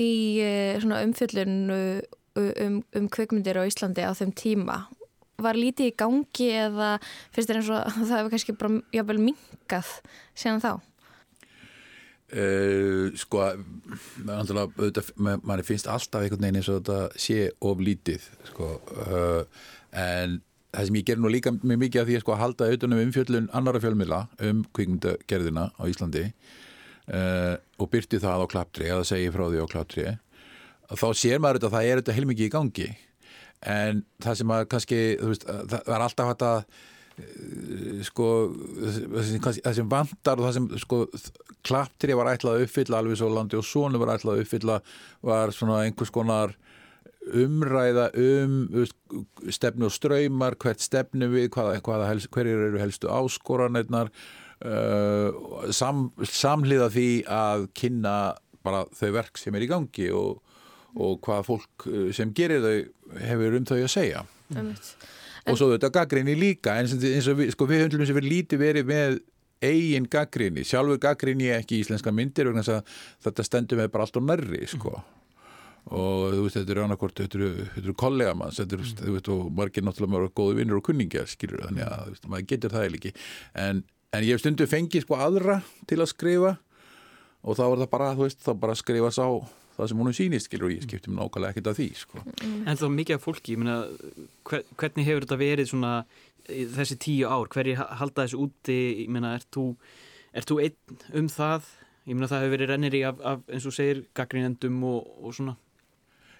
í 0.00 0.12
eh, 0.42 0.76
svona 0.82 1.02
umfjöllun 1.04 1.56
um, 1.70 2.78
um 2.96 3.08
kvikmyndir 3.12 3.58
á 3.60 3.68
Íslandi 3.68 4.06
á 4.06 4.12
þeim 4.16 4.32
tíma 4.36 4.84
var 5.42 5.58
lítið 5.58 5.90
í 5.90 5.94
gangi 5.98 6.48
eða 6.54 6.90
finnst 7.34 7.50
þér 7.50 7.60
eins 7.60 7.70
og 7.74 7.94
það 8.08 8.16
hefur 8.18 8.34
kannski 8.34 8.56
bara 8.58 9.20
minkað 9.20 9.94
síðan 10.34 10.62
þá? 10.62 10.72
Uh, 12.32 13.12
sko 13.20 13.44
mann 14.24 15.62
finnst 15.62 15.86
alltaf 15.92 16.24
einhvern 16.24 16.40
veginn 16.40 16.56
eins 16.58 16.70
og 16.72 16.80
þetta 16.80 17.20
sé 17.20 17.50
of 17.60 17.82
lítið 17.84 18.24
sko, 18.48 18.70
uh, 19.04 19.66
en 19.92 20.38
það 20.72 20.88
sem 20.88 20.98
ég 20.98 21.06
ger 21.10 21.20
nú 21.20 21.30
líka 21.30 21.52
mjög 21.52 21.82
mikið 21.84 22.00
af 22.00 22.08
því 22.08 22.16
að 22.16 22.24
sko, 22.24 22.38
halda 22.40 22.68
auðvitað 22.70 22.96
um 22.96 23.02
umfjöllun 23.04 23.50
annara 23.54 23.82
fjölmila 23.84 24.22
um 24.40 24.64
kvikmyndagerðina 24.74 25.68
á 25.76 25.82
Íslandi 25.84 26.24
uh, 27.12 27.54
og 27.76 27.92
byrti 27.92 28.22
það 28.24 28.48
á 28.48 28.52
klaptri 28.56 28.88
eða 28.88 29.04
segi 29.12 29.30
frá 29.34 29.44
því 29.44 29.60
á 29.60 29.72
klaptri 29.76 30.08
þá 30.92 31.06
sér 31.16 31.42
maður 31.42 31.60
þetta 31.60 31.70
að 31.70 31.76
það 31.76 31.88
er 31.90 32.00
þetta 32.00 32.16
heilmikið 32.18 32.46
í 32.46 32.52
gangi. 32.52 32.88
En 33.64 34.02
það 34.22 34.40
sem 34.40 34.52
að 34.52 34.66
kannski 34.72 35.00
veist, 35.20 35.46
það 35.48 35.94
er 35.96 36.04
alltaf 36.04 36.30
hægt 36.30 36.44
að 36.48 36.58
sko 38.04 38.28
það 39.14 39.72
sem 39.76 39.88
vandar 39.90 40.40
og 40.40 40.48
það 40.48 40.54
sem 40.56 40.68
sko 40.82 41.00
klaptri 41.64 42.16
var 42.18 42.32
ætlað 42.32 42.58
að 42.58 42.66
uppfylla 42.66 43.00
alveg 43.00 43.20
svo 43.20 43.30
landi 43.30 43.58
og 43.58 43.66
sónu 43.68 44.00
var 44.02 44.16
ætlað 44.16 44.40
að 44.40 44.44
uppfylla 44.44 44.78
var 45.24 45.54
svona 45.54 45.84
einhvers 45.84 46.12
konar 46.14 46.56
umræða 47.24 48.10
um 48.20 48.56
stefnu 49.48 49.88
og 49.88 49.94
ströymar, 49.94 50.58
hvert 50.60 50.82
stefnu 50.84 51.30
við 51.32 51.48
hvaða 51.54 52.10
helst, 52.10 52.28
hverjir 52.34 52.66
eru 52.66 52.82
helstu 52.82 53.08
áskoranirnar 53.08 54.10
uh, 54.66 55.70
sam, 55.72 56.10
samliða 56.20 56.90
því 56.92 57.08
að 57.30 57.68
kynna 57.78 58.16
bara 58.64 58.84
þau 58.96 59.10
verk 59.20 59.40
sem 59.40 59.56
er 59.56 59.64
í 59.64 59.70
gangi 59.70 60.10
og, 60.12 60.42
og 60.98 61.16
hvaða 61.24 61.46
fólk 61.46 61.88
sem 62.16 62.34
gerir 62.36 62.60
þau 62.64 63.18
hefur 63.24 63.58
um 63.60 63.70
þau 63.70 63.78
að 63.80 63.92
segja 63.94 64.26
Mm. 64.52 64.74
Og 65.44 65.58
svo 65.58 65.70
þetta 65.74 65.92
gaggrinni 65.92 66.34
líka 66.38 66.78
eins 66.80 66.94
og 66.94 67.38
við, 67.40 67.52
sko, 67.54 67.68
við 67.68 67.84
höndlum 67.84 68.08
sem 68.08 68.18
við 68.18 68.30
lítið 68.30 68.62
verið 68.62 68.88
með 68.88 69.18
eigin 69.64 70.06
gaggrinni, 70.10 70.64
sjálfur 70.66 71.00
gaggrinni 71.00 71.50
ekki 71.54 71.78
í 71.78 71.84
íslenska 71.84 72.12
myndir 72.12 72.50
vegna 72.50 72.64
að 72.64 72.96
þetta 73.24 73.46
stendur 73.46 73.80
með 73.80 73.92
bara 73.94 74.06
allt 74.06 74.18
og 74.20 74.26
nærri 74.26 74.64
sko. 74.68 74.98
og 75.84 76.34
þú 76.34 76.44
veist, 76.46 76.58
þetta 76.58 76.74
eru 76.74 76.84
annarkort 76.84 77.20
þetta 77.20 77.40
eru, 77.40 77.96
kollega 78.00 78.36
manns 78.38 78.60
þetta 78.60 78.78
eru, 78.78 78.92
þú 79.00 79.16
veist, 79.16 79.32
og 79.32 79.50
margir 79.52 79.84
náttúrulega 79.84 80.14
mjög 80.16 80.36
góði 80.40 80.60
vinnur 80.60 80.80
og 80.80 80.86
kunningja, 80.86 81.26
skilur 81.28 81.66
þannig 81.66 81.88
að 81.88 82.06
veist, 82.12 82.28
maður 82.32 82.46
getur 82.54 82.72
það 82.72 82.86
ekki 82.88 83.12
en, 83.64 83.82
en 84.16 84.24
ég 84.24 84.32
hef 84.32 84.44
stundu 84.44 84.68
fengið 84.70 85.04
sko 85.04 85.20
aðra 85.20 85.58
til 85.90 86.00
að 86.00 86.12
skrifa 86.14 86.54
og 87.44 87.58
þá 87.58 87.66
er 87.66 87.84
það 87.84 87.90
bara, 87.92 88.14
þú 88.16 88.24
veist, 88.24 88.40
þá 88.40 88.52
bara 88.64 88.78
skrifa 88.80 89.12
sá 89.12 89.26
það 89.76 89.88
sem 89.90 90.00
húnum 90.00 90.14
sýnist, 90.14 90.48
skilur, 90.48 90.68
og 90.68 90.74
ég 90.76 90.84
skiptum 90.86 91.16
nákvæmlega 91.18 91.54
ekkert 91.54 91.70
af 91.72 91.78
því, 91.78 91.88
sko. 91.98 92.22
En 92.44 92.78
þá 92.78 92.86
mikið 92.94 93.18
af 93.18 93.24
fólki, 93.24 93.54
ég 93.54 93.62
meina, 93.62 93.78
hvernig 94.44 95.08
hefur 95.08 95.26
þetta 95.26 95.40
verið 95.40 95.70
svona 95.70 95.94
þessi 96.48 96.98
tíu 97.00 97.30
ár, 97.30 97.48
hverjir 97.52 97.80
halda 97.80 98.24
þessu 98.24 98.42
úti, 98.44 98.78
ég 99.04 99.10
meina, 99.12 99.34
ert 99.38 99.48
þú, 99.54 99.70
ert 100.36 100.50
þú 100.50 100.60
einn 100.66 101.00
um 101.20 101.28
það? 101.32 101.70
Ég 102.04 102.16
meina, 102.16 102.28
það 102.28 102.44
hefur 102.44 102.54
verið 102.54 102.72
rennir 102.72 102.96
í 102.98 103.02
af, 103.08 103.20
af 103.24 103.44
eins 103.48 103.66
og 103.68 103.76
segir, 103.76 104.04
gaggrínendum 104.16 104.82
og, 104.90 105.10
og 105.24 105.36
svona. 105.36 105.56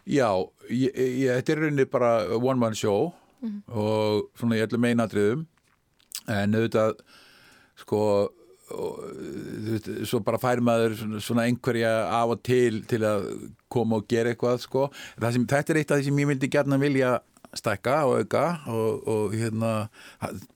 Já, 0.04 0.28
ég, 0.68 0.92
ég, 0.92 1.30
þetta 1.38 1.54
er 1.54 1.62
rauninni 1.62 1.86
bara 1.88 2.12
one 2.36 2.60
man 2.60 2.74
show 2.76 3.14
mm 3.40 3.48
-hmm. 3.48 3.62
og 3.72 4.30
svona 4.36 4.56
ég 4.56 4.66
ætlum 4.68 4.84
meinatriðum, 4.84 5.46
en 6.28 6.54
auðvitað, 6.54 7.00
sko, 7.76 8.28
og 8.74 9.04
veist, 9.68 9.90
svo 10.08 10.20
bara 10.24 10.40
fær 10.42 10.62
maður 10.64 10.96
svona 11.22 11.46
einhverja 11.48 11.92
af 12.20 12.34
og 12.37 12.42
til 12.46 12.82
til 12.90 13.04
að 13.06 13.28
koma 13.72 14.00
og 14.00 14.08
gera 14.10 14.32
eitthvað 14.32 14.60
sko. 14.62 14.88
sem, 15.20 15.46
þetta 15.46 15.72
er 15.72 15.80
eitt 15.80 15.94
af 15.94 16.00
því 16.00 16.10
sem 16.10 16.20
ég 16.22 16.30
vildi 16.32 16.50
gerna 16.52 16.80
vilja 16.80 17.14
stekka 17.54 18.02
og 18.08 18.24
auka 18.24 18.44
og, 18.66 19.08
og 19.08 19.34
hérna 19.38 19.72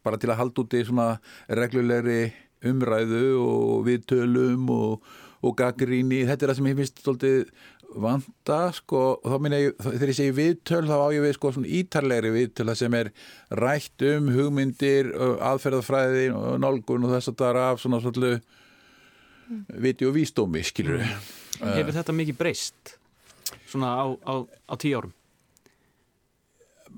bara 0.02 0.18
til 0.18 0.32
að 0.32 0.40
halda 0.42 0.64
út 0.64 0.74
í 0.74 0.84
svona 0.86 1.08
reglulegri 1.48 2.20
umræðu 2.66 3.24
og 3.38 3.86
viðtölum 3.86 4.70
og, 4.74 5.04
og 5.46 5.58
gaggríni, 5.58 6.24
þetta 6.26 6.44
er 6.46 6.52
það 6.52 6.58
sem 6.58 6.70
ég 6.72 6.80
finnst 6.80 7.02
svolítið 7.04 7.36
vanda 7.96 8.58
sko 8.76 9.00
og 9.16 9.26
þá 9.32 9.36
minna 9.42 9.58
ég, 9.60 9.74
þegar 9.80 10.12
ég 10.12 10.18
segi 10.18 10.34
viðtöl 10.36 10.84
þá 10.88 10.96
á 11.00 11.08
ég 11.14 11.24
við 11.24 11.34
sko 11.38 11.52
svona 11.54 11.70
ítarlegri 11.78 12.32
viðtöl 12.34 12.74
sem 12.76 12.96
er 12.98 13.10
rætt 13.56 14.04
um 14.10 14.30
hugmyndir 14.34 15.10
aðferðafræði 15.48 16.28
og 16.36 16.58
nálgun 16.62 17.06
og 17.08 17.14
þess 17.16 17.32
að 17.32 17.38
það 17.40 17.50
er 17.50 17.60
af 17.64 17.82
svona 17.82 18.00
svolítið 18.04 18.34
mm. 18.36 19.62
viti 19.86 20.08
og 20.08 20.16
vísdómi, 20.16 20.64
skilur 20.66 21.00
við 21.00 21.08
mm. 21.08 21.70
Hefur 21.78 21.96
þetta 21.96 22.16
mikið 22.20 22.40
breyst 22.40 22.98
svona 23.68 23.94
á, 23.96 24.06
á, 24.28 24.34
á 24.44 24.74
tíu 24.76 25.00
árum? 25.00 25.14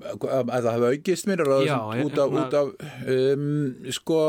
Að 0.01 0.49
það 0.49 0.71
hafa 0.73 0.91
aukist 0.95 1.27
mér 1.29 1.45
Já, 1.67 1.77
út 2.03 2.19
af, 2.19 2.35
út 2.41 2.55
af 2.57 2.71
um, 3.05 3.47
sko 3.93 4.21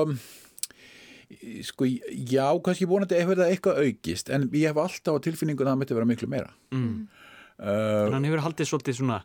sko, 1.66 1.88
já, 1.88 2.46
kannski 2.64 2.88
vonandi 2.90 3.18
eitthvað 3.18 3.44
eitthvað 3.48 3.80
aukist, 3.86 4.30
en 4.34 4.48
ég 4.50 4.70
hef 4.70 4.82
alltaf 4.82 5.18
á 5.18 5.24
tilfinningun 5.24 5.68
að 5.68 5.74
það 5.74 5.80
myndi 5.82 5.98
vera 5.98 6.10
miklu 6.12 6.30
meira. 6.32 6.52
Mm. 6.74 6.94
uh, 7.58 7.72
að 8.06 8.14
hann 8.18 8.28
hefur 8.28 8.44
haldið 8.46 8.70
svolítið 8.70 9.00
svona 9.00 9.22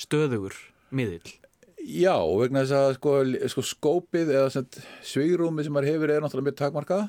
stöðugur 0.00 0.58
miðil 0.94 1.36
Já, 1.80 2.12
vegna 2.36 2.60
þess 2.60 2.76
að 2.76 2.90
sko, 2.98 3.12
sko 3.54 3.62
skópið 3.64 4.34
eða 4.36 4.64
svigrúmi 5.06 5.64
sem 5.64 5.72
maður 5.72 5.94
hefur 5.94 6.10
er 6.12 6.20
náttúrulega 6.20 6.50
mjög 6.50 6.58
takmarkað. 6.58 7.06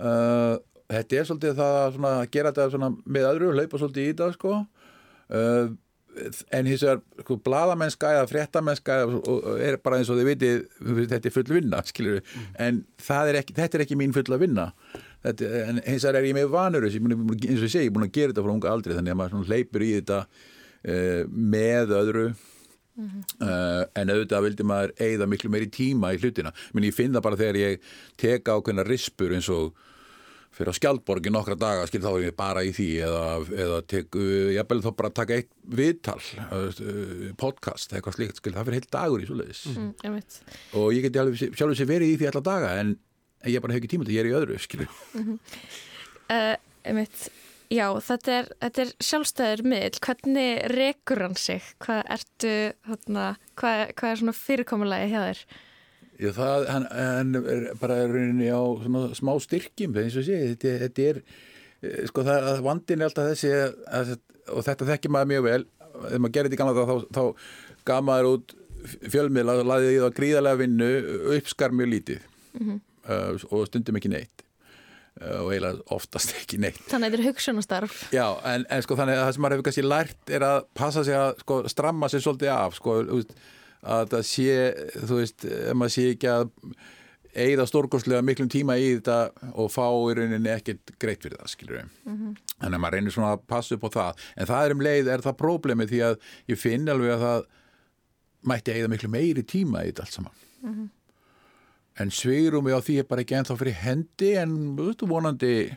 Uh, 0.00 0.56
Þetta 0.86 1.18
er 1.18 1.26
svolítið 1.26 1.56
það 1.58 1.96
að 2.06 2.20
gera 2.30 2.52
þetta 2.54 2.90
með 3.10 3.28
öðru, 3.32 3.50
hlaupa 3.56 3.80
svolítið 3.80 4.06
í 4.06 4.14
það 4.20 4.34
sko. 4.36 4.52
Uh, 5.26 5.72
en 6.50 6.68
hins 6.68 6.82
vegar 6.84 7.00
sko, 7.20 7.36
bladamennska 7.44 8.12
eða 8.16 8.28
fréttamennska 8.30 8.96
er 9.62 9.78
bara 9.84 10.00
eins 10.00 10.10
og 10.12 10.20
þið 10.20 10.30
vitið 10.30 11.06
þetta 11.12 11.28
er 11.28 11.34
full 11.34 11.46
vinna 11.50 11.82
mm. 11.82 12.48
en 12.66 12.82
er 13.16 13.40
ekki, 13.42 13.56
þetta 13.56 13.78
er 13.78 13.84
ekki 13.86 13.98
mín 14.00 14.16
full 14.16 14.26
að 14.32 14.44
vinna. 14.46 14.66
Þetta, 15.26 15.52
en 15.70 15.80
hins 15.84 16.04
vegar 16.06 16.20
er 16.20 16.28
ég 16.30 16.36
með 16.38 16.50
vanur 16.54 16.86
eins 16.86 16.98
og 16.98 17.46
ég 17.46 17.62
segi, 17.66 17.86
ég 17.86 17.90
er 17.90 17.94
búin 17.94 18.08
að 18.08 18.14
gera 18.16 18.32
þetta 18.32 18.44
frá 18.46 18.54
unga 18.54 18.72
aldrei 18.72 18.96
þannig 18.96 19.14
að 19.14 19.22
maður 19.22 19.50
leipur 19.52 19.86
í 19.86 19.94
þetta 19.98 20.20
uh, 20.26 21.22
með 21.30 21.96
öðru. 22.00 22.28
Mm 22.96 23.08
-hmm. 23.12 23.24
uh, 23.44 23.82
en 24.00 24.10
auðvitað 24.14 24.46
vildi 24.46 24.64
maður 24.64 24.92
eigða 25.04 25.26
miklu 25.28 25.50
meiri 25.52 25.66
tíma 25.68 26.14
í 26.16 26.20
hlutina. 26.22 26.54
Menn 26.72 26.86
ég 26.88 26.96
finn 26.96 27.12
það 27.12 27.26
bara 27.26 27.40
þegar 27.42 27.58
ég 27.60 27.90
teka 28.16 28.56
ákveðna 28.56 28.86
rispur 28.88 29.34
eins 29.36 29.50
og 29.52 29.76
fyrir 30.56 30.72
á 30.72 30.78
skjaldborgi 30.78 31.32
nokkra 31.32 31.56
daga, 31.60 31.86
skil 31.88 32.02
þá 32.04 32.10
er 32.12 32.26
ég 32.26 32.36
bara 32.38 32.64
í 32.64 32.72
því 32.76 32.88
eða, 33.06 33.24
eða 33.66 33.80
tek, 33.92 34.18
ég 34.56 34.68
bel 34.70 34.80
þá 34.84 34.90
bara 34.98 35.12
taka 35.14 35.36
eitt 35.36 35.50
viðtal 35.76 36.18
uh, 36.48 36.82
podcast, 37.40 37.92
eitthvað 37.92 38.18
slíkt, 38.18 38.40
skil 38.40 38.54
það 38.56 38.68
fyrir 38.70 38.80
heilt 38.80 38.92
dagur 38.96 39.24
í 39.24 39.28
svo 39.28 39.38
leiðis 39.40 39.64
mm, 39.74 39.90
og 40.80 40.92
ég 40.96 41.08
geti 41.08 41.22
alveg 41.22 41.42
sjálfur 41.42 41.76
sér 41.78 41.90
verið 41.90 42.14
í 42.14 42.20
því 42.20 42.30
alla 42.32 42.46
daga 42.50 42.76
en 42.80 42.94
ég 43.46 43.62
bara 43.62 43.76
hef 43.76 43.82
ekki 43.82 43.92
tíma 43.94 44.06
til, 44.08 44.16
ég 44.16 44.24
er 44.24 44.30
í 44.30 44.36
öðru 44.36 44.56
skil. 44.62 44.86
Mm 45.14 45.26
-hmm. 45.26 45.38
uh, 46.32 47.12
Já, 47.66 47.86
þetta 47.98 48.30
er, 48.30 48.48
þetta 48.62 48.82
er 48.82 48.90
sjálfstæður 49.02 49.62
miðl, 49.66 49.98
hvernig 50.06 50.50
rekur 50.70 51.22
hann 51.24 51.34
sig, 51.40 51.64
hvað 51.82 52.02
ertu 52.14 52.52
þarna, 52.86 53.24
hvað, 53.58 53.82
hvað 53.98 54.12
er 54.12 54.20
svona 54.20 54.34
fyrirkomulagi 54.38 55.08
hjá 55.10 55.18
þér? 55.24 55.40
Já, 56.16 56.30
það, 56.32 56.66
hann, 56.72 56.86
hann 56.96 57.38
er 57.40 57.66
bara 57.80 57.98
rauninni 58.08 58.48
á 58.48 58.62
smá 59.16 59.32
styrkjum, 59.44 59.96
eins 60.00 60.16
og 60.16 60.24
sé, 60.24 60.38
þetta, 60.54 60.76
þetta 60.86 61.08
er, 61.10 61.22
eh, 61.82 62.04
sko 62.08 62.24
það, 62.26 62.52
vandin 62.64 63.02
er 63.02 63.10
alltaf 63.10 63.28
þessi, 63.32 63.50
að, 63.98 64.14
og 64.54 64.64
þetta 64.64 64.88
þekkir 64.92 65.12
maður 65.12 65.32
mjög 65.34 65.44
vel, 65.48 65.58
þegar 65.96 66.22
maður 66.22 66.36
gerir 66.36 66.50
þetta 66.50 66.56
í 66.56 66.62
gamla 66.62 66.86
þá, 66.88 67.18
þá 67.18 67.84
gaf 67.90 68.06
maður 68.06 68.30
út 68.32 68.56
fjölmiðla 68.86 69.58
og 69.60 69.68
laðið 69.70 69.92
í 69.92 70.00
það 70.04 70.16
gríðarlega 70.20 70.60
vinnu, 70.62 70.90
uppskar 71.36 71.74
mjög 71.74 71.92
lítið 71.92 72.26
mm 72.26 72.66
-hmm. 72.66 72.80
uh, 73.10 73.46
og 73.50 73.66
stundum 73.68 73.98
ekki 74.00 74.12
neitt 74.12 74.44
uh, 75.20 75.42
og 75.42 75.52
eiginlega 75.52 75.84
oftast 75.96 76.34
ekki 76.40 76.60
neitt. 76.62 76.80
Þannig 76.90 77.08
að 77.08 77.16
þetta 77.16 77.22
er 77.22 77.28
hugsunastarf. 77.30 77.98
Já, 78.14 78.26
en, 78.52 78.66
en 78.70 78.86
sko 78.86 78.98
þannig 78.98 79.18
að 79.18 79.24
það 79.24 79.34
sem 79.34 79.44
maður 79.44 79.56
hefur 79.56 79.68
kannski 79.68 79.86
lært 79.86 80.34
er 80.38 80.46
að 80.46 80.58
passa 80.74 81.04
sig 81.04 81.18
að 81.18 81.42
sko 81.44 81.60
stramma 81.72 82.08
sig 82.12 82.24
svolítið 82.24 82.52
af, 82.54 82.78
sko, 82.80 82.98
úr, 83.18 83.28
að 83.86 84.12
það 84.14 84.28
sé, 84.28 84.52
þú 84.98 85.18
veist, 85.20 85.44
ef 85.46 85.76
maður 85.78 85.94
sé 85.94 86.06
ekki 86.12 86.30
að 86.32 86.50
eigða 87.36 87.66
stórgóðslega 87.68 88.24
miklum 88.24 88.48
tíma 88.52 88.78
í 88.80 88.88
þetta 88.96 89.50
og 89.60 89.68
fá 89.72 89.84
í 89.86 90.16
rauninni 90.16 90.52
ekkert 90.54 90.94
greitt 91.02 91.24
fyrir 91.24 91.38
það, 91.40 91.52
skilur 91.52 91.78
við. 91.78 91.94
Mm 92.06 92.16
-hmm. 92.16 92.34
Þannig 92.56 92.78
að 92.78 92.82
maður 92.84 92.96
reynir 92.96 93.14
svona 93.16 93.32
að 93.36 93.46
passa 93.52 93.76
upp 93.76 93.84
á 93.84 93.90
það. 93.96 94.26
En 94.36 94.50
það 94.50 94.64
er 94.64 94.74
um 94.74 94.84
leið, 94.86 95.08
er 95.12 95.24
það 95.26 95.40
próblemi 95.42 95.86
því 95.86 96.00
að 96.08 96.18
ég 96.48 96.58
finn 96.58 96.88
alveg 96.88 97.14
að 97.14 97.24
það 97.26 97.46
mætti 98.46 98.72
eigða 98.72 98.92
miklu 98.92 99.08
meiri 99.10 99.42
tíma 99.42 99.84
í 99.84 99.90
þetta 99.90 100.02
allt 100.02 100.12
saman. 100.12 100.32
Mm 100.62 100.74
-hmm. 100.74 100.88
En 101.96 102.10
sveirum 102.10 102.64
við 102.64 102.76
á 102.76 102.80
því 102.80 102.98
er 102.98 103.08
bara 103.08 103.20
ekki 103.20 103.36
ennþá 103.36 103.56
fyrir 103.56 103.76
hendi 103.80 104.32
en, 104.36 104.76
þú 104.76 104.86
veist, 104.86 105.02
vonandi 105.02 105.76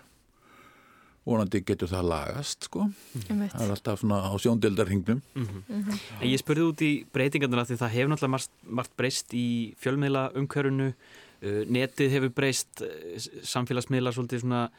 vonandi 1.30 1.62
getur 1.65 1.92
það 1.92 2.10
lagast 2.12 2.68
sko. 2.70 2.88
það 3.28 3.63
er 3.63 3.74
alltaf 3.76 4.02
svona 4.02 4.20
á 4.26 4.34
sjóndeldarhingnum 4.42 5.22
mm 5.22 5.46
-hmm. 5.46 5.63
mm 5.68 5.84
-hmm. 5.84 6.00
En 6.22 6.28
ég 6.30 6.39
spurði 6.42 6.63
út 6.70 6.82
í 6.82 7.06
breytingarna 7.13 7.65
því 7.65 7.78
það 7.78 7.96
hefur 7.96 8.10
náttúrulega 8.10 8.36
margt, 8.36 8.52
margt 8.63 8.94
breyst 8.98 9.34
í 9.34 9.76
fjölmiðla 9.78 10.32
umkörunu 10.36 10.94
uh, 10.94 11.63
netið 11.65 12.12
hefur 12.12 12.30
breyst 12.30 12.82
uh, 12.82 12.88
samfélagsmiðla 13.44 14.12
svolítið 14.12 14.39
svona 14.39 14.70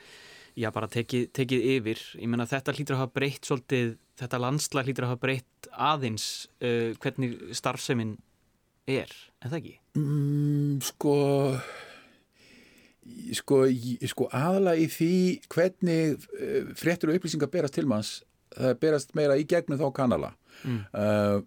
já 0.57 0.71
bara 0.73 0.89
tekið, 0.89 1.31
tekið 1.33 1.61
yfir 1.77 1.99
ég 2.19 2.29
menna 2.29 2.47
þetta 2.47 2.73
hlýtur 2.73 2.97
að 2.97 3.03
hafa 3.05 3.15
breytt 3.15 3.47
svolítið 3.47 3.97
þetta 4.19 4.39
landsla 4.39 4.83
hlýtur 4.83 5.05
að 5.05 5.13
hafa 5.13 5.21
breytt 5.21 5.71
aðeins 5.73 6.49
uh, 6.63 6.93
hvernig 7.01 7.55
starfseminn 7.57 8.19
er, 8.91 9.11
er 9.41 9.53
það 9.53 9.59
ekki? 9.61 9.77
Mm, 9.99 10.81
sko, 10.83 11.15
sko, 13.39 13.63
sko 14.13 14.29
aðalega 14.33 14.83
í 14.83 14.89
því 14.91 15.13
hvernig 15.53 16.27
uh, 16.35 16.75
fréttur 16.79 17.13
og 17.13 17.21
upplýsingar 17.21 17.53
berast 17.53 17.77
til 17.79 17.87
manns, 17.91 18.13
það 18.57 18.77
berast 18.83 19.17
meira 19.19 19.39
í 19.39 19.47
gegnum 19.49 19.81
þá 19.81 19.89
kanala. 19.97 20.35
Mm. 20.65 20.83
Uh, 20.93 21.41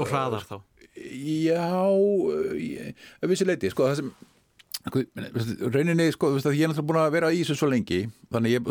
Og 0.00 0.08
hraðar 0.08 0.44
þá? 0.48 0.58
Já, 0.92 1.68
ég, 2.56 2.92
að 3.20 3.32
vissi 3.32 3.46
leiti, 3.48 3.70
sko, 3.72 3.88
það 3.88 3.98
sem 4.00 4.12
sko, 4.82 5.02
rauninni, 5.72 6.08
sko, 6.14 6.30
þú 6.30 6.38
veist 6.38 6.48
að 6.48 6.56
ég 6.58 6.66
er 6.66 6.72
náttúrulega 6.72 6.88
búin 6.90 7.00
að 7.02 7.14
vera 7.16 7.32
í 7.32 7.40
þessu 7.42 7.56
svo 7.60 7.68
lengi, 7.72 8.00
þannig 8.32 8.56
ég, 8.56 8.70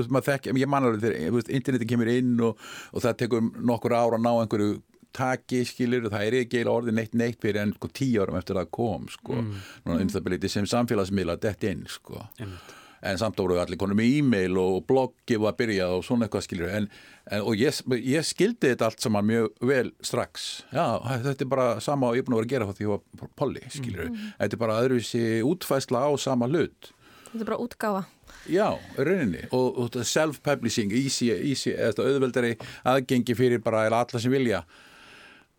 ég 0.61 0.69
man 0.69 0.87
alveg 0.87 1.03
þegar, 1.05 1.17
þú 1.27 1.39
veist, 1.39 1.51
interneti 1.57 1.89
kemur 1.89 2.11
inn 2.13 2.33
og, 2.45 2.65
og 2.91 3.05
það 3.05 3.19
tekur 3.23 3.45
nokkur 3.71 3.95
ára 3.97 4.19
að 4.19 4.25
ná 4.25 4.31
einhverju 4.33 4.79
taki, 5.15 5.63
skilur, 5.67 6.05
og 6.07 6.13
það 6.13 6.27
er 6.27 6.37
ekki 6.41 6.59
eiginlega 6.59 6.75
orðið 6.81 6.97
neitt 6.99 7.17
neitt 7.19 7.41
fyrir 7.43 7.63
en 7.63 7.73
sko 7.77 7.89
tíu 7.91 8.21
árum 8.23 8.37
eftir 8.39 8.57
að 8.57 8.65
það 8.65 8.75
kom, 8.77 9.07
sko, 9.11 9.39
mm. 9.39 9.65
núna 9.87 10.05
um 10.05 10.13
það 10.13 10.27
byrja 10.27 10.53
sem 10.53 10.69
samfélagsmiðla 10.69 11.39
dett 11.41 11.65
inn, 11.67 11.83
sko. 11.89 12.21
Einmitt. 12.39 12.77
en 13.01 13.17
samt 13.17 13.39
voru 13.41 13.55
allir 13.57 13.79
konum 13.81 13.97
með 13.97 14.11
e-mail 14.19 14.57
og 14.61 14.83
bloggi 14.85 15.39
var 15.41 15.55
að 15.55 15.61
byrja 15.63 15.87
og 15.95 16.03
svona 16.05 16.27
eitthvað 16.27 16.43
skilur 16.45 16.69
en, 16.69 16.85
en, 17.31 17.41
og 17.41 17.57
ég, 17.57 17.79
ég 17.97 18.27
skildi 18.27 18.69
þetta 18.69 18.91
allt 18.91 19.01
saman 19.01 19.25
mjög 19.25 19.47
vel 19.71 19.89
strax. 20.05 20.47
Já, 20.69 21.01
þetta 21.25 21.47
er 21.47 21.49
bara 21.49 21.67
sama 21.81 22.11
og 22.11 22.19
ég 22.19 22.21
er 22.21 22.27
búin 22.29 22.37
að 22.37 22.43
vera 22.43 22.49
að 22.49 22.53
gera 22.53 22.77
því 22.77 22.85
ég 22.85 22.91
var 23.23 23.31
polli, 23.41 23.63
skilur 23.73 24.11
þetta 24.11 24.51
er 24.51 24.61
bara 24.61 24.77
öðruvísi 24.83 25.23
útfæsla 25.49 26.03
á 26.05 26.09
sama 26.21 26.49
hlut. 26.51 26.91
Þetta 27.31 27.41
er 27.41 27.49
bara 27.49 27.61
útgáfa. 27.63 28.03
já, 28.51 28.67
í 28.99 29.03
rauninni. 29.07 29.43
Og, 29.55 29.81
og 29.81 29.97
self-publishing 30.05 30.91
easy, 30.93 31.31
easy, 31.31 31.71
eða 31.71 32.05
auðveldari 32.05 32.57
aðgengi 32.91 33.35
fyrir 33.37 33.61
bara 33.63 33.85
alla 33.87 34.19
sem 34.19 34.33
vilja 34.33 34.61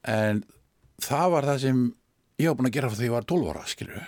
en 0.08 0.44
það 1.02 1.26
var 1.36 1.48
það 1.52 1.58
sem 1.66 1.82
ég 2.42 2.48
var 2.50 2.56
búin 2.58 2.70
að 2.70 2.76
gera 2.78 2.88
því 2.94 3.08
ég 3.08 3.14
var 3.16 3.26
12 3.28 3.50
ára, 3.52 3.66
skilur 3.70 4.06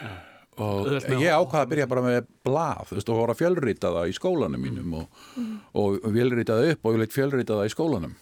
og 0.55 0.87
ég 1.19 1.33
að- 1.35 1.41
ákvaða 1.43 1.65
að 1.65 1.71
byrja 1.73 1.87
bara 1.91 2.03
með 2.07 2.27
blað 2.47 2.91
veist, 2.95 3.09
og 3.11 3.17
voru 3.19 3.35
að 3.35 3.41
fjölrita 3.43 3.91
það 3.95 4.09
í 4.11 4.17
skólanum 4.19 4.63
mínum 4.63 4.93
og, 5.01 5.23
og 5.75 5.97
fjölrita 6.15 6.59
það 6.61 6.73
upp 6.75 6.85
og 6.87 6.95
ég 6.95 7.01
leitt 7.03 7.15
fjölrita 7.17 7.57
það 7.59 7.67
í 7.71 7.73
skólanum. 7.75 8.15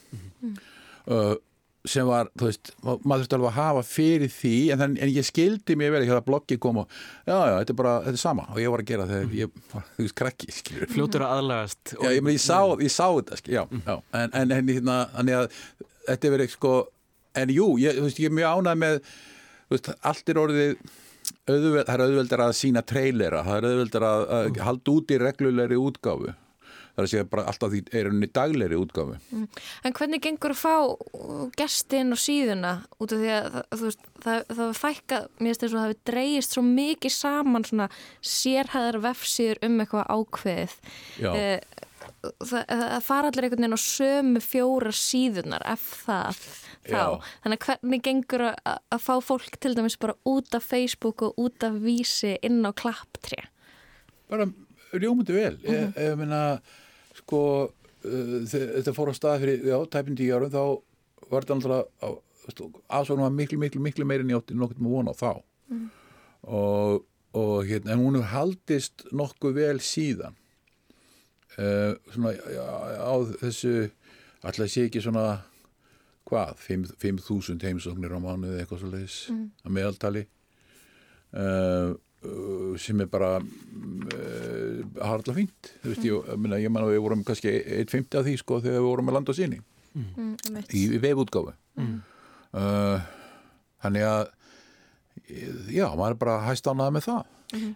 Uh, 1.02 1.34
sem 1.82 2.06
var, 2.06 2.28
þú 2.38 2.46
veist 2.46 2.70
maður 3.02 3.24
þurfti 3.24 3.34
alveg 3.36 3.48
að 3.50 3.56
hafa 3.58 3.80
fyrir 3.82 4.30
því 4.30 4.52
en, 4.70 4.78
þann, 4.84 4.92
en 5.02 5.10
ég 5.10 5.26
skildi 5.26 5.74
mér 5.80 5.90
vel 5.90 6.02
ekki 6.04 6.14
að 6.14 6.24
bloggi 6.28 6.58
kom 6.62 6.78
og 6.84 6.92
já, 7.26 7.34
já, 7.34 7.56
þetta 7.58 7.74
er 7.74 7.78
bara, 7.80 7.94
þetta 8.04 8.12
er 8.14 8.22
sama. 8.22 8.44
Og 8.54 8.60
ég 8.62 8.70
var 8.70 8.84
að 8.84 8.90
gera 8.92 9.06
þegar 9.10 9.34
ég 9.40 9.56
var, 9.72 9.88
þú 9.96 10.04
veist, 10.06 10.16
krakki, 10.22 10.52
Fljótur 10.94 11.24
að 11.26 11.34
aðlagast 11.40 11.94
Já, 11.98 12.06
ég, 12.14 12.22
meni, 12.22 12.36
ég, 12.38 12.44
sá, 12.44 12.60
ég 12.86 12.94
sá 12.94 13.08
þetta, 13.18 13.40
skil, 13.42 13.56
já, 13.58 13.64
já. 13.82 13.96
En, 14.22 14.30
en, 14.44 14.54
en 14.60 14.70
hérna, 14.70 14.98
þannig 15.16 15.40
að 15.40 15.58
þetta 16.06 16.30
er 16.30 16.34
verið, 16.36 16.54
sko, 16.54 16.74
en 17.38 17.54
jú, 17.54 17.68
ég, 17.82 17.98
þú 17.98 18.08
veist, 18.08 18.20
ég 18.22 18.30
er 18.30 18.36
mjög 18.36 18.60
ánægð 18.60 18.82
með, 18.82 19.00
veist, 19.72 19.90
allt 20.10 20.32
er 20.32 20.42
orðið, 20.42 20.76
auðveld, 21.48 21.86
það 21.88 21.94
er 21.96 22.04
auðveldar 22.06 22.44
að 22.46 22.54
sína 22.58 22.84
trailera, 22.86 23.42
það 23.46 23.58
er 23.58 23.68
auðveldar 23.70 24.08
að, 24.08 24.24
að 24.38 24.62
halda 24.68 24.96
út 24.96 25.12
í 25.12 25.20
reglulegri 25.22 25.80
útgáfu. 25.80 26.38
Það 26.92 27.00
er 27.00 27.06
að 27.06 27.12
segja 27.14 27.26
bara 27.32 27.42
alltaf 27.48 27.70
því 27.72 27.78
er 27.96 28.08
henni 28.10 28.26
daglegri 28.36 28.76
útgáfu. 28.76 29.14
En 29.80 29.94
hvernig 29.96 30.20
gengur 30.26 30.52
að 30.52 30.58
fá 30.60 30.74
gesti 31.56 32.02
inn 32.02 32.12
á 32.12 32.18
síðuna 32.20 32.72
út 33.00 33.14
af 33.16 33.22
því 33.22 33.30
að 33.32 33.46
þú 33.70 33.86
veist, 33.86 34.02
það, 34.20 34.42
það 34.50 34.60
var 34.60 34.80
fækkað, 34.80 35.30
mér 35.38 35.48
finnst 35.48 35.64
þess 35.64 35.72
að 35.72 35.78
það 35.78 35.86
hefur 35.86 36.02
dreigist 36.10 36.56
svo 36.56 36.64
mikið 36.66 37.14
saman 37.16 37.64
svona 37.70 37.86
sérhæðar 38.34 39.00
vefsíður 39.06 39.62
um 39.70 39.80
eitthvað 39.86 40.12
ákveðið. 40.18 40.76
Já. 41.24 41.30
Eh, 41.32 41.88
Það, 42.22 42.72
fara 43.02 43.30
allir 43.32 43.46
einhvern 43.48 43.64
veginn 43.64 43.74
á 43.74 43.82
sömu 43.82 44.40
fjóra 44.44 44.92
síðunar 44.94 45.64
ef 45.72 45.86
það 46.04 46.36
þá. 46.38 46.92
Já. 46.92 47.02
Þannig 47.42 47.56
að 47.58 47.64
hvernig 47.66 48.02
gengur 48.06 48.44
að, 48.50 48.76
að 48.94 49.02
fá 49.02 49.14
fólk 49.26 49.56
til 49.62 49.72
dæmis 49.78 49.96
bara 50.02 50.14
út 50.30 50.54
af 50.54 50.62
Facebook 50.70 51.24
og 51.26 51.40
út 51.42 51.66
af 51.66 51.80
vísi 51.82 52.36
inn 52.46 52.60
á 52.62 52.70
klapptri? 52.78 53.40
bara 54.32 54.46
rjómundi 54.94 55.34
vel 55.34 55.58
ég, 55.66 55.90
ég 55.98 56.14
meina 56.16 56.38
sko 57.18 57.40
uh, 57.68 58.38
þe- 58.48 58.68
þetta 58.78 58.94
fór 58.96 59.10
á 59.12 59.14
stað 59.18 59.42
fyrir 59.42 59.66
já, 59.68 59.76
tæpinn 59.92 60.16
tíu 60.16 60.32
árum 60.38 60.52
þá 60.54 60.62
var 61.32 61.44
þetta 61.44 61.58
náttúrulega 61.58 62.12
aðsvonum 62.88 63.26
var 63.26 63.34
miklu, 63.36 63.58
miklu, 63.60 63.82
miklu 63.84 64.06
meira 64.08 64.24
en 64.24 64.30
ég 64.32 64.40
átti 64.40 64.56
nokkuð 64.56 64.80
með 64.86 64.94
vona 64.96 65.12
á 65.12 65.16
þá 65.18 65.32
og, 66.48 67.02
og 67.36 67.66
hérna, 67.68 67.92
en 67.94 68.02
hún 68.02 68.16
hefur 68.18 68.30
haldist 68.32 69.04
nokkuð 69.14 69.54
vel 69.60 69.78
síðan 69.84 70.34
uh, 71.58 71.92
svona 72.14 72.32
já, 72.36 72.62
á 73.02 73.12
þessu 73.42 73.72
alltaf 74.42 74.70
sé 74.72 74.86
ekki 74.88 75.02
svona 75.04 75.26
hvað, 76.28 76.54
5 76.64 76.94
5.000 77.02 77.66
heimsóknir 77.66 78.14
á 78.14 78.18
mánuði 78.22 78.62
eitthvað 78.62 78.80
svo 78.84 78.90
leiðis 78.92 79.18
að 79.66 79.74
meðaltali. 79.76 80.22
Uh, 81.32 81.92
uh, 82.24 82.72
sem 82.80 83.00
er 83.00 83.08
bara 83.12 83.34
uh, 83.40 84.80
harla 85.02 85.34
fínt. 85.36 85.72
Þú 85.82 85.90
veist, 85.92 86.04
ég, 86.06 86.12
ég, 86.32 86.38
meina, 86.40 86.58
ég 86.62 86.72
man 86.72 86.84
að 86.86 86.94
við 86.94 87.02
vorum 87.06 87.24
kannski 87.26 87.52
1.50 87.82 88.18
af 88.20 88.26
því 88.26 88.34
sko 88.40 88.60
þegar 88.64 88.78
við 88.80 88.88
vorum 88.90 89.08
með 89.10 89.18
land 89.20 89.32
og 89.34 89.38
síni 89.40 89.60
Mm, 89.92 90.38
einmitt. 90.48 90.70
í, 90.72 90.86
í 90.96 90.98
veifútgáfu 91.02 91.50
uh, 92.56 93.02
þannig 93.84 94.04
að 94.08 94.22
já, 95.68 95.84
maður 95.92 96.14
er 96.14 96.20
bara 96.22 96.36
hæst 96.46 96.64
ánað 96.70 96.94
með 96.96 97.04
það. 97.10 97.26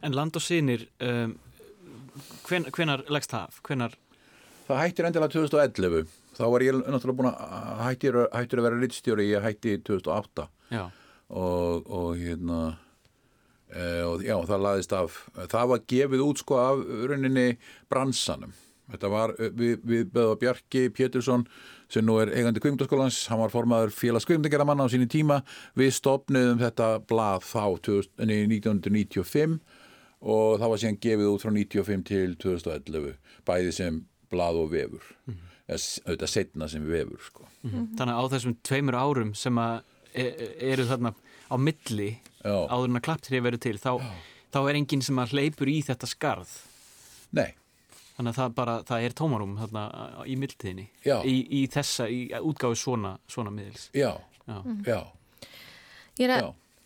En 0.01 0.17
land 0.17 0.39
og 0.41 0.45
sinir 0.47 0.87
um, 1.05 1.35
hven, 2.47 2.69
hvenar 2.75 3.05
leggst 3.13 3.35
það? 3.35 3.59
Hvenar, 3.67 3.99
það 4.69 4.83
hættir 4.85 5.09
endilega 5.09 5.35
2011 5.37 6.09
þá 6.37 6.45
var 6.53 6.65
ég 6.65 6.81
náttúrulega 6.83 7.19
búin 7.19 7.31
að 7.31 7.85
hættir, 7.87 8.19
hættir 8.35 8.61
að 8.61 8.69
vera 8.69 8.81
rittstjóri, 8.81 9.29
ég 9.31 9.47
hætti 9.47 9.77
2008 9.87 10.49
já, 10.75 10.83
og, 11.31 11.87
og 11.87 12.11
hérna 12.21 12.61
e, 13.71 13.87
og 14.05 14.25
já, 14.25 14.37
það 14.49 14.67
laðist 14.67 14.95
af. 14.97 15.23
Það 15.53 15.73
var 15.73 15.89
gefið 15.95 16.27
út 16.27 16.43
sko 16.43 16.61
af 16.61 16.85
rauninni 17.11 17.49
bransanum. 17.93 18.55
Þetta 18.87 19.09
var, 19.11 19.33
við, 19.59 19.81
við 19.83 20.05
beðum 20.15 20.39
Bjarki 20.39 20.85
Pétursson 20.95 21.43
sem 21.91 22.05
nú 22.07 22.21
er 22.23 22.31
eigandi 22.35 22.61
kvikmyndaskólans 22.63 23.25
hann 23.31 23.41
var 23.41 23.51
formaður 23.51 23.95
félags 23.95 24.27
kvikmyndagerðamanna 24.29 24.87
á 24.87 24.93
síni 24.93 25.09
tíma. 25.11 25.41
Við 25.79 25.97
stopniðum 25.97 26.61
þetta 26.63 26.93
blað 27.09 27.49
þá 27.49 27.65
2000, 27.89 28.13
nei, 28.27 28.45
1995 28.59 29.59
og 30.27 30.57
það 30.61 30.71
var 30.73 30.81
síðan 30.83 31.01
gefið 31.07 31.29
út 31.33 31.45
frá 31.45 31.53
95 31.55 32.05
til 32.11 32.37
2011 32.43 33.13
bæði 33.47 33.73
sem 33.77 34.01
blað 34.33 34.59
og 34.65 34.71
vefur. 34.75 35.05
Eða 35.67 35.79
s- 35.81 36.01
auðvitað 36.07 36.31
setna 36.33 36.69
sem 36.71 36.85
vefur 36.87 37.23
sko. 37.27 37.47
þannig 37.67 38.15
að 38.15 38.19
á 38.23 38.25
þessum 38.35 38.57
tveimur 38.67 38.95
árum 38.99 39.31
sem 39.35 39.59
að 39.59 39.81
e, 40.15 40.23
e, 40.23 40.49
eru 40.73 40.85
þarna 40.87 41.11
á 41.51 41.57
milli 41.59 42.09
Já. 42.45 42.55
áður 42.71 42.89
en 42.91 42.99
að 43.01 43.05
klapptrið 43.07 43.43
verður 43.47 43.63
til 43.67 43.79
þá, 43.83 43.93
þá 44.55 44.59
er 44.71 44.79
enginn 44.79 45.03
sem 45.03 45.19
að 45.19 45.33
hleypur 45.35 45.71
í 45.71 45.81
þetta 45.87 46.07
skarð. 46.11 46.53
Nei, 47.35 47.55
þannig 48.17 48.31
að 48.33 48.39
það 48.39 48.55
bara, 48.55 48.77
það 48.87 49.07
er 49.09 49.17
tómarum 49.19 49.57
þarna 49.59 49.83
í 50.27 50.37
mildtíðinni 50.39 50.87
í, 51.27 51.35
í 51.59 51.67
þessa, 51.75 52.07
í 52.11 52.21
útgáfi 52.39 52.79
svona, 52.79 53.17
svona 53.31 53.51
miðils. 53.55 53.89
Já, 53.95 54.13
Já. 54.47 54.63
já. 54.87 55.01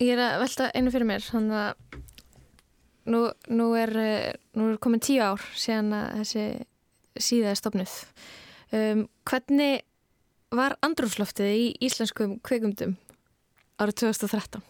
ég 0.01 0.13
er 0.17 0.23
að 0.25 0.41
velta 0.47 0.71
einu 0.75 0.91
fyrir 0.95 1.07
mér. 1.09 1.21
Þannig 1.29 1.61
að 1.61 2.01
nú, 3.11 3.27
nú, 3.53 3.71
er, 3.79 3.95
eh, 3.99 4.33
nú 4.59 4.73
er 4.73 4.81
komin 4.83 5.03
tíu 5.03 5.23
ár 5.25 5.43
síðan 5.59 5.95
að 5.97 6.23
þessi 6.23 6.45
síða 7.21 7.53
er 7.53 7.59
stopnuð 7.59 7.95
um, 8.77 9.07
Hvernig 9.29 9.85
var 10.55 10.77
andrúfsloftið 10.85 11.55
í 11.55 11.67
íslenskum 11.87 12.39
kveikundum 12.47 12.97
árið 13.81 14.03
2013? 14.05 14.65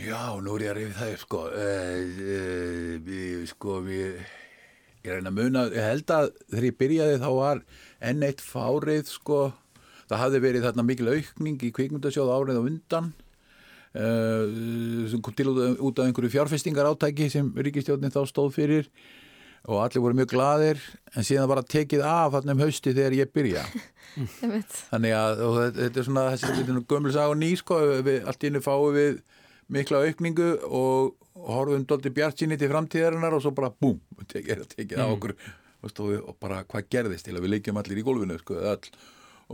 Já, 0.00 0.38
nú 0.40 0.54
er 0.56 0.64
ég 0.64 0.70
að 0.70 0.78
rifið 0.78 0.98
það 1.00 1.14
sko. 1.20 1.40
Uh, 1.50 2.20
uh, 2.24 2.92
við, 3.04 3.40
sko, 3.50 3.78
við, 3.84 4.20
ég 5.04 5.16
reyna 5.16 5.32
að 5.32 5.40
muna, 5.40 5.64
ég 5.74 5.88
held 5.88 6.12
að 6.14 6.28
þegar 6.46 6.68
ég 6.68 6.78
byrjaði 6.80 7.18
þá 7.20 7.30
var 7.36 7.64
enn 8.10 8.24
eitt 8.28 8.44
fárið, 8.44 9.10
sko, 9.10 9.40
það 10.06 10.22
hafði 10.22 10.42
verið 10.46 10.68
þarna 10.68 10.86
mikil 10.88 11.10
aukning 11.10 11.66
í 11.66 11.72
kvikmyndasjóð 11.76 12.32
árið 12.36 12.60
á 12.60 12.62
undan, 12.62 13.10
uh, 13.10 13.29
sem 13.94 15.22
kom 15.22 15.34
til 15.34 15.48
út, 15.50 15.58
af- 15.98 16.04
af 16.04 16.06
einhverju 16.06 16.30
fjárfestingar 16.30 16.86
átæki 16.86 17.30
sem 17.30 17.48
ríkistjórnin 17.56 18.12
þá 18.14 18.22
stóð 18.28 18.52
fyrir 18.54 18.90
og 19.68 19.82
allir 19.84 20.00
voru 20.00 20.16
mjög 20.16 20.30
glaðir, 20.32 20.78
en 21.12 21.26
síðan 21.26 21.48
var 21.50 21.58
að 21.60 21.68
tekið 21.74 22.00
af 22.06 22.32
þarna 22.32 22.54
um 22.54 22.62
hausti 22.64 22.94
þegar 22.96 23.12
ég 23.18 23.32
byrja. 23.34 23.64
Þannig 24.90 25.12
að 25.12 25.42
og 25.44 25.58
þetta 25.76 26.00
er 26.00 26.06
svona 26.06 26.24
þessi 26.32 26.54
þetta 26.56 26.84
gömul 26.88 27.12
sag 27.12 27.34
og 27.34 27.36
ný 27.36 27.50
sko 27.60 27.80
við, 28.00 28.22
allt 28.24 28.40
í 28.40 28.48
hennu 28.48 28.62
fáum 28.64 28.94
við 28.96 29.18
mikla 29.70 30.00
aukningu 30.06 30.48
og 30.64 31.12
horfum 31.50 31.84
doldi 31.86 32.10
bjart 32.14 32.40
síni 32.40 32.56
til 32.58 32.70
framtíðarinnar 32.72 33.36
og 33.36 33.44
svo 33.44 33.52
bara 33.54 33.70
búm, 33.70 34.00
tekið, 34.32 34.64
tekið 34.72 35.02
á 35.04 35.06
okkur. 35.12 35.36
Veist, 35.84 36.00
og, 36.00 36.34
bara 36.40 36.64
hvað 36.64 36.88
gerðist 36.92 37.28
til 37.28 37.36
að 37.36 37.44
við 37.44 37.54
leikjum 37.58 37.78
allir 37.80 38.00
í 38.00 38.04
gólfinu 38.04 38.36
sko, 38.40 38.56
all, 38.72 38.90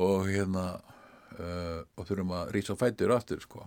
og 0.07 0.31
hérna 0.31 0.65
uh, 0.77 1.83
og 1.99 2.07
þurfum 2.09 2.33
að 2.39 2.55
rísa 2.57 2.75
á 2.75 2.81
fætur 2.81 3.15
aftur 3.15 3.43
sko 3.43 3.67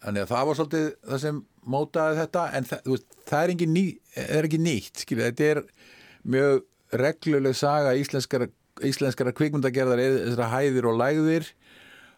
Þannig 0.00 0.24
að 0.24 0.30
það 0.32 0.46
var 0.48 0.58
svolítið 0.58 0.86
það 1.10 1.22
sem 1.24 1.40
mótaði 1.74 2.18
þetta 2.22 2.44
en 2.56 2.68
það, 2.70 2.86
veist, 2.88 3.18
það 3.28 3.42
er, 3.44 3.66
ný, 3.74 3.84
er 4.24 4.48
ekki 4.48 4.60
nýtt, 4.64 5.02
skilja, 5.04 5.26
þetta 5.28 5.48
er 5.54 5.62
mjög 6.34 6.62
regluleg 7.00 7.56
saga 7.58 7.92
íslenskar 8.00 8.46
íslenskara 8.86 9.34
kvikmyndagerðar 9.36 10.00
er 10.00 10.14
þessara 10.24 10.48
hæðir 10.54 10.88
og 10.88 10.96
lægðir. 11.00 11.50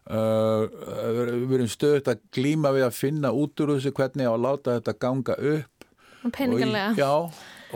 Uh, 0.02 0.64
við 1.46 1.52
erum 1.60 1.68
stöðut 1.70 2.08
að 2.10 2.22
glíma 2.34 2.72
við 2.74 2.86
að 2.88 2.96
finna 2.98 3.30
út 3.38 3.60
úr 3.62 3.76
þessu 3.76 3.92
hvernig 3.94 4.26
á 4.26 4.34
að 4.34 4.42
láta 4.46 4.76
þetta 4.78 4.94
ganga 5.04 5.36
upp. 5.52 5.86
Peningarlega. 6.34 6.88
og, 6.90 6.96
í- 6.96 7.02
já, 7.02 7.12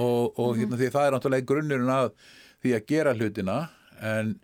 og, 0.03 0.41
og 0.43 0.59
hérna, 0.59 0.79
því 0.81 0.89
það 0.95 1.07
er 1.07 1.15
náttúrulega 1.17 1.49
grunnurinn 1.51 1.93
að 1.95 2.09
því 2.63 2.75
að 2.79 2.87
gera 2.91 3.15
hlutina 3.15 3.57
en 4.03 4.35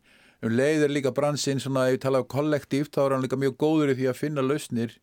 um 0.42 0.54
leið 0.58 0.86
er 0.86 0.94
líka 0.94 1.12
bransinn 1.14 1.62
svona, 1.62 1.88
ef 1.90 1.96
ég 1.98 2.02
tala 2.02 2.22
um 2.22 2.30
kollektíft 2.30 2.94
þá 2.94 3.02
er 3.04 3.14
hann 3.16 3.26
líka 3.26 3.38
mjög 3.38 3.58
góður 3.62 3.92
í 3.92 3.98
því 3.98 4.08
að 4.10 4.18
finna 4.18 4.46
lausnir 4.46 4.94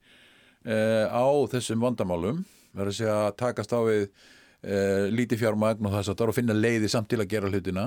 á 0.66 1.28
þessum 1.54 1.86
vandamálum 1.86 2.44
verður 2.76 2.92
að 2.92 2.98
segja 3.00 3.18
að 3.26 3.36
takast 3.40 3.72
á 3.74 3.80
við 3.86 4.04
uh, 4.04 5.06
lítið 5.14 5.44
fjármagn 5.46 5.88
og 5.88 5.96
þess 5.96 6.12
að 6.12 6.16
það 6.16 6.26
er 6.26 6.34
að 6.34 6.40
finna 6.42 6.58
leiði 6.58 6.92
samt 6.92 7.10
til 7.12 7.22
að 7.22 7.32
gera 7.32 7.52
hlutina 7.52 7.86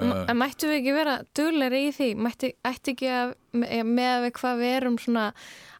En 0.00 0.12
en 0.30 0.38
mættu 0.38 0.68
við 0.70 0.80
ekki 0.80 0.94
vera 0.96 1.14
dugleiri 1.36 1.82
í 1.88 1.92
því? 1.94 2.08
Ætti 2.28 2.92
ekki 2.92 3.08
að, 3.12 3.32
með 3.56 4.26
við 4.26 4.34
hvað 4.40 4.60
við 4.62 4.74
erum 4.78 4.98
svona, 5.00 5.26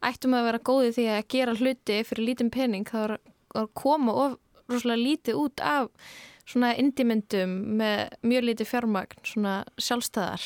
ættum 0.04 0.36
að 0.36 0.48
vera 0.50 0.62
góði 0.70 0.94
því 0.96 1.06
að 1.14 1.28
gera 1.34 1.56
hluti 1.56 1.98
fyrir 2.08 2.28
lítinn 2.30 2.52
pening, 2.52 2.88
þá 2.88 2.98
er 3.02 3.16
að 3.56 3.70
koma 3.78 4.16
of 4.24 4.38
rosalega 4.70 5.02
lítið 5.02 5.40
út 5.40 5.62
af 5.64 5.90
svona 6.46 6.72
indimyndum 6.78 7.54
með 7.78 8.16
mjög 8.26 8.48
lítið 8.50 8.70
fjármagn, 8.72 9.22
svona 9.26 9.54
sjálfstæðar. 9.80 10.44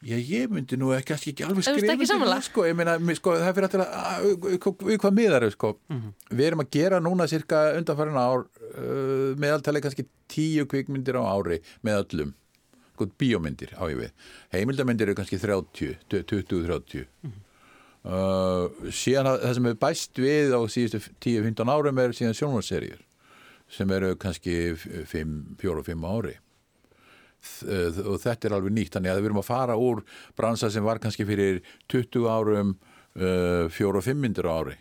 Já, 0.00 0.16
ég 0.16 0.48
myndi 0.48 0.78
nú 0.80 0.94
ekki, 0.96 1.12
ekki, 1.12 1.44
alveg 1.44 1.60
skrifa 1.76 1.92
það, 2.32 2.44
sko, 2.46 2.62
ég 2.70 2.76
meina, 2.78 2.94
sko, 3.18 3.34
það 3.36 3.50
fyrir 3.58 3.66
að, 3.68 3.90
að 4.00 4.28
við 4.88 4.98
hvað 5.02 5.16
miðar 5.18 5.44
við, 5.44 5.52
sko? 5.58 5.70
Við 6.30 6.46
erum 6.46 6.62
að 6.64 6.70
gera 6.78 7.00
núna 7.04 7.26
cirka 7.28 7.60
undanfærin 7.76 8.16
ár 8.16 8.46
uh, 8.46 9.36
meðaltali 9.42 9.82
kannski 9.84 10.06
tíu 10.32 10.64
kvikmyndir 10.72 11.18
á 11.20 11.22
ári 11.36 11.60
með 11.84 12.00
öllum. 12.06 12.32
Sko, 12.94 13.10
bíómyndir 13.20 13.76
á 13.76 13.84
ég 13.92 14.00
við. 14.00 14.10
Heimildamindir 14.56 15.08
eru 15.12 15.18
kannski 15.20 15.36
30, 15.40 15.94
20-30 16.08 17.04
uh, 18.04 18.68
síðan 18.88 19.28
að- 19.34 19.40
það 19.44 19.54
sem 19.58 19.68
er 19.70 19.78
bæst 19.84 20.20
við 20.24 20.54
á 20.56 20.60
síðustu 20.64 21.02
10-15 21.20 21.72
árum 21.76 22.00
er 22.00 22.16
síðan 22.16 22.36
sjónvarserjur 22.40 23.04
sem 23.70 23.90
eru 23.94 24.14
kannski 24.20 24.56
4-5 25.12 26.08
ári 26.08 26.38
og 27.40 28.20
þetta 28.22 28.48
er 28.48 28.56
alveg 28.56 28.74
nýtt. 28.76 28.94
Þannig 28.96 29.12
að 29.12 29.20
við 29.20 29.30
erum 29.30 29.42
að 29.42 29.50
fara 29.50 29.76
úr 29.80 30.02
bransa 30.38 30.70
sem 30.72 30.84
var 30.84 31.00
kannski 31.02 31.26
fyrir 31.28 31.60
20 31.92 32.28
árum 32.30 32.74
uh, 33.16 33.68
4 33.72 33.92
og 33.92 34.04
5 34.06 34.20
myndir 34.20 34.48
á 34.48 34.52
ári 34.60 34.76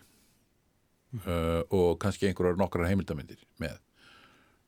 uh, 1.26 1.62
og 1.70 2.00
kannski 2.02 2.30
einhverjar 2.30 2.60
nokkrar 2.60 2.90
heimildamindir 2.90 3.40
með. 3.62 3.78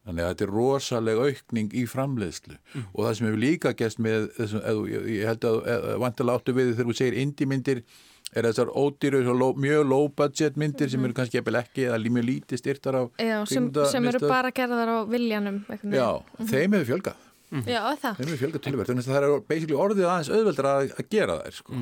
Þannig 0.01 0.25
að 0.25 0.32
þetta 0.32 0.45
er 0.47 0.54
rosaleg 0.56 1.19
aukning 1.21 1.73
í 1.77 1.84
framleiðslu. 1.86 2.56
Og 2.89 3.04
það 3.06 3.12
sem 3.17 3.27
hefur 3.27 3.43
líka 3.43 3.73
gæst 3.77 3.99
með 4.01 4.32
þessum, 4.39 4.63
eð, 4.65 4.80
ég, 4.89 5.27
held 5.30 5.45
að 5.45 5.60
vantilega 6.01 6.41
áttu 6.41 6.56
við 6.58 6.71
þegar 6.71 6.89
þú 6.89 6.95
segir 6.97 7.17
indie-myndir 7.21 7.84
er 8.32 8.47
þessar 8.47 8.71
ódýru, 8.73 9.19
mjög 9.60 9.84
low 9.86 10.08
budget 10.17 10.58
myndir 10.58 10.89
sem 10.89 11.04
eru 11.06 11.13
kannski 11.13 11.38
jafnvel 11.38 11.60
ekki 11.60 11.86
eða 11.89 11.99
mjög 12.15 12.27
lítið 12.30 12.62
styrtar 12.63 12.97
af 12.97 13.21
Já, 13.21 13.36
sem, 13.51 13.67
sem 13.91 14.08
eru 14.10 14.23
bara 14.25 14.54
gerðar 14.56 14.89
á 14.89 14.97
viljanum. 15.12 15.60
Já, 15.69 16.08
veginn. 16.23 16.49
þeim 16.49 16.77
hefur 16.80 16.89
fjölgað 16.93 17.27
Já, 17.51 17.81
það. 17.99 18.15
þeim 18.17 18.27
hefur 18.31 18.41
fjölgað 18.45 18.63
tölverð 18.67 18.89
þannig 18.91 19.07
að 19.07 19.15
það 19.15 19.25
er 19.27 19.41
basically 19.51 19.79
orðið 19.85 20.05
aðeins 20.07 20.29
auðveldar 20.31 20.69
að, 20.71 20.91
að 21.01 21.09
gera 21.11 21.35
þær 21.41 21.57
sko. 21.57 21.79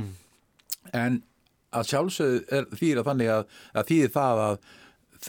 en 1.04 1.20
að 1.80 1.90
sjálfsögðu 1.92 2.40
er 2.58 2.68
þýra 2.80 3.04
þannig 3.06 3.30
að, 3.36 3.44
að 3.78 3.90
þýðir 3.92 4.14
það 4.16 4.44
að 4.48 4.60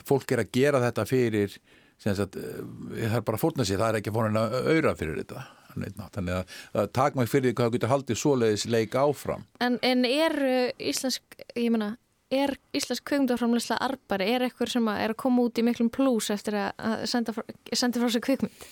fólk 0.09 0.33
er 0.33 0.43
að 0.45 0.53
gera 0.57 0.81
þetta 0.87 1.05
fyrir 1.11 1.57
sagt, 2.01 2.37
eh, 2.41 2.61
það 3.05 3.17
er 3.21 3.25
bara 3.29 3.37
að 3.37 3.43
fórna 3.43 3.67
sér, 3.69 3.81
það 3.83 3.91
er 3.93 3.99
ekki 4.01 4.15
fórna 4.17 4.45
að 4.47 4.71
auðra 4.73 4.95
fyrir 4.97 5.19
þetta 5.21 5.43
þannig 5.75 6.33
að, 6.35 6.55
að 6.81 6.87
takmæk 6.97 7.29
fyrir 7.31 7.51
því 7.51 7.57
hvað 7.59 7.69
þú 7.69 7.75
getur 7.77 7.93
haldið 7.93 8.19
svoleiðis 8.23 8.65
leik 8.73 8.97
áfram 8.99 9.45
En, 9.63 9.77
en 9.87 10.07
er 10.09 10.35
uh, 10.41 10.71
íslensk, 10.81 11.37
ég 11.55 11.69
meina, 11.75 11.91
er 12.33 12.55
íslensk 12.75 13.05
kvikmyndaframleysla 13.11 13.77
arbari, 13.85 14.31
er 14.33 14.47
eitthvað 14.49 14.73
sem 14.73 14.89
að 14.91 15.03
er 15.05 15.13
að 15.15 15.21
koma 15.27 15.45
út 15.47 15.61
í 15.61 15.67
miklum 15.69 15.91
plús 15.93 16.31
eftir 16.35 16.57
að- 16.59 16.73
að 16.89 17.05
senda, 17.13 17.35
frá- 17.37 17.77
senda 17.77 18.01
frá 18.03 18.11
sér 18.17 18.25
kvikmynd? 18.25 18.67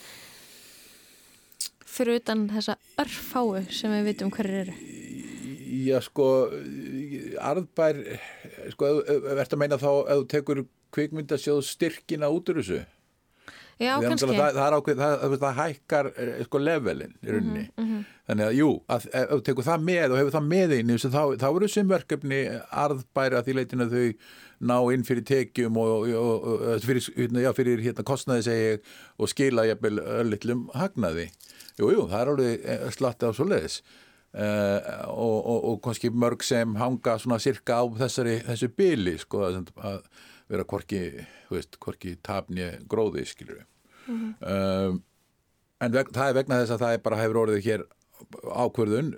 Fyrir 1.89 2.21
utan 2.21 2.47
þessa 2.53 2.77
örfáu 3.01 3.63
sem 3.75 3.95
við 3.97 4.11
vitum 4.13 4.33
hverju 4.35 4.61
eru. 4.65 4.77
Já, 5.79 5.99
sko, 6.05 6.27
arðbær, 7.45 7.99
sko, 8.75 8.93
ertu 9.39 9.57
að 9.57 9.61
meina 9.63 9.81
þá 9.81 9.91
ef 9.95 10.21
þú 10.21 10.29
tekur 10.33 10.63
kvikmyndasjóð 10.95 11.61
styrkina 11.69 12.31
út 12.33 12.49
úr 12.53 12.63
þessu 12.63 12.85
Já, 13.79 13.93
að 13.95 14.09
kannski. 14.09 14.35
Það, 14.35 14.57
það, 14.57 14.75
ákveð, 14.77 15.01
það, 15.01 15.35
það, 15.39 15.53
hækkar 15.59 16.09
eh, 16.11 16.31
sko 16.49 16.61
levelin 16.63 17.13
í 17.23 17.31
rauninni. 17.31 17.65
Mhm, 17.79 18.01
Þannig 18.29 18.49
að 18.49 18.57
jú, 18.59 18.71
að, 18.91 19.05
ef 19.21 19.29
þú 19.31 19.39
tekur 19.47 19.67
það 19.69 19.85
með 19.87 20.07
og 20.09 20.19
hefur 20.19 20.35
það 20.35 20.49
með 20.49 20.75
inn, 20.77 20.91
þá, 20.99 21.21
þá 21.41 21.47
eru 21.49 21.69
sem 21.73 21.93
verkefni 21.93 22.41
arðbæri 22.83 23.39
að 23.39 23.47
því 23.47 23.55
leitinu 23.57 23.87
að 23.87 23.95
þau 23.95 24.09
ná 24.69 24.75
inn 24.97 25.07
fyrir 25.07 25.27
tekjum 25.31 25.79
og, 25.79 26.09
og, 26.11 26.49
og, 26.51 26.67
fyrir, 26.83 27.07
hérna, 27.15 27.45
já, 27.47 27.51
fyrir 27.55 27.85
hérna, 27.87 28.07
kostnaði 28.11 28.47
segi 28.49 28.75
og 29.17 29.31
skila 29.31 29.69
jafnvel 29.71 30.03
örlitlum 30.03 30.67
hagnaði. 30.75 31.29
Jú, 31.79 31.93
jú, 31.95 32.05
það 32.11 32.21
er 32.21 32.31
alveg 32.33 32.69
eh, 32.75 32.87
slatti 32.95 33.31
á 33.31 33.33
svoleiðis. 33.37 33.81
Uh, 34.29 34.85
og, 35.09 35.37
og, 35.39 35.63
og 35.71 35.77
kannski 35.87 36.11
mörg 36.13 36.43
sem 36.45 36.75
hanga 36.77 37.15
svona 37.17 37.39
sirka 37.41 37.79
á 37.81 37.85
þessari, 37.97 38.35
þessu 38.45 38.69
bili 38.77 39.15
sko 39.17 39.41
að, 39.47 39.71
að 39.81 40.03
vera 40.53 40.67
hvorki, 40.69 41.01
þú 41.47 41.57
veist, 41.57 41.79
hvorki 41.81 42.13
tapni 42.29 42.67
gróði 42.93 43.25
skilur 43.27 43.63
um, 44.09 44.99
en 45.81 45.95
veg, 45.95 46.13
það 46.15 46.31
er 46.31 46.37
vegna 46.39 46.61
þess 46.63 46.75
að 46.75 46.85
það 46.85 46.95
er 46.97 47.03
bara 47.07 47.21
hefur 47.23 47.41
orðið 47.45 47.67
hér 47.67 47.87
ákvörðun 48.67 49.11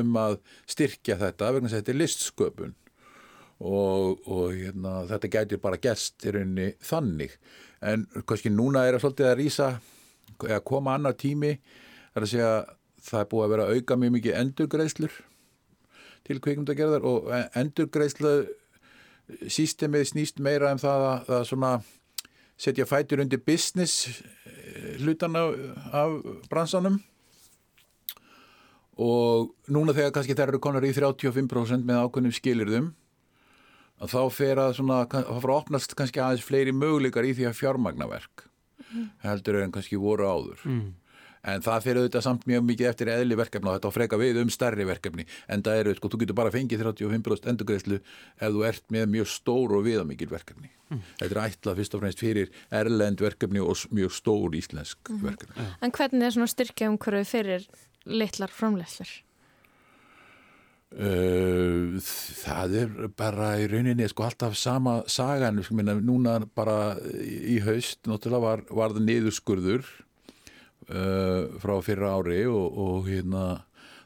um 0.00 0.18
að 0.20 0.38
styrkja 0.70 1.18
þetta 1.20 1.52
vegna 1.54 1.68
þess 1.68 1.76
að 1.76 1.82
þetta 1.82 1.94
er 1.94 2.00
listsköpun. 2.00 2.74
Og, 3.64 4.20
og 4.28 4.56
hérna, 4.56 4.92
þetta 5.08 5.30
gætir 5.30 5.60
bara 5.62 5.80
gerst 5.80 6.24
í 6.26 6.32
rauninni 6.34 6.72
þannig. 6.84 7.36
En 7.84 8.04
kannski 8.26 8.52
núna 8.52 8.84
er 8.86 8.96
að 8.96 9.04
svolítið 9.04 9.30
að 9.30 9.38
rýsa 9.40 9.68
eða 10.42 10.60
koma 10.66 10.96
annar 10.96 11.16
tími 11.18 11.54
það 11.54 11.82
er 12.14 12.26
að 12.26 12.30
segja 12.30 12.50
það 13.04 13.20
er 13.20 13.30
búið 13.30 13.44
að 13.44 13.54
vera 13.54 13.64
að 13.66 13.78
auka 13.78 13.98
mjög 14.00 14.14
mikið 14.16 14.38
endurgreislur 14.40 15.16
til 16.24 16.38
kvikmyndagerðar 16.40 17.04
og 17.08 17.28
endurgreislu 17.60 18.34
sístemið 19.48 20.08
snýst 20.12 20.40
meira 20.44 20.72
um 20.72 20.80
það 20.80 21.06
að, 21.08 21.30
að 21.38 21.46
svona 21.50 21.72
setja 22.60 22.86
fætur 22.88 23.22
undir 23.24 23.42
business 23.44 24.22
eh, 24.46 24.96
hlutan 25.02 25.36
af, 25.36 25.54
af 25.92 26.16
bransanum. 26.50 27.00
Og 28.94 29.50
núna 29.74 29.94
þegar 29.96 30.12
kannski 30.14 30.36
þær 30.38 30.52
eru 30.52 30.60
konar 30.62 30.84
í 30.86 30.92
35% 30.94 31.82
með 31.88 32.04
ákveðnum 32.04 32.34
skilirðum 32.36 32.92
að 34.02 34.12
þá 34.14 34.20
fer 34.34 34.60
að 34.62 34.76
svona, 34.78 35.00
þá 35.10 35.32
fyrir 35.32 35.50
að 35.50 35.56
opnast 35.56 35.96
kannski 35.98 36.22
aðeins 36.22 36.46
fleiri 36.46 36.74
möguleikar 36.74 37.26
í 37.26 37.32
því 37.34 37.48
að 37.50 37.58
fjármagnaverk 37.58 38.44
heldur 39.24 39.58
en 39.62 39.72
kannski 39.74 39.98
voru 39.98 40.26
áður 40.28 40.62
en 41.50 41.64
það 41.64 41.86
fyrir 41.86 42.00
auðvitað 42.02 42.24
samt 42.26 42.46
mjög 42.48 42.64
mikið 42.68 42.90
eftir 42.90 43.10
eðli 43.12 43.38
verkefni 43.38 43.70
og 43.70 43.76
þetta 43.76 43.90
á 43.92 43.96
freka 43.96 44.20
við 44.20 44.40
um 44.42 44.52
stærri 44.52 44.86
verkefni. 44.88 45.26
En 45.50 45.64
það 45.64 45.80
eru, 45.82 45.96
sko, 45.98 46.12
þú 46.12 46.20
getur 46.22 46.38
bara 46.38 46.54
fengið 46.54 46.84
35% 46.86 47.50
endurgreðslu 47.52 47.98
ef 48.00 48.54
þú 48.54 48.64
ert 48.68 48.86
með 48.94 49.10
mjög 49.16 49.30
stór 49.34 49.76
og 49.78 49.84
viðamikil 49.88 50.30
verkefni. 50.32 50.72
Þetta 51.20 51.30
er 51.30 51.42
ætlað 51.44 51.80
fyrst 51.80 51.96
og 51.96 52.04
fremst 52.04 52.22
fyrir 52.22 52.50
erlend 52.72 53.22
verkefni 53.24 53.62
og 53.64 53.84
mjög 53.94 54.16
stór 54.16 54.56
íslensk 54.60 55.12
verkefni. 55.22 55.68
En 55.82 55.94
hvernig 55.94 56.28
er 56.28 56.36
svona 56.36 56.50
styrkja 56.50 56.90
umhverfið 56.92 57.30
fyrir 57.30 57.68
litlar 58.04 58.52
framleyslur? 58.52 59.12
Uh, 60.94 61.98
það 61.98 62.74
er 62.78 62.90
bara 63.18 63.48
í 63.58 63.64
rauninni 63.66 64.06
sko 64.06 64.28
alltaf 64.28 64.54
sama 64.54 65.00
sagan. 65.10 65.58
Minna, 65.74 65.96
núna 65.98 66.36
bara 66.54 66.94
í 67.18 67.58
haust 67.64 68.06
var, 68.06 68.62
var 68.70 68.94
það 68.94 69.06
niðurskurður 69.08 69.88
uh, 70.88 71.54
frá 71.62 71.76
fyrra 71.84 72.16
ári 72.18 72.42
og, 72.50 72.80
og 72.84 73.08
hérna 73.08 73.44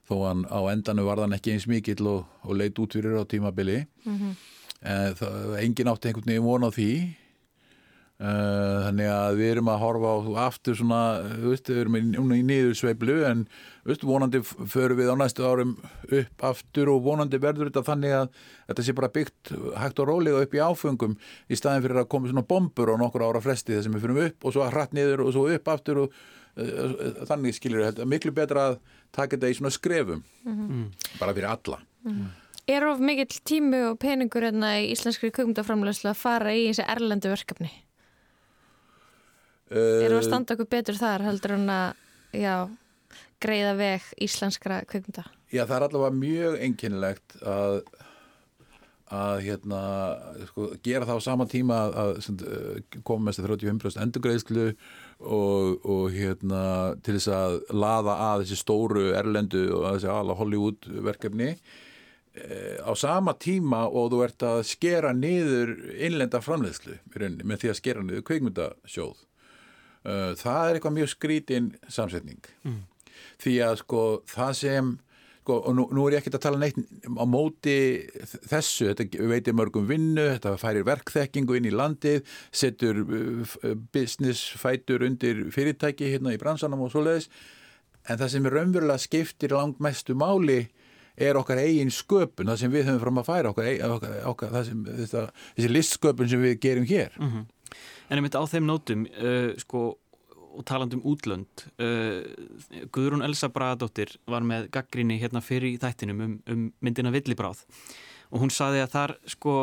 þó 0.09 0.15
hann 0.25 0.45
á 0.49 0.61
endanu 0.73 1.05
var 1.09 1.21
þann 1.21 1.37
ekki 1.37 1.55
eins 1.57 1.69
mikill 1.69 2.07
og, 2.09 2.29
og 2.47 2.57
leit 2.57 2.79
út 2.81 2.97
fyrir 2.97 3.19
á 3.19 3.25
tímabili. 3.29 3.83
Mm 4.05 4.37
það, 4.79 5.57
engin 5.59 5.89
átti 5.91 6.07
einhvern 6.07 6.31
veginn 6.31 6.45
von 6.47 6.63
á 6.63 6.71
því. 6.71 6.93
Uh, 8.19 8.83
þannig 8.83 9.09
að 9.15 9.37
við 9.39 9.49
erum 9.53 9.69
að 9.71 9.77
horfa 9.79 10.13
á 10.19 10.19
aftur 10.49 10.75
svona, 10.75 11.03
við 11.39 11.69
erum 11.71 11.99
í, 12.01 12.01
niðursveiflu 12.49 13.15
en 13.29 13.45
veist, 13.87 14.03
vonandi 14.03 14.41
förum 14.43 14.99
við 14.99 15.13
á 15.15 15.17
næstu 15.21 15.45
árum 15.47 15.77
upp 16.03 16.45
aftur 16.49 16.91
og 16.91 17.05
vonandi 17.05 17.39
verður 17.39 17.71
þetta 17.71 17.85
þannig 17.87 18.17
að 18.17 18.41
þetta 18.73 18.87
sé 18.89 18.97
bara 18.99 19.13
byggt 19.15 19.53
hægt 19.79 20.03
og 20.03 20.11
rólega 20.11 20.43
upp 20.43 20.57
í 20.59 20.65
áfengum 20.67 21.15
í 21.47 21.61
staðin 21.61 21.85
fyrir 21.87 22.03
að 22.03 22.11
koma 22.11 22.33
svona 22.33 22.43
bombur 22.51 22.91
á 22.91 22.99
nokkur 22.99 23.23
ára 23.23 23.45
fresti 23.45 23.77
þar 23.77 23.87
sem 23.87 23.95
við 23.95 24.09
fyrir 24.09 24.21
upp 24.25 24.49
og 24.51 24.57
svo 24.57 24.67
hratt 24.67 24.99
niður 24.99 25.23
og 25.29 25.33
svo 25.37 25.47
upp 25.55 25.73
aftur 25.77 26.03
og 26.09 26.19
uh, 26.59 27.25
þannig 27.31 27.57
skilur 27.57 27.87
þetta 27.87 28.09
miklu 28.09 28.35
betra 28.37 28.69
að 28.73 28.79
taka 29.15 29.37
þetta 29.37 29.51
í 29.51 29.59
svona 29.59 29.75
skrefum 29.75 30.23
bara 31.21 31.35
fyrir 31.35 31.51
alla 31.55 31.81
Er 32.69 32.85
of 32.85 32.99
mikill 33.01 33.41
tími 33.49 33.79
og 33.89 33.95
peningur 33.97 34.45
hérna 34.45 34.75
í 34.83 34.91
íslenskri 34.93 35.31
kvikmyndaframleyslu 35.33 36.11
að 36.11 36.19
fara 36.21 36.53
í 36.53 36.67
þessi 36.67 36.85
erlendu 36.85 37.31
verkefni? 37.33 37.71
Erum 39.73 40.19
við 40.19 40.19
að 40.19 40.27
standa 40.27 40.57
okkur 40.57 40.69
betur 40.75 40.99
þar 41.01 41.25
heldur 41.25 41.55
en 41.57 41.73
að, 41.73 42.03
já, 42.37 42.53
greiða 43.41 43.73
veg 43.79 44.11
íslenskra 44.25 44.83
kvikmynda? 44.89 45.25
Já, 45.49 45.63
það 45.63 45.75
er 45.79 45.87
allavega 45.89 46.21
mjög 46.21 46.61
einkennilegt 46.67 47.39
að 47.41 47.81
að 49.09 49.39
hérna, 49.47 49.83
sko, 50.51 50.67
gera 50.85 51.07
það 51.09 51.17
á 51.17 51.25
sama 51.25 51.47
tíma 51.49 51.79
að, 51.87 51.95
að 52.03 52.43
uh, 52.45 52.99
koma 53.09 53.31
með 53.31 53.39
þessi 53.39 53.47
35% 53.47 54.03
endurgreðslu 54.05 54.67
og, 55.19 55.85
og 55.85 56.11
hérna 56.15 56.63
til 57.03 57.17
þess 57.17 57.31
að 57.35 57.59
laða 57.75 58.17
að 58.31 58.45
þessi 58.45 58.59
stóru 58.61 59.05
erlendu 59.19 59.65
og 59.75 59.87
þessi 59.89 60.11
ala 60.15 60.37
Hollywood 60.39 60.87
verkefni 61.09 61.49
eh, 61.55 62.79
á 62.79 62.93
sama 62.95 63.35
tíma 63.35 63.87
og 63.89 64.13
þú 64.13 64.23
ert 64.29 64.47
að 64.47 64.61
skera 64.71 65.15
niður 65.17 65.75
innlenda 65.97 66.43
framleiðslu 66.45 67.01
með 67.43 67.65
því 67.65 67.73
að 67.73 67.81
skera 67.81 68.05
niður 68.07 68.29
kveikmyndasjóð 68.31 69.25
uh, 70.07 70.33
það 70.39 70.63
er 70.63 70.79
eitthvað 70.79 70.97
mjög 71.01 71.13
skrítin 71.15 71.69
samsetning. 71.91 72.41
Því 73.43 73.55
að 73.65 73.77
sko 73.83 74.05
það 74.29 74.55
sem 74.61 74.95
sko, 75.49 75.63
og 75.65 75.77
nú, 75.77 75.87
nú 75.97 76.05
er 76.07 76.19
ég 76.19 76.23
ekkert 76.23 76.37
að 76.39 76.45
tala 76.45 76.61
neitt 76.61 76.77
á 77.09 77.25
móti 77.25 77.77
þessu, 78.51 78.91
þetta 78.93 79.29
veitir 79.31 79.57
mörgum 79.57 79.87
vinnu, 79.89 80.27
þetta 80.35 80.57
færir 80.61 80.85
verkþekkingu 80.85 81.57
inn 81.57 81.69
í 81.71 81.73
landið, 81.73 82.27
setur 82.53 83.01
uh, 83.01 83.55
business 83.95 84.53
fætur 84.61 85.07
undir 85.07 85.47
fyrirtæki 85.55 86.13
hérna 86.13 86.35
í 86.37 86.41
bransanum 86.41 86.85
og 86.85 86.93
svoleiðis. 86.93 87.31
En 88.09 88.21
það 88.21 88.35
sem 88.35 88.49
er 88.49 88.57
raunverulega 88.59 89.05
skiptir 89.05 89.57
langt 89.57 89.81
mestu 89.85 90.17
máli 90.17 90.67
er 91.19 91.39
okkar 91.41 91.59
eigin 91.65 91.91
sköpun, 91.91 92.47
það 92.53 92.61
sem 92.61 92.75
við 92.75 92.91
höfum 92.91 93.01
fram 93.03 93.23
að 93.23 93.31
færa 93.31 93.53
okkar, 93.53 93.71
okkar, 93.97 94.19
okkar 94.31 94.59
sem, 94.69 94.85
þetta, 95.01 95.25
þessi 95.57 95.73
listsköpun 95.73 96.31
sem 96.31 96.45
við 96.45 96.61
gerum 96.63 96.87
hér. 96.89 97.17
En 98.09 98.21
ég 98.21 98.25
myndi 98.25 98.39
á 98.41 98.45
þeim 98.49 98.69
nótum, 98.69 99.09
uh, 99.17 99.51
sko, 99.65 99.89
og 100.57 100.65
talandi 100.69 100.99
um 100.99 101.05
útlönd, 101.13 101.65
uh, 101.83 102.23
Guðrún 102.95 103.25
Elsa 103.27 103.51
Bragadóttir 103.53 104.15
var 104.29 104.47
með 104.47 104.69
gaggrinni 104.75 105.19
hérna 105.21 105.43
fyrir 105.45 105.75
í 105.75 105.81
þættinum 105.83 106.23
um, 106.25 106.37
um 106.51 106.69
myndina 106.85 107.13
Villibráð. 107.15 107.65
Og 108.33 108.43
hún 108.43 108.53
saði 108.53 108.83
að 108.85 108.95
þar, 108.95 109.17
sko, 109.35 109.57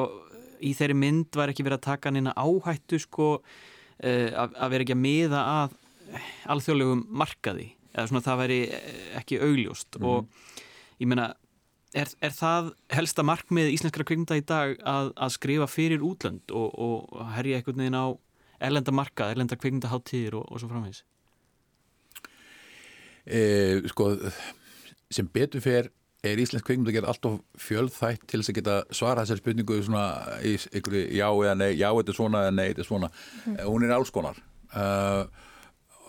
í 0.63 0.73
þeirri 0.77 0.97
mynd 0.97 1.37
var 1.37 1.51
ekki 1.51 1.65
verið 1.65 1.81
að 1.81 1.87
taka 1.89 2.13
að 2.13 2.31
áhættu, 2.35 3.01
sko, 3.03 3.31
uh, 3.39 4.29
að, 4.43 4.53
að 4.55 4.75
vera 4.75 4.87
ekki 4.87 4.97
að 4.97 5.03
miða 5.05 5.47
að 5.55 5.79
alþjóðlegum 6.53 7.07
markaði, 7.09 7.71
eða 7.95 8.07
svona 8.11 8.25
það 8.25 8.43
væri 8.43 8.59
ekki 9.21 9.41
augljóst. 9.41 9.97
Og 10.03 10.29
ég 11.01 11.09
meina, 11.09 11.31
er, 11.95 12.11
er 12.23 12.33
það 12.35 12.71
helsta 12.93 13.25
markmið 13.25 13.71
íslenskara 13.73 14.05
kvikmynda 14.07 14.37
í 14.39 14.45
dag 14.47 14.75
að, 14.87 15.11
að 15.15 15.33
skrifa 15.35 15.67
fyrir 15.71 16.03
útlönd 16.05 16.53
og, 16.55 16.75
og 16.75 17.33
herja 17.35 17.59
einhvern 17.59 17.83
veginn 17.83 17.99
á 17.99 18.07
erlenda 18.59 18.93
markað, 18.95 19.35
erlenda 19.35 19.57
kvikmyndaháttíðir 19.59 20.39
og, 20.39 20.47
og 20.51 20.61
svo 20.61 20.71
framvegis? 20.71 21.03
e, 23.25 23.81
sko, 23.89 24.11
sem 25.13 25.29
betur 25.33 25.63
fer 25.63 25.89
er 26.25 26.41
Íslensk 26.41 26.65
kveikmynd 26.65 26.89
að 26.89 26.97
gera 26.97 27.11
allt 27.11 27.27
of 27.29 27.41
fjölþætt 27.61 28.23
til 28.29 28.41
þess 28.41 28.51
að 28.51 28.59
geta 28.59 28.77
svara 28.97 29.25
þessari 29.25 29.43
spurningu 29.43 29.81
svona 29.85 30.05
í 30.41 30.55
einhverju 30.71 31.03
já 31.13 31.27
eða 31.29 31.57
nei, 31.59 31.71
já 31.77 31.89
þetta 31.91 32.13
er 32.13 32.17
svona 32.17 32.45
eða 32.45 32.55
nei 32.55 32.67
þetta 32.69 32.81
er 32.81 32.87
svona, 32.89 33.09
mm. 33.43 33.59
hún 33.67 33.85
er 33.85 33.93
alls 33.93 34.13
konar 34.13 34.39
uh, 34.73 35.27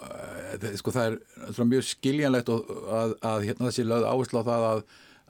uh, 0.06 0.70
sko 0.80 0.94
það 0.94 1.10
er 1.10 1.18
svona 1.50 1.72
mjög 1.74 1.88
skiljanlegt 1.90 2.52
að, 2.54 2.72
að, 3.00 3.12
að 3.32 3.44
hérna 3.50 3.68
þessi 3.68 3.86
lögð 3.90 4.08
áherslu 4.12 4.40
á 4.40 4.48
það 4.48 4.70
að 4.70 4.86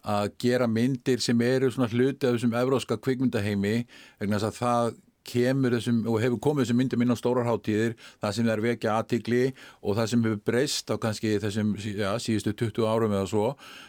að 0.07 0.29
gera 0.39 0.69
myndir 0.71 1.19
sem 1.19 1.41
eru 1.43 1.67
svona 1.75 1.91
hluti 1.91 2.29
af 2.29 2.37
þessum 2.37 2.53
evróska 2.55 2.95
kvikmyndaheimi 3.03 3.73
vegna 4.21 4.39
þess 4.39 4.47
að 4.53 4.61
það 4.61 4.93
kemur 5.27 5.77
þessum 5.77 6.01
og 6.11 6.19
hefur 6.23 6.41
komið 6.47 6.65
þessum 6.65 6.81
myndum 6.81 7.05
inn 7.05 7.15
á 7.15 7.21
stórarháttíðir 7.21 7.95
það 8.23 8.37
sem 8.39 8.51
er 8.53 8.65
vekja 8.65 8.97
aðtikli 8.97 9.45
og 9.83 9.99
það 9.99 10.11
sem 10.13 10.27
hefur 10.27 10.43
breyst 10.51 10.93
á 10.93 10.97
kannski 11.03 11.37
þessum 11.43 11.75
já, 11.77 12.11
síðustu 12.23 12.55
20 12.67 12.91
árum 12.91 13.17
eða 13.17 13.31
svo 13.31 13.47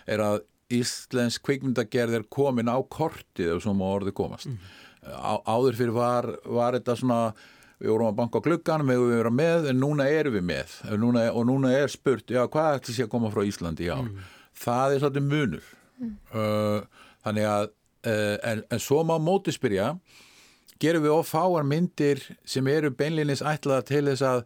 er 0.10 0.24
að 0.26 0.40
Íslensk 0.68 1.46
kvikmyndagerð 1.48 2.18
er 2.18 2.24
komin 2.28 2.68
á 2.68 2.76
kortið 2.92 3.54
ef 3.54 3.62
svo 3.64 3.72
má 3.78 3.86
orðið 3.88 4.18
komast 4.18 4.50
mm. 4.52 4.58
á, 5.16 5.40
áður 5.48 5.78
fyrir 5.80 5.96
var, 5.96 6.28
var 6.44 6.76
þetta 6.76 6.98
svona 7.00 7.20
við 7.78 7.94
vorum 7.94 8.10
að 8.10 8.18
banka 8.18 8.42
á 8.42 8.46
gluggan, 8.46 8.86
við 8.90 9.00
að 9.00 9.14
vera 9.14 9.32
með 9.32 9.70
en 9.72 9.80
núna 9.80 10.10
erum 10.12 10.36
við 10.36 10.46
með 10.50 10.76
núna, 11.00 11.28
og 11.32 11.48
núna 11.48 11.72
er 11.78 11.92
spurt, 11.94 12.28
já 12.34 12.44
hvað 12.52 12.82
ætlis 12.82 13.00
ég 13.00 13.08
að 13.08 13.14
koma 13.14 13.32
frá 13.32 13.46
Íslandi 13.48 13.88
já, 13.88 13.96
mm. 14.02 14.30
það 14.66 14.96
er 14.96 15.04
svolítið 15.04 15.28
munur 15.32 15.68
mm. 16.02 16.14
uh, 16.34 17.04
þannig 17.28 17.50
að 17.54 17.68
uh, 17.70 18.38
en, 18.52 18.64
en 18.74 18.84
svo 18.84 19.04
má 19.08 19.16
móti 19.22 19.56
spyrja 19.56 19.94
gerum 20.82 21.06
við 21.06 21.16
ofáar 21.16 21.68
myndir 21.68 22.22
sem 22.48 22.68
eru 22.72 22.92
beinlinis 22.96 23.44
ætlaða 23.46 23.86
til 23.88 24.04
þess 24.10 24.26
að 24.26 24.42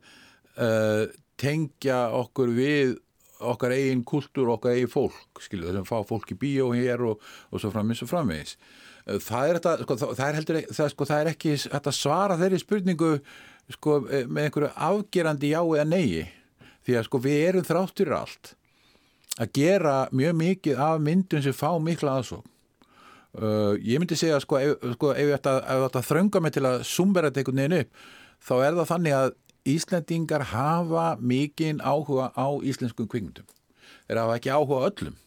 uh, 0.58 1.06
tengja 1.42 2.04
okkur 2.18 2.54
við 2.56 2.98
okkar 3.42 3.74
eigin 3.74 4.04
kultúr, 4.06 4.52
okkar 4.54 4.76
eigin 4.76 4.92
fólk 4.92 5.42
skilju, 5.42 5.72
þess 5.72 5.82
að 5.82 5.90
fá 5.90 6.10
fólk 6.12 6.34
í 6.34 6.38
bíó 6.38 6.70
hér 6.76 7.02
og, 7.10 7.24
og 7.50 7.62
svo 7.62 7.72
framins 7.74 8.04
og 8.06 8.12
framvegis. 8.12 8.58
Það 9.02 9.48
er, 9.48 9.58
þetta, 9.58 9.72
sko, 9.82 9.96
það 10.14 10.28
er 10.28 10.38
heldur 10.38 10.60
það, 10.70 10.92
sko, 10.94 11.08
það 11.10 11.24
er 11.24 11.30
ekki 11.32 11.56
að 11.74 11.96
svara 11.98 12.38
þeirri 12.38 12.60
spurningu 12.62 13.10
sko, 13.74 13.98
með 14.06 14.44
einhverju 14.46 14.72
afgerandi 14.90 15.52
já 15.56 15.62
eða 15.64 15.88
neyi 15.90 16.26
því 16.86 16.98
að 16.98 17.08
sko 17.08 17.22
við 17.24 17.40
erum 17.48 17.66
þráttur 17.66 18.14
allt 18.18 18.54
að 19.42 19.54
gera 19.58 19.96
mjög 20.14 20.38
mikið 20.42 20.82
af 20.86 21.02
myndum 21.04 21.44
sem 21.44 21.56
fá 21.56 21.72
mikla 21.82 22.20
aðsók 22.20 22.46
uh, 23.40 23.74
ég 23.80 24.02
myndi 24.02 24.18
segja 24.20 24.40
sko 24.44 24.60
ef, 24.60 24.76
sko, 24.98 25.14
ef 25.14 25.48
að 25.48 26.02
þrönga 26.08 26.42
mig 26.42 26.56
til 26.58 26.66
að 26.68 26.84
sumbera 26.88 27.32
þetta 27.32 27.44
einhvern 27.44 27.64
veginn 27.64 27.80
upp 27.80 28.06
þá 28.42 28.54
er 28.60 28.78
það 28.80 28.92
þannig 28.96 29.18
að 29.20 29.34
Íslandingar 29.72 30.44
hafa 30.50 31.08
mikinn 31.22 31.84
áhuga 31.86 32.32
á 32.34 32.48
íslenskum 32.66 33.06
kvikmyndum 33.08 33.46
þeir 34.08 34.22
hafa 34.24 34.38
ekki 34.40 34.54
áhuga 34.56 34.88
öllum 34.90 35.20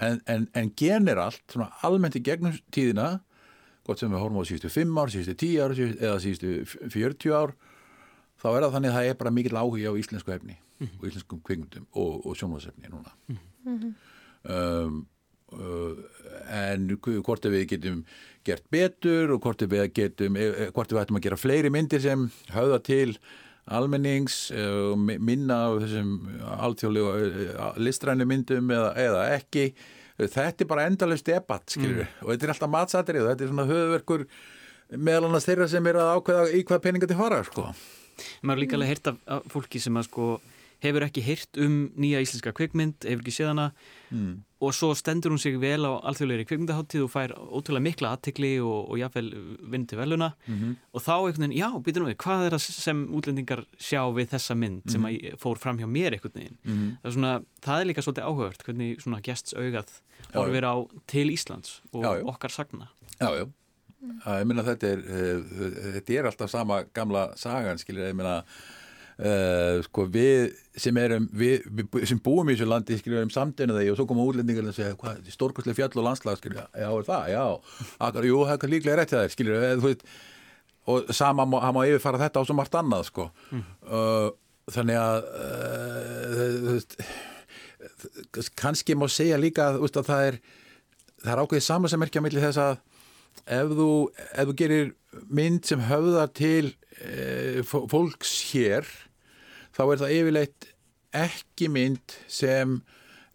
en, 0.00 0.22
en, 0.24 0.46
en 0.56 0.70
genir 0.76 1.20
allt 1.20 1.42
svona 1.52 1.68
almennt 1.84 2.16
í 2.16 2.24
gegnum 2.24 2.56
tíðina 2.72 3.18
gott 3.86 4.00
sem 4.00 4.12
við 4.12 4.22
horfum 4.22 4.40
á 4.40 4.48
síðustu 4.48 4.70
5 4.72 4.96
ár, 5.00 5.12
síðustu 5.12 5.36
10 5.42 5.60
ár 5.64 5.76
síðustu, 5.76 6.00
eða 6.06 6.22
síðustu 6.24 6.88
40 6.94 7.36
ár 7.36 7.54
þá 8.40 8.48
er 8.50 8.64
það 8.64 8.74
þannig 8.76 8.90
að 8.90 8.98
það 8.98 9.10
er 9.10 9.20
bara 9.20 9.34
mikill 9.36 9.60
áhuga 9.60 9.92
á 9.92 10.00
íslensku 10.00 10.34
efni 10.34 10.56
mm 10.56 10.86
-hmm. 10.86 10.98
og 11.00 11.08
íslenskum 11.10 11.40
kvikmyndum 11.44 11.86
og, 11.92 12.26
og 12.26 12.36
sjónvarsefni 12.36 12.88
núna 12.88 13.12
mm 13.28 13.38
-hmm. 13.66 13.92
um, 14.54 15.06
en 15.50 16.88
hvort 17.00 17.46
við 17.50 17.66
getum 17.74 18.02
gert 18.46 18.64
betur 18.72 19.34
og 19.34 19.44
hvort 19.44 19.62
við 19.68 19.86
getum 19.96 20.38
hvort 20.74 20.92
við 20.92 21.02
ættum 21.02 21.20
að 21.20 21.26
gera 21.28 21.40
fleiri 21.40 21.72
myndir 21.72 22.02
sem 22.04 22.28
höfða 22.54 22.80
til 22.86 23.18
almennings 23.70 24.48
minna 24.96 25.58
á 25.66 25.70
þessum 25.82 26.14
alþjóðlegu 26.56 27.80
listræni 27.82 28.26
myndum 28.26 28.70
eða, 28.74 28.92
eða 28.98 29.26
ekki 29.36 29.66
þetta 30.20 30.64
er 30.64 30.70
bara 30.70 30.86
endalust 30.88 31.28
debatt 31.28 31.76
mm. 31.78 32.00
og 32.24 32.32
þetta 32.32 32.46
er 32.46 32.54
alltaf 32.54 32.72
matsatrið 32.72 33.24
og 33.24 33.30
þetta 33.32 33.46
er 33.46 33.52
svona 33.52 33.68
höfverkur 33.70 34.26
meðal 34.98 35.28
annars 35.28 35.46
þeirra 35.46 35.68
sem 35.70 35.86
er 35.86 36.00
að 36.00 36.12
ákveða 36.18 36.46
í 36.56 36.62
hvað 36.66 36.82
peninga 36.86 37.10
til 37.10 37.18
fara 37.18 37.42
sko. 37.46 37.68
maður 38.42 38.56
er 38.56 38.62
líka 38.64 38.78
alveg 38.78 38.92
heyrt 38.94 39.12
af 39.12 39.52
fólki 39.52 39.82
sem 39.82 39.96
að 39.96 40.08
sko 40.08 40.30
hefur 40.84 41.04
ekki 41.06 41.24
heyrt 41.24 41.58
um 41.60 41.90
nýja 42.00 42.22
íslenska 42.24 42.52
kvikmynd, 42.56 43.04
hefur 43.04 43.24
ekki 43.24 43.34
séð 43.34 43.50
hana 43.52 43.66
mm. 44.10 44.32
og 44.64 44.74
svo 44.76 44.90
stendur 44.98 45.34
hún 45.34 45.40
sig 45.42 45.58
vel 45.60 45.84
á 45.84 45.92
alþjóðleiri 46.08 46.46
kvikmyndaháttíð 46.48 47.04
og 47.04 47.12
fær 47.12 47.34
ótrúlega 47.36 47.84
mikla 47.84 48.14
aðtikli 48.16 48.52
og, 48.64 48.90
og 48.92 49.00
jáfnvel 49.00 49.30
vinn 49.72 49.86
til 49.90 50.00
veluna 50.00 50.32
mm 50.46 50.56
-hmm. 50.56 50.74
og 50.92 51.02
þá 51.02 51.12
einhvern 51.16 51.48
veginn, 51.48 51.60
já, 51.60 51.68
býtum 51.84 52.06
við, 52.08 52.16
hvað 52.16 52.46
er 52.46 52.56
það 52.56 52.64
sem 52.86 53.06
útlendingar 53.08 53.64
sjá 53.78 54.02
við 54.14 54.26
þessa 54.34 54.54
mynd 54.54 54.90
sem 54.90 55.00
mm 55.00 55.06
-hmm. 55.06 55.36
fór 55.36 55.58
fram 55.58 55.78
hjá 55.78 55.86
mér 55.86 56.12
einhvern 56.12 56.34
veginn 56.34 56.58
-hmm. 56.64 56.96
það, 57.02 57.08
er 57.08 57.12
svona, 57.12 57.42
það 57.62 57.80
er 57.80 57.86
líka 57.86 58.02
svolítið 58.02 58.28
áhugavert 58.28 58.62
hvernig 58.64 59.00
svona 59.00 59.20
gests 59.20 59.54
augað 59.54 59.88
orfir 60.34 60.64
á 60.64 60.74
til 61.06 61.30
Íslands 61.30 61.82
og 61.92 62.04
já, 62.04 62.18
já. 62.18 62.24
okkar 62.26 62.50
sagna 62.50 62.88
Já, 63.20 63.28
já, 63.36 63.46
ég 64.40 64.44
minna 64.44 64.62
þetta 64.62 64.86
er 64.86 65.00
þetta 65.94 66.12
er 66.12 66.26
alltaf 66.26 66.50
sama 66.50 66.84
gamla 66.94 67.36
sagan, 67.36 67.78
skilir, 67.78 68.08
ég 68.08 68.16
minna 68.16 68.44
Uh, 69.20 69.82
sko 69.84 70.06
við 70.08 70.54
sem 70.80 70.96
erum 70.96 71.26
við, 71.36 71.66
við 71.76 72.06
sem 72.08 72.16
búum 72.24 72.48
í 72.48 72.54
þessu 72.54 72.68
landi 72.70 72.96
skrifum 72.96 73.28
samdöinu 73.34 73.74
þegar 73.76 73.92
og 73.92 73.98
svo 73.98 74.06
koma 74.08 74.24
útlendingar 74.24 74.70
og 74.70 74.72
segja 74.72 74.96
hvað, 74.96 75.26
stórkostlega 75.34 75.76
fjall 75.76 76.00
og 76.00 76.06
landslag 76.06 76.38
skrifum, 76.40 76.62
já, 76.72 76.86
er 76.88 77.04
það, 77.04 77.26
já. 77.34 77.42
Akar, 78.06 78.24
jú, 78.24 78.38
það 78.48 78.64
er 78.64 78.72
líklega 78.72 78.94
rétt 78.96 79.12
það 79.12 79.26
skrifum, 79.34 79.66
eð, 79.66 79.82
veist, 79.84 80.06
og 80.88 81.10
sama 81.18 81.44
má, 81.44 81.58
má 81.76 81.82
yfirfara 81.82 82.22
þetta 82.22 82.40
á 82.40 82.46
svo 82.48 82.56
margt 82.56 82.78
annað 82.80 83.04
sko. 83.10 83.26
Mm. 83.50 83.66
uh, 83.90 84.30
þannig 84.72 84.96
að 85.02 85.18
uh, 85.44 86.80
kannski 88.62 88.96
má 88.96 89.04
segja 89.12 89.36
líka 89.42 89.68
veist, 89.76 90.00
að 90.00 90.08
það 90.08 90.30
er 90.30 90.40
það 91.20 91.34
er 91.34 91.42
ákveðið 91.44 91.66
samansammerkja 91.68 92.24
millir 92.24 92.46
þess 92.46 92.62
að 92.64 92.72
ef 93.58 93.76
þú, 93.76 93.90
ef 94.16 94.48
þú 94.48 94.56
gerir 94.64 94.90
mynd 95.28 95.68
sem 95.68 95.84
höfðar 95.90 96.32
til 96.40 96.72
fólks 97.68 98.32
hér 98.54 98.88
þá 99.80 99.84
er 99.88 100.00
það 100.02 100.14
yfirleitt 100.18 100.70
ekki 101.16 101.68
mynd 101.72 102.16
sem 102.30 102.80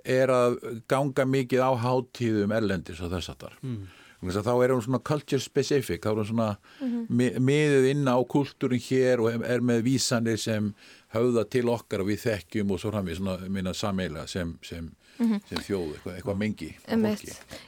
er 0.06 0.30
að 0.30 0.60
ganga 0.92 1.26
mikið 1.26 1.64
á 1.66 1.72
háttíðum 1.82 2.54
erlendis 2.54 3.02
og 3.02 3.14
þess 3.16 3.32
að 3.34 3.46
þar. 3.46 3.56
Mm. 3.66 3.86
Þá 4.26 4.52
er 4.54 4.72
hún 4.74 4.82
svona 4.82 5.02
culture 5.06 5.44
specific, 5.44 6.02
þá 6.02 6.12
er 6.12 6.20
hún 6.22 6.30
svona 6.30 6.50
mi 7.10 7.28
miðið 7.50 7.90
inn 7.92 8.08
á 8.10 8.18
kultúrin 8.30 8.82
hér 8.82 9.22
og 9.22 9.44
er 9.46 9.66
með 9.66 9.84
vísanir 9.86 10.40
sem 10.42 10.72
höfða 11.14 11.46
til 11.50 11.66
okkar 11.74 12.04
og 12.04 12.10
við 12.10 12.24
þekkjum 12.24 12.74
og 12.74 12.82
svo 12.82 12.94
framvið 12.94 13.20
svona 13.20 13.50
minna 13.52 13.74
sameila 13.78 14.26
sem, 14.30 14.56
sem, 14.66 14.88
sem 15.16 15.62
þjóð, 15.64 15.92
eitthvað, 15.96 16.16
eitthvað 16.20 16.40
mengi. 16.42 16.70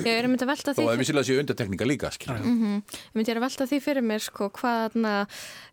Ég 0.04 0.10
er 0.12 0.28
myndi 0.28 0.46
að 0.46 0.52
velta 0.52 0.74
Þó 0.74 0.82
því 0.82 0.88
að 0.92 1.02
vissilega 1.02 1.28
séu 1.28 1.42
undartekninga 1.42 1.88
líka, 1.88 2.12
skilja. 2.14 2.42
Ég 2.44 3.16
myndi 3.16 3.36
að 3.36 3.44
velta 3.46 3.68
því 3.70 3.80
fyrir 3.86 4.06
mér 4.06 4.24
sko 4.26 4.50
hvað 4.58 4.80
þarna, 4.84 5.14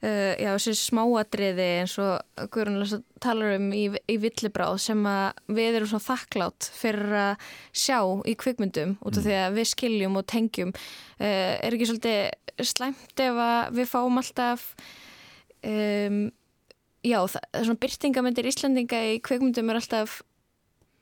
uh, 0.05 0.33
já 0.39 0.51
þessi 0.53 0.75
smáadriði 0.81 1.69
eins 1.81 1.97
og 2.03 2.61
Lassa 2.75 3.01
talar 3.25 3.57
um 3.57 3.71
í, 3.75 3.85
í 4.11 4.17
villibráð 4.21 4.79
sem 4.85 5.03
að 5.09 5.43
við 5.57 5.79
erum 5.79 5.91
svona 5.91 6.07
þakklátt 6.07 6.69
fyrir 6.77 7.17
að 7.25 7.51
sjá 7.73 7.99
í 8.29 8.37
kvikmyndum 8.39 8.97
út 9.01 9.19
af 9.19 9.27
því 9.27 9.37
að 9.41 9.59
við 9.59 9.71
skiljum 9.73 10.19
og 10.21 10.27
tengjum. 10.31 10.75
Uh, 11.19 11.55
er 11.59 11.75
ekki 11.75 11.91
svolítið 11.91 12.67
slæmt 12.71 13.25
ef 13.25 13.41
að 13.41 13.75
við 13.81 13.91
fáum 13.91 14.21
alltaf, 14.21 14.69
um, 15.67 16.21
já 17.05 17.19
það, 17.19 17.49
svona 17.57 17.83
byrtingamindir 17.83 18.51
Íslandinga 18.51 19.03
í 19.15 19.19
kvikmyndum 19.25 19.73
er 19.73 19.81
alltaf 19.81 20.21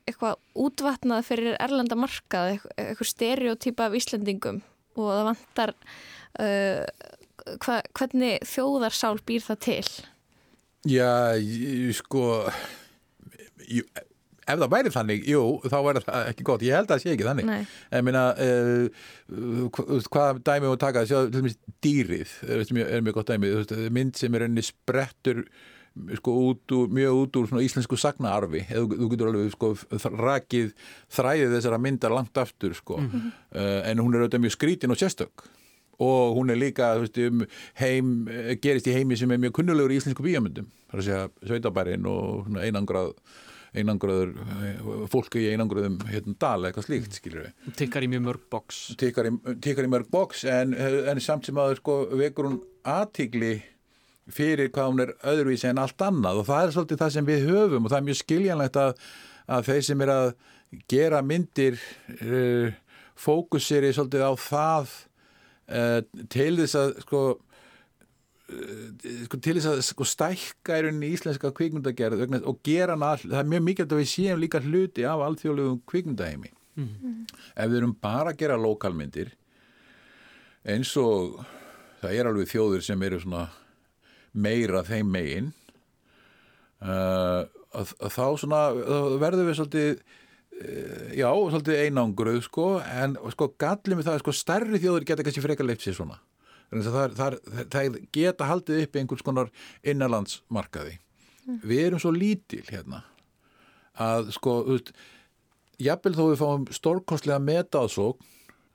eitthvað 0.08 0.38
útvatnað 0.66 1.26
fyrir 1.28 1.56
erlenda 1.62 1.96
markað, 1.98 2.58
eitthvað, 2.76 3.10
stereotýpa 3.12 3.88
af 3.88 3.96
Íslandingum 3.98 4.62
og 4.98 5.08
það 5.08 5.26
vantar 5.30 5.74
uh, 6.42 6.86
hva, 7.64 7.78
hvernig 7.96 8.42
þjóðarsál 8.48 9.16
býr 9.26 9.44
það 9.46 9.60
til 9.68 9.84
Já, 10.90 11.38
ég- 11.38 11.94
sko, 11.94 12.24
jú, 13.70 13.84
ef 14.42 14.58
það 14.58 14.70
væri 14.72 14.90
þannig, 14.90 15.26
jú, 15.30 15.42
þá 15.70 15.76
væri 15.86 16.00
það 16.02 16.30
ekki 16.32 16.46
gott. 16.48 16.64
Ég 16.66 16.74
held 16.74 16.88
að 16.88 16.96
það 16.96 17.02
sé 17.04 17.12
ekki 17.12 17.26
þannig. 17.28 17.46
Nei. 17.46 17.60
Ég 17.94 18.02
meina, 18.08 18.22
uh, 18.34 19.04
uh, 19.30 20.00
hvað 20.10 20.40
dæmi 20.48 20.70
og 20.72 20.80
taka, 20.82 21.04
sjá, 21.06 21.20
til 21.28 21.36
dæmis 21.36 21.54
dýrið, 21.86 22.32
er, 22.48 22.64
er, 22.64 22.72
mjög, 22.74 22.90
er 22.98 23.04
mjög 23.06 23.18
gott 23.20 23.30
dæmi, 23.30 23.52
veist, 23.60 23.76
mynd 23.94 24.18
sem 24.18 24.34
er 24.40 24.46
enni 24.48 24.64
sprettur 24.66 25.44
sko 26.18 26.34
út 26.48 26.74
úr, 26.76 26.92
mjög 26.92 27.18
út 27.20 27.38
úr 27.40 27.62
íslensku 27.62 27.98
sagnaarfi, 28.00 28.64
eða 28.68 28.86
þú, 28.88 29.08
getur 29.12 29.30
alveg 29.30 29.52
sko 29.54 29.72
rakið 30.16 30.72
þræðið 31.12 31.56
þessara 31.56 31.80
myndar 31.82 32.14
langt 32.16 32.38
aftur 32.40 32.76
sko, 32.78 32.98
uh, 33.02 33.80
en 33.84 34.02
hún 34.02 34.14
er 34.14 34.24
auðvitað 34.24 34.46
mjög 34.46 34.56
skrítin 34.56 34.94
og 34.94 35.00
sérstök. 35.00 35.46
Og 36.02 36.34
hún 36.34 36.50
er 36.50 36.58
líka, 36.58 36.94
veist, 36.98 37.18
um 37.28 37.44
heim, 37.78 38.26
eh, 38.26 38.56
gerist 38.58 38.88
í 38.90 38.94
heimi 38.96 39.14
sem 39.14 39.30
er 39.30 39.38
mjög 39.38 39.52
kunnulegur 39.60 39.92
í 39.92 40.00
íslensku 40.00 40.24
bíamöndum, 40.24 40.66
það 40.90 40.96
er 40.96 41.02
að 41.02 41.06
segja 41.06 41.50
sveitabærin 41.50 42.08
og 42.10 42.48
einangrað 42.58 43.12
einangraður, 43.72 44.32
eh, 44.36 44.80
fólki 45.08 45.46
í 45.46 45.52
einangraðum 45.52 46.00
hérna 46.10 46.34
dal 46.38 46.58
eða 46.60 46.72
eitthvað 46.72 46.88
slíkt, 46.88 47.16
skilur 47.16 47.46
við 47.46 47.76
tikkar 47.78 48.04
í 48.04 48.10
mjög 48.12 48.24
mörg 48.26 48.42
boks 48.52 48.80
tekkar 49.00 49.30
í, 49.30 49.32
í 49.32 49.92
mörg 49.92 50.10
boks 50.12 50.44
en, 50.44 50.74
en 50.74 51.20
samt 51.24 51.48
sem 51.48 51.60
að 51.60 51.78
sko, 51.78 51.96
vekur 52.20 52.50
hún 52.50 52.58
aðtigli 52.84 53.54
fyrir 54.30 54.70
hvað 54.74 54.90
hún 54.90 55.04
er 55.04 55.14
öðruvísi 55.32 55.68
en 55.70 55.82
allt 55.82 56.04
annað. 56.06 56.42
Og 56.42 56.48
það 56.48 56.64
er 56.64 56.74
svolítið 56.76 57.02
það 57.02 57.14
sem 57.16 57.28
við 57.28 57.46
höfum 57.50 57.86
og 57.86 57.92
það 57.92 58.00
er 58.00 58.08
mjög 58.08 58.20
skiljanlegt 58.22 58.80
að, 58.82 59.06
að 59.56 59.70
þeir 59.70 59.86
sem 59.88 60.04
er 60.04 60.12
að 60.16 60.26
gera 60.88 61.22
myndir 61.26 61.80
uh, 62.18 62.74
fókusir 63.18 63.88
í 63.88 63.94
svolítið 63.96 64.26
á 64.28 64.32
það 64.40 64.92
uh, 65.72 65.98
til 66.32 66.52
þess 66.60 66.78
að 66.78 66.94
sko 67.06 67.24
sko, 68.52 69.38
til 69.40 69.54
þess 69.56 69.68
að 69.70 69.82
sko, 69.86 70.06
stækka 70.06 70.78
í 70.78 70.84
rauninni 70.86 71.12
íslenska 71.14 71.52
kvikmyndagerð 71.56 72.24
og 72.40 72.58
gera 72.66 72.96
hana 72.96 73.14
all, 73.14 73.22
það 73.22 73.38
er 73.38 73.52
mjög 73.52 73.62
mikilvægt 73.68 73.94
að 73.94 74.02
við 74.02 74.10
séum 74.10 74.42
líka 74.42 74.60
hluti 74.60 75.06
af 75.08 75.22
alþjóðlegum 75.24 75.78
kvikmyndaheimi. 75.88 76.52
Ef 77.56 77.70
við 77.70 77.78
erum 77.78 77.94
bara 78.00 78.32
að 78.32 78.42
gera 78.42 78.58
lokalmyndir 78.60 79.32
eins 80.62 80.92
og 81.00 81.40
það 82.02 82.14
er 82.16 82.30
alveg 82.30 82.50
þjóður 82.50 82.84
sem 82.86 83.02
eru 83.02 83.20
svona 83.22 83.46
meira 84.32 84.82
þeim 84.86 85.12
megin. 85.12 85.52
Uh, 86.82 87.44
að, 87.78 87.94
að 88.02 88.10
þá 88.16 88.26
svona 88.42 88.62
þá 88.74 89.16
verðum 89.22 89.48
við 89.48 89.58
svolítið 89.60 89.90
uh, 89.92 91.06
já, 91.14 91.28
svolítið 91.28 91.84
einangruð 91.86 92.40
sko, 92.48 92.66
en 92.82 93.16
sko 93.34 93.52
gallið 93.60 94.00
með 94.00 94.10
það 94.10 94.20
sko 94.24 94.36
stærri 94.36 94.82
þjóður 94.82 95.08
geta 95.08 95.26
kannski 95.26 95.44
frekar 95.44 95.68
leift 95.68 95.86
sér 95.86 95.98
svona. 96.00 96.18
Að 96.72 96.88
það, 96.88 97.16
það, 97.16 97.38
það, 97.46 97.64
það 97.76 97.96
geta 98.16 98.48
haldið 98.48 98.84
upp 98.86 98.98
einhvers 98.98 99.24
konar 99.26 99.50
innanlandsmarkaði. 99.84 100.94
Við 101.62 101.82
erum 101.86 102.00
svo 102.00 102.12
lítil 102.14 102.62
hérna 102.70 103.02
að 104.00 104.30
sko, 104.36 104.62
þú 104.64 104.76
veist 104.78 104.92
jafnvel 105.82 106.14
þó 106.16 106.22
við 106.30 106.40
fáum 106.40 106.64
stórkostlega 106.72 107.42
metaðsókn 107.42 108.30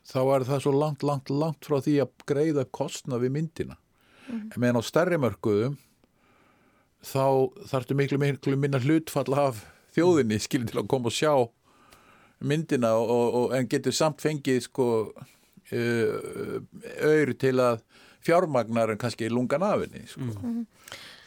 þá 0.08 0.20
er 0.36 0.46
það 0.48 0.64
svo 0.64 0.74
langt, 0.76 1.04
langt, 1.04 1.32
langt 1.32 1.68
frá 1.68 1.80
því 1.84 1.98
að 2.04 2.26
greiða 2.30 2.66
kostna 2.72 3.20
við 3.22 3.34
myndina 3.38 3.78
en 4.32 4.58
meðan 4.60 4.82
á 4.82 4.84
stærri 4.86 5.20
mörkuðum 5.22 5.78
þá 7.06 7.54
þarftu 7.70 7.98
miklu, 7.98 8.20
miklu 8.22 8.58
minna 8.60 8.82
hlutfall 8.82 9.32
af 9.38 9.62
þjóðinni 9.96 10.40
skilur 10.42 10.70
til 10.72 10.82
að 10.82 10.90
koma 10.92 11.12
og 11.12 11.16
sjá 11.16 11.34
myndina 12.40 12.94
og, 13.00 13.10
og, 13.10 13.56
en 13.58 13.70
getur 13.70 13.96
samt 13.96 14.22
fengið 14.22 14.66
sko 14.68 14.88
uh, 15.10 16.60
auður 17.02 17.34
til 17.42 17.56
að 17.64 17.82
fjármagnar 18.28 18.94
en 18.94 19.00
kannski 19.02 19.30
lungan 19.32 19.64
afinni 19.66 20.04
sko. 20.10 20.28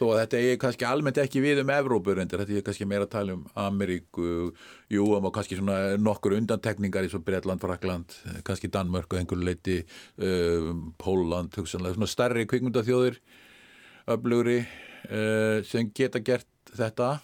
þó 0.00 0.04
að 0.10 0.18
þetta 0.22 0.40
er 0.40 0.58
kannski 0.60 0.86
almennt 0.88 1.20
ekki 1.20 1.42
við 1.44 1.62
um 1.62 1.72
Evrópur 1.74 2.20
þetta 2.20 2.44
er 2.46 2.64
kannski 2.66 2.88
meira 2.88 3.06
að 3.08 3.14
tala 3.14 3.36
um 3.36 3.46
Ameríku 3.58 4.50
jú, 4.92 5.06
og 5.16 5.30
kannski 5.34 5.58
svona 5.58 5.96
nokkur 6.00 6.36
undantekningar 6.38 7.06
í 7.06 7.12
svo 7.12 7.22
Bretland, 7.24 7.62
Frakland 7.62 8.16
kannski 8.46 8.70
Danmörk 8.72 9.12
og 9.12 9.20
einhverju 9.20 9.48
leiti 9.48 9.80
uh, 9.80 10.70
Póland, 11.00 11.56
hugsanlega 11.56 11.98
svona 11.98 12.10
stærri 12.10 12.46
kvikmyndaþjóðir 12.50 13.20
öflugri 14.10 14.60
uh, 14.62 15.60
sem 15.68 15.90
geta 15.96 16.22
gert 16.24 16.48
þetta 16.70 17.16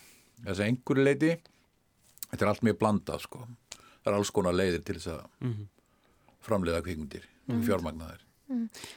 þess 0.42 0.58
að 0.60 0.66
einhverju 0.70 1.06
leiti 1.06 1.32
þetta 2.32 2.42
er 2.42 2.50
allt 2.50 2.66
mjög 2.66 2.78
blandað 2.80 3.24
sko. 3.24 3.46
Það 4.02 4.12
er 4.12 4.16
alls 4.18 4.30
konar 4.34 4.54
leiðir 4.54 4.84
til 4.86 4.98
þess 4.98 5.12
að 5.14 5.64
framleiða 6.46 6.84
kvikmyndir 6.86 7.24
mm. 7.48 7.62
fjármagnaðir 7.66 8.22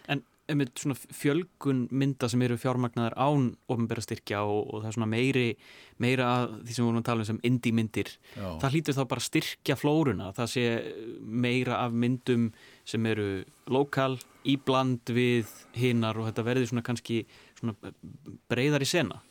En 0.08 0.22
einmitt 0.50 0.82
svona 0.82 0.96
fjölgun 0.98 1.86
mynda 1.92 2.30
sem 2.32 2.42
eru 2.46 2.58
fjármagnaðar 2.60 3.16
án 3.20 3.52
ofnbæra 3.72 4.04
styrkja 4.04 4.42
og, 4.48 4.74
og 4.74 4.82
það 4.84 4.90
er 4.90 4.98
svona 4.98 5.10
meiri 5.12 5.46
meira 6.02 6.30
að 6.34 6.58
því 6.64 6.76
sem 6.76 6.84
við 6.84 6.90
vorum 6.90 7.02
að 7.02 7.08
tala 7.10 7.26
um 7.26 7.30
sem 7.30 7.42
indie 7.50 7.76
myndir. 7.76 8.12
Já. 8.36 8.50
það 8.64 8.76
hlýtur 8.76 8.98
þá 8.98 9.04
bara 9.14 9.26
styrkja 9.28 9.78
flóruna 9.80 10.32
það 10.38 10.52
sé 10.56 10.66
meira 11.22 11.80
af 11.84 11.96
myndum 11.96 12.50
sem 12.88 13.06
eru 13.10 13.30
lokal 13.70 14.18
íbland 14.48 15.14
við 15.14 15.52
hinnar 15.78 16.18
og 16.20 16.30
þetta 16.30 16.46
verði 16.48 16.70
svona 16.72 16.86
kannski 16.86 17.22
svona 17.60 17.94
breyðar 18.50 18.86
í 18.86 18.90
sena. 18.90 19.22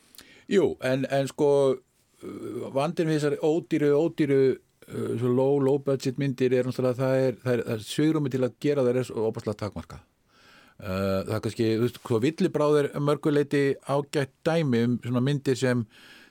Jú, 0.49 0.73
en, 0.85 1.05
en 1.13 1.29
sko 1.29 1.49
uh, 1.75 2.67
vandin 2.73 3.09
við 3.09 3.19
þessari 3.19 3.41
ódýru, 3.45 3.91
ódýru 3.97 4.41
uh, 4.53 5.25
low, 5.25 5.59
low 5.61 5.79
budget 5.85 6.17
myndir 6.21 6.55
er 6.57 6.69
náttúrulega 6.69 6.95
að 6.95 7.01
það 7.03 7.25
er, 7.25 7.41
er, 7.53 7.65
er 7.75 7.83
sögrumi 7.85 8.31
til 8.33 8.45
að 8.45 8.55
gera 8.63 8.85
þær 8.87 9.01
er 9.01 9.09
svo 9.09 9.27
opaslega 9.29 9.61
takmarka 9.65 9.99
uh, 9.99 10.08
það 10.79 11.33
er 11.35 11.43
kannski, 11.43 11.67
þú 11.75 11.83
veist, 11.83 11.99
hvað 12.07 12.23
villibráð 12.23 12.77
er 12.79 12.89
mörguleiti 13.03 13.63
ágætt 13.91 14.31
dæmi 14.47 14.83
um 14.87 14.95
svona 15.03 15.23
myndir 15.25 15.59
sem, 15.59 15.83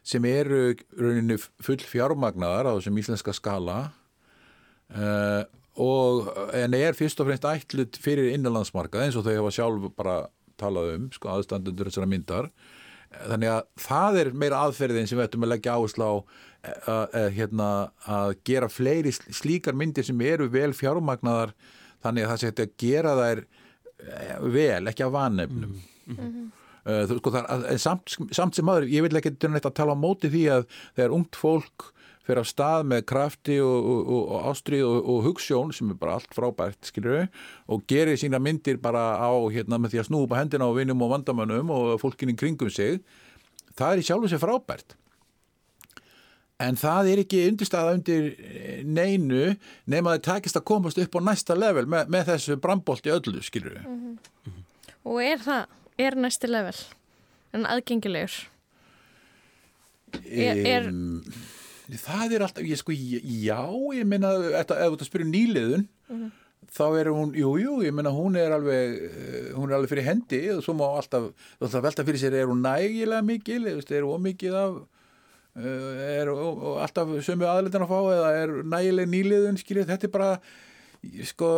sem 0.07 0.25
eru 0.25 0.73
rauninu 0.97 1.37
full 1.39 1.85
fjármagnaðar 1.85 2.71
á 2.73 2.77
þessum 2.79 3.01
íslenska 3.03 3.35
skala. 3.37 3.79
Uh, 4.89 5.45
og 5.79 6.33
en 6.57 6.75
er 6.75 6.97
fyrst 6.97 7.21
og 7.21 7.29
fremst 7.29 7.45
ætlut 7.47 8.01
fyrir 8.03 8.33
innanlandsmarkað 8.33 9.05
eins 9.05 9.19
og 9.21 9.27
þau 9.27 9.35
hafa 9.37 9.55
sjálf 9.55 9.89
bara 9.99 10.17
talað 10.59 10.95
um, 10.97 11.07
sko, 11.15 11.31
aðstandundur 11.37 11.91
þessara 11.91 12.09
myndar. 12.11 12.49
Þannig 13.09 13.53
að 13.53 13.61
það 13.81 14.19
er 14.23 14.31
meira 14.37 14.65
aðferðin 14.67 15.07
sem 15.09 15.21
við 15.21 15.29
ættum 15.29 15.47
að 15.47 15.53
leggja 15.55 15.77
áherslu 15.77 16.09
á 16.09 16.13
að, 16.19 16.25
að, 16.89 17.29
hérna, 17.37 17.69
að 18.09 18.35
gera 18.49 18.69
fleiri 18.73 19.13
sl- 19.15 19.31
slíkar 19.39 19.77
myndir 19.79 20.05
sem 20.09 20.21
eru 20.27 20.49
vel 20.53 20.73
fjármagnaðar 20.77 21.55
þannig 22.05 22.27
að 22.27 22.33
það 22.33 22.43
sé 22.43 22.51
að 22.53 22.75
gera 22.83 23.15
þær 23.19 23.41
eh, 23.45 23.58
vel, 24.55 24.83
ekki 24.93 25.05
að 25.07 25.15
vanefnum. 25.17 25.77
Uh, 26.89 27.03
þú, 27.11 27.19
sko, 27.21 27.31
það, 27.35 27.47
er- 27.53 27.69
en 27.75 27.81
samt, 27.83 28.15
samt 28.33 28.57
sem 28.57 28.65
maður, 28.65 28.87
ég 28.89 29.05
vil 29.05 29.19
ekki 29.21 29.35
að 29.37 29.73
tala 29.77 29.93
á 29.93 29.99
móti 29.99 30.31
því 30.33 30.45
að 30.55 30.67
þegar 30.97 31.17
ungt 31.19 31.37
fólk 31.37 31.89
fyrir 32.29 32.43
af 32.43 32.49
stað 32.49 32.87
með 32.89 33.03
krafti 33.09 33.55
og, 33.65 33.77
og, 33.89 34.01
og, 34.13 34.23
og 34.37 34.47
ástrið 34.51 34.85
og, 34.85 34.97
og 35.13 35.23
hugssjón 35.27 35.71
sem 35.77 35.91
er 35.93 35.97
bara 36.01 36.19
allt 36.19 36.35
frábært, 36.37 36.79
skilur 36.85 37.15
við 37.17 37.29
og 37.73 37.85
gerir 37.89 38.21
sína 38.21 38.41
myndir 38.41 38.77
bara 38.85 39.17
á 39.17 39.33
hérna 39.53 39.79
með 39.81 39.95
því 39.95 40.03
að 40.03 40.09
snúpa 40.11 40.41
hendina 40.41 40.69
á 40.69 40.73
vinum 40.77 41.05
og 41.07 41.13
vandamönnum 41.15 41.73
og 41.73 41.95
fólkinni 42.03 42.37
kringum 42.37 42.69
sig 42.73 43.01
það 43.81 43.95
er 43.95 44.03
í 44.03 44.07
sjálfu 44.11 44.29
sér 44.33 44.43
frábært 44.45 44.97
en 46.59 46.79
það 46.81 47.11
er 47.13 47.21
ekki 47.23 47.41
undirstaða 47.53 47.95
undir 47.99 48.25
eh, 48.39 48.81
neinu 48.85 49.53
nema 49.87 50.15
að 50.15 50.19
það 50.19 50.25
takist 50.33 50.59
að 50.59 50.67
komast 50.73 50.99
upp 51.03 51.19
á 51.19 51.21
næsta 51.31 51.55
level 51.59 51.87
með, 51.87 52.09
með 52.11 52.33
þessu 52.33 52.57
brambolti 52.63 53.13
öllu, 53.15 53.43
skilur 53.47 53.77
við 53.79 54.57
og 55.09 55.21
er 55.25 55.39
það, 55.45 55.69
er 56.03 56.19
næsti 56.19 56.51
level 56.51 56.75
en 57.57 57.69
aðgengilegur? 57.71 58.41
Er- 60.29 60.67
er- 60.67 60.93
Það 61.89 62.33
er 62.37 62.43
alltaf, 62.45 62.67
ég 62.69 62.77
sko, 62.77 62.93
já, 62.93 63.63
ég 63.97 64.05
þetta, 64.53 64.77
ef 64.77 64.91
þú 64.93 64.97
að 64.99 65.07
spyrja 65.09 65.25
um 65.25 65.31
nýliðun, 65.33 65.85
þá 66.77 66.83
er 67.01 67.09
hún, 67.17 67.31
jú, 67.33 67.53
jú, 67.63 67.77
ég 67.81 67.95
menna 67.97 68.11
hún 68.13 68.37
er 68.37 68.53
alveg, 68.53 68.99
eh, 69.09 69.47
hún 69.57 69.71
er 69.71 69.79
alveg 69.79 69.89
fyrir 69.95 70.05
hendi 70.05 70.41
og 70.53 70.61
svo 70.67 70.75
má 70.77 70.85
alltaf, 70.99 71.31
alltaf 71.65 71.87
velta 71.87 72.05
fyrir 72.05 72.21
sér 72.21 72.37
er 72.43 72.51
hún 72.51 72.61
nægilega 72.61 73.25
mikil, 73.25 73.65
er 73.97 74.05
hún 74.05 74.21
mikið 74.27 74.59
af 74.61 74.77
er 75.57 76.31
og, 76.33 76.61
og 76.63 76.83
alltaf 76.85 77.15
sömu 77.27 77.49
aðleitin 77.49 77.87
að 77.87 77.93
fá 77.93 77.99
eða 78.15 78.35
er 78.43 78.53
nægileg 78.75 79.11
nýliðun, 79.13 79.61
skiljið, 79.61 79.89
þetta 79.93 80.09
er 80.09 80.15
bara 80.15 80.31
sko 81.27 81.51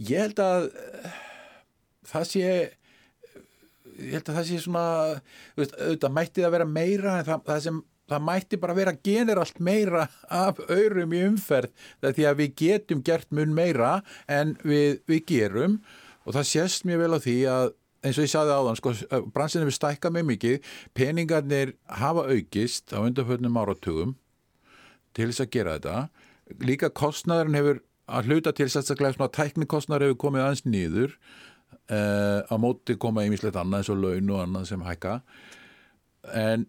ég 0.00 0.26
held 0.26 0.42
að 0.44 0.68
eh, 0.70 1.14
það 2.10 2.26
sé 2.32 2.42
ég 4.00 4.12
held 4.16 4.28
að 4.28 4.36
það 4.40 4.48
sé 4.48 4.60
svona 4.64 4.84
veist, 5.58 5.76
auðvitað 5.76 6.16
mætti 6.16 6.44
það 6.44 6.54
vera 6.56 6.68
meira 6.68 7.16
en 7.20 7.28
það, 7.28 7.46
það 7.48 7.64
sem 7.66 7.80
það 8.10 8.24
mætti 8.26 8.58
bara 8.60 8.76
vera 8.76 8.94
generalt 9.06 9.60
meira 9.62 10.06
af 10.34 10.60
aurum 10.66 11.14
í 11.14 11.24
umferð 11.28 11.74
það 12.02 12.16
því 12.16 12.28
að 12.30 12.38
við 12.40 12.54
getum 12.62 13.02
gert 13.06 13.28
mun 13.34 13.52
meira 13.54 13.98
en 14.26 14.56
við, 14.66 15.00
við 15.06 15.26
gerum. 15.28 15.78
Og 16.26 16.34
það 16.36 16.48
sést 16.50 16.86
mjög 16.88 17.04
vel 17.04 17.14
á 17.16 17.18
því 17.22 17.36
að 17.50 17.70
eins 18.04 18.18
og 18.18 18.26
ég 18.26 18.32
saði 18.32 18.54
áðan, 18.56 18.78
sko, 18.80 18.94
bransinu 19.34 19.68
við 19.68 19.76
stækka 19.76 20.12
með 20.14 20.26
mikið, 20.32 20.72
peningarnir 20.96 21.74
hafa 22.00 22.26
aukist 22.30 22.94
á 22.96 22.98
undanföldnum 23.02 23.60
áratugum 23.60 24.16
til 25.16 25.28
þess 25.30 25.44
að 25.44 25.52
gera 25.56 25.76
þetta. 25.78 25.96
Líka 26.64 26.90
kostnæðurinn 26.96 27.58
hefur 27.58 27.84
að 28.10 28.30
hluta 28.30 28.54
til 28.56 28.66
sérstaklega 28.70 29.16
svona 29.18 29.32
tæknikostnæður 29.36 30.08
hefur 30.08 30.20
komið 30.24 30.46
aðeins 30.46 30.66
nýður 30.66 31.14
uh, 31.14 32.42
á 32.46 32.54
móti 32.58 32.96
koma 32.98 33.22
einmislegt 33.24 33.58
annað 33.58 33.84
eins 33.84 33.92
og 33.92 34.02
laun 34.02 34.34
og 34.34 34.44
annað 34.46 34.68
sem 34.72 34.84
hækka. 34.86 35.20
En 36.36 36.66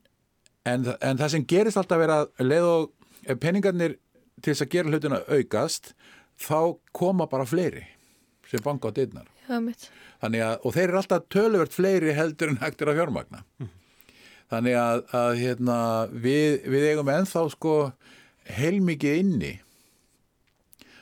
en, 0.68 0.86
en 1.02 1.20
það 1.20 1.34
sem 1.36 1.48
gerist 1.48 1.80
alltaf 1.82 2.04
er 2.06 2.14
að 2.14 2.46
leið 2.46 2.68
og 2.68 3.40
peningarnir 3.42 3.98
til 4.42 4.54
þess 4.54 4.66
að 4.66 4.74
gera 4.76 4.94
hlutina 4.94 5.22
aukast 5.30 5.94
þá 6.42 6.78
koma 6.98 7.28
bara 7.32 7.48
fleiri 7.50 7.84
sem 8.50 8.64
banka 8.64 8.92
á 8.92 8.96
dittnar 10.22 10.62
og 10.62 10.76
þeir 10.76 10.88
eru 10.88 11.00
alltaf 11.02 11.28
töluvert 11.34 11.74
fleiri 11.74 12.16
heldur 12.18 12.52
en 12.52 12.62
hægtir 12.62 12.92
að 12.92 13.00
fjármagna 13.02 13.44
mm. 13.60 13.70
þannig 14.54 14.78
að, 14.78 15.04
að 15.18 15.32
hérna, 15.42 15.78
við, 16.12 16.62
við 16.70 16.88
eigum 16.92 17.10
ennþá 17.10 17.46
sko 17.56 17.76
heilmikið 18.52 19.22
inni 19.22 19.54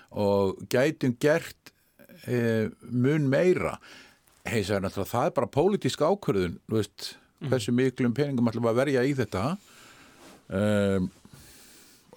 og 0.09 0.61
gætum 0.71 1.15
gert 1.21 1.73
e, 2.25 2.69
mun 2.89 3.29
meira 3.29 3.77
heisa 4.49 4.77
er 4.77 4.83
náttúrulega 4.83 5.11
það 5.11 5.29
er 5.29 5.35
bara 5.37 5.53
pólitísk 5.53 6.01
ákvörðun 6.01 6.57
veist 6.71 7.13
mm. 7.39 7.51
hversu 7.51 7.75
miklum 7.75 8.15
peningum 8.17 8.49
ætlum 8.49 8.69
að 8.71 8.81
verja 8.81 9.05
í 9.05 9.13
þetta 9.17 9.45
um, 10.49 11.11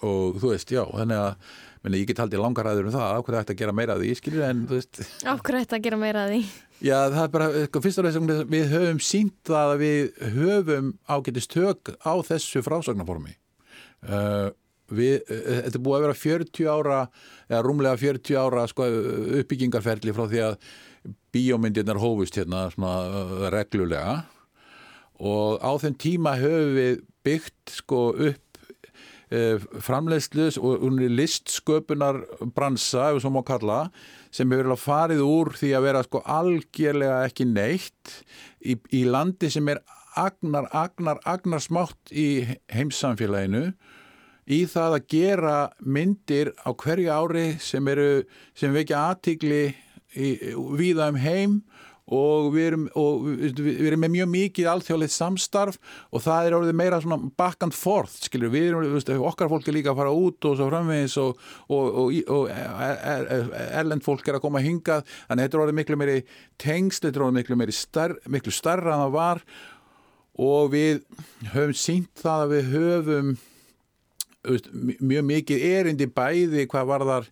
og 0.03 0.38
þú 0.42 0.50
veist, 0.50 0.72
já, 0.72 0.82
þannig 0.88 1.20
að 1.20 1.59
meni, 1.83 2.03
ég 2.03 2.09
get 2.11 2.22
haldið 2.22 2.43
langar 2.43 2.68
aður 2.70 2.89
um 2.89 2.95
það, 2.95 3.16
ákveði 3.18 3.41
ætti 3.41 3.55
að 3.55 3.61
gera 3.62 3.74
meira 3.76 3.97
að 3.97 4.05
því, 4.05 4.14
skilur, 4.18 4.45
en 4.47 4.64
þú 4.68 4.78
veist. 4.78 5.03
Ákveði 5.26 5.66
ætti 5.66 5.78
að 5.78 5.85
gera 5.87 6.01
meira 6.01 6.24
að 6.24 6.33
því? 6.33 6.41
Já, 6.83 6.97
það 7.14 7.22
er 7.24 7.33
bara, 7.37 7.51
sko, 7.66 7.83
fyrst 7.85 8.01
og 8.03 8.09
veist, 8.09 8.43
við 8.53 8.72
höfum 8.72 9.01
sínt 9.07 9.53
að 9.59 9.74
við 9.83 10.26
höfum 10.37 10.91
ágetist 11.11 11.55
tök 11.55 11.93
á 12.03 12.12
þessu 12.26 12.62
frásagnarformi 12.66 13.37
uh, 14.09 14.49
við, 14.91 15.20
uh, 15.26 15.61
þetta 15.66 15.83
búið 15.83 15.99
að 15.99 16.07
vera 16.07 16.20
40 16.22 16.70
ára, 16.72 17.01
eða 17.51 17.62
rúmlega 17.66 18.01
40 18.03 18.41
ára 18.43 18.66
sko, 18.70 18.89
uppbyggingarferli 19.43 20.16
frá 20.16 20.26
því 20.30 20.45
að 20.49 20.70
bíómyndirnar 21.35 22.01
hófust 22.03 22.39
hérna 22.39 22.68
svona, 22.74 22.95
uh, 23.09 23.49
reglulega. 23.55 24.22
Og 25.22 25.62
á 25.62 25.70
þeim 25.83 25.99
tíma 26.03 26.37
höfum 26.41 26.74
við 26.78 27.03
byggt 27.22 27.76
sko 27.78 28.09
upp 28.12 28.51
e, 29.33 29.57
framleiðslus 29.83 30.59
og 30.61 30.85
listsköpunar 31.01 32.20
bransa, 32.55 33.09
ef 33.09 33.18
við 33.18 33.24
svo 33.24 33.33
má 33.33 33.41
kalla 33.49 33.80
sem 34.35 34.53
hefur 34.53 34.76
farið 34.80 35.24
úr 35.24 35.53
því 35.57 35.72
að 35.76 35.89
vera 35.89 36.05
sko 36.07 36.22
algjörlega 36.37 37.18
ekki 37.30 37.49
neitt 37.49 38.14
í, 38.61 38.76
í 38.93 39.03
landi 39.09 39.51
sem 39.53 39.68
er 39.72 39.83
agnar, 40.18 40.68
agnar, 40.76 41.20
agnar 41.24 41.64
smátt 41.64 42.12
í 42.12 42.45
heimssamfélaginu 42.72 43.70
í 44.53 44.64
það 44.68 44.99
að 44.99 45.09
gera 45.14 45.57
myndir 45.80 46.53
á 46.66 46.70
hverju 46.74 47.12
ári 47.14 47.47
sem 47.62 47.89
eru, 47.89 48.24
sem 48.59 48.74
vekja 48.74 49.07
aðtigli 49.12 49.64
viða 50.12 51.09
um 51.12 51.20
heim 51.20 51.61
og 52.12 52.48
við 52.52 52.66
erum, 52.70 52.86
og 52.98 53.26
við 53.26 53.86
erum 53.88 54.02
með 54.04 54.14
mjög 54.16 54.30
mikið 54.32 54.70
alþjóðleitt 54.72 55.14
samstarf 55.14 55.78
og 56.12 56.24
það 56.24 56.48
er 56.48 56.56
orðið 56.58 56.78
meira 56.82 57.00
svona 57.02 57.30
back 57.40 57.64
and 57.64 57.76
forth 57.76 58.26
skilur, 58.26 58.52
við 58.52 58.68
erum, 58.70 58.96
við 58.98 59.26
okkar 59.30 59.50
fólk 59.52 59.68
er 59.68 59.78
líka 59.78 59.92
að 59.94 60.00
fara 60.02 60.14
út 60.16 60.48
og 60.48 60.58
svo 60.58 60.68
framvegis 60.68 61.18
og, 61.22 61.44
og, 61.72 62.18
og 62.36 62.50
erlend 62.52 64.04
fólk 64.04 64.28
er 64.28 64.38
að 64.38 64.44
koma 64.44 64.60
að 64.60 64.68
hinga 64.68 64.98
þannig 65.04 65.38
að 65.38 65.44
þetta 65.44 65.58
er 65.58 65.64
orðið 65.66 65.78
miklu 65.80 66.00
meiri 66.00 66.18
tengst, 66.60 67.06
þetta 67.06 67.18
er 67.18 67.26
orðið 67.28 67.38
miklu 67.40 67.60
meiri 67.62 67.76
starf, 67.76 68.26
miklu 68.28 68.54
starra 68.54 68.96
en 68.96 69.06
það 69.06 69.16
var. 69.16 69.42
Og 70.42 70.70
við 70.72 71.02
höfum 71.52 71.76
sínt 71.76 72.12
það 72.22 72.44
að 72.46 72.52
við 72.54 72.70
höfum 72.72 73.32
mjög 75.02 75.26
mikið 75.28 75.64
erindi 75.68 76.08
bæði 76.10 76.66
hvað 76.70 76.88
var 76.88 77.04
þar 77.06 77.28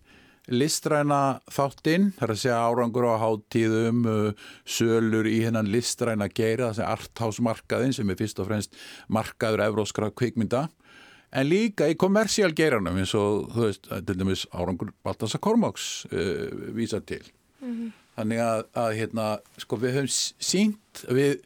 listræna 0.53 1.39
þáttinn, 1.51 2.11
það 2.17 2.25
er 2.25 2.33
að 2.33 2.41
segja 2.41 2.59
árangur 2.67 3.07
á 3.07 3.15
háttíðum, 3.21 4.03
uh, 4.09 4.51
sölur 4.67 5.29
í 5.29 5.39
hennan 5.45 5.69
listræna 5.71 6.27
geira, 6.31 6.71
þessi 6.71 6.85
arthásmarkaðin 6.87 7.95
sem 7.95 8.11
er 8.11 8.19
fyrst 8.19 8.41
og 8.41 8.49
fremst 8.49 8.77
markaður 9.11 9.65
evróskra 9.67 10.11
kvikmynda, 10.11 10.67
en 11.31 11.47
líka 11.47 11.87
í 11.87 11.97
kommersiál 11.99 12.51
geiranum 12.55 12.99
eins 12.99 13.15
og 13.15 13.47
þú 13.55 13.67
veist, 13.69 13.87
til 13.87 14.17
dæmis 14.19 14.45
árangur 14.51 14.91
Baltasar 15.05 15.41
Kormáks 15.43 16.05
uh, 16.11 16.47
vísa 16.75 16.99
til. 16.99 17.23
Mm 17.61 17.73
-hmm. 17.73 17.91
Þannig 18.15 18.39
að, 18.39 18.63
að 18.75 18.95
hérna, 18.99 19.25
sko 19.57 19.75
við 19.77 19.93
höfum 19.95 20.07
sínt, 20.39 21.05
við 21.07 21.41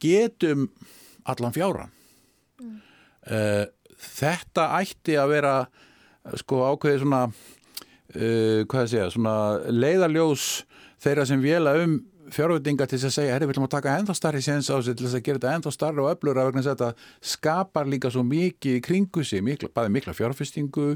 getum 0.00 0.70
allan 1.24 1.52
fjáran. 1.52 1.90
Mm. 2.60 2.80
Uh, 3.30 3.66
þetta 3.98 4.80
ætti 4.80 5.16
að 5.18 5.28
vera 5.28 5.54
sko 6.36 6.64
ákveði 6.72 7.02
svona 7.02 7.22
uh, 8.16 8.64
hvað 8.68 8.84
að 8.84 8.92
segja, 8.94 9.10
svona 9.14 9.36
leiðarljós 9.72 10.46
þeirra 11.02 11.26
sem 11.28 11.42
vela 11.42 11.76
um 11.82 12.00
fjárveitinga 12.34 12.84
til 12.88 12.98
þess 12.98 13.08
að 13.08 13.16
segja, 13.16 13.34
herri, 13.34 13.48
við 13.48 13.56
ætlum 13.56 13.68
að 13.68 13.74
taka 13.76 13.94
ennþá 13.98 14.16
starri 14.16 14.42
séns 14.44 14.68
á 14.68 14.76
sig 14.84 14.98
til 14.98 15.06
þess 15.06 15.16
að 15.16 15.24
gera 15.24 15.40
þetta 15.40 15.54
ennþá 15.56 15.72
starri 15.72 16.02
og 16.04 16.10
öflur 16.12 16.40
af 16.40 16.50
vegna 16.50 16.62
að 16.64 16.68
þetta 16.74 16.90
skapar 17.32 17.88
líka 17.88 18.12
svo 18.12 18.24
mikið 18.28 18.82
kringu 18.84 19.24
sig, 19.24 19.44
mikla, 19.44 19.72
bæði 19.72 19.94
mikla 19.96 20.16
fjárfestingu 20.16 20.92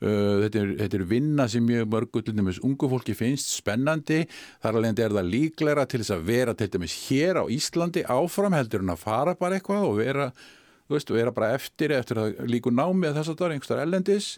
Uh, 0.00 0.46
þetta, 0.46 0.60
er, 0.62 0.70
þetta 0.78 0.96
er 0.96 1.02
vinna 1.10 1.44
sem 1.52 1.64
mjög 1.68 1.88
mörgu 1.92 2.22
til 2.24 2.32
dæmis 2.32 2.56
ungu 2.64 2.88
fólki 2.88 3.12
finnst 3.12 3.50
spennandi. 3.52 4.22
Þar 4.62 4.78
alveg 4.78 5.02
er 5.04 5.12
það 5.12 5.28
líklæra 5.34 5.84
til 5.84 6.00
þess 6.00 6.14
að 6.14 6.22
vera 6.30 6.54
til 6.56 6.70
dæmis 6.72 6.94
hér 7.10 7.42
á 7.42 7.44
Íslandi 7.52 8.06
áfram 8.08 8.56
heldur 8.56 8.80
en 8.80 8.94
að 8.94 9.02
fara 9.02 9.34
bara 9.36 9.58
eitthvað 9.58 9.84
og 9.90 9.98
vera, 9.98 10.30
veist, 10.88 11.12
vera 11.12 11.34
bara 11.36 11.52
eftir 11.58 11.92
eftir 11.98 12.22
að 12.22 12.40
líku 12.48 12.72
námi 12.72 13.10
að 13.10 13.20
þess 13.20 13.34
að 13.34 13.36
það 13.42 13.46
er 13.50 13.54
einhverstað 13.58 13.84
ellendis 13.84 14.30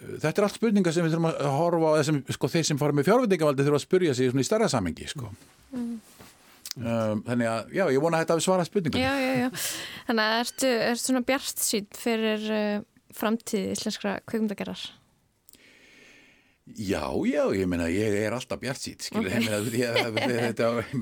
þetta 0.00 0.32
er 0.32 0.46
allt 0.46 0.58
spurningar 0.58 0.94
sem 0.94 1.06
við 1.06 1.14
þurfum 1.14 1.30
að 1.30 1.50
horfa 1.56 1.90
á 1.92 2.00
sem, 2.08 2.20
sko, 2.36 2.50
þeir 2.52 2.68
sem 2.70 2.80
fara 2.80 2.96
með 2.96 3.10
fjárveitingavaldi 3.10 3.66
þurfum 3.66 3.80
að 3.80 3.84
spurja 3.86 4.14
sig 4.16 4.30
í 4.30 4.46
starra 4.46 4.68
samengi 4.72 5.08
sko. 5.10 5.32
mm. 5.74 5.90
um, 6.80 7.24
þannig 7.26 7.50
að 7.50 7.74
já, 7.76 7.84
ég 7.96 8.04
vona 8.04 8.20
að 8.20 8.24
þetta 8.24 8.38
hafi 8.38 8.46
svarað 8.46 8.70
já. 9.40 9.48
Þannig 10.08 10.24
að 10.24 10.38
ertu, 10.44 10.72
ertu 10.86 11.04
svona 11.06 11.26
bjart 11.32 11.66
sín 11.66 11.90
fyrir 11.98 12.48
uh, 12.54 12.78
framtíð 13.16 13.74
íslenskra 13.74 14.16
kveikmyndagerðar 14.24 14.88
Já, 16.78 17.02
já, 17.26 17.42
ég 17.56 17.66
meina 17.66 17.88
ég 17.90 18.14
er 18.14 18.34
alltaf 18.36 18.60
bjart 18.62 18.78
sín 18.78 19.00
okay. 19.18 19.42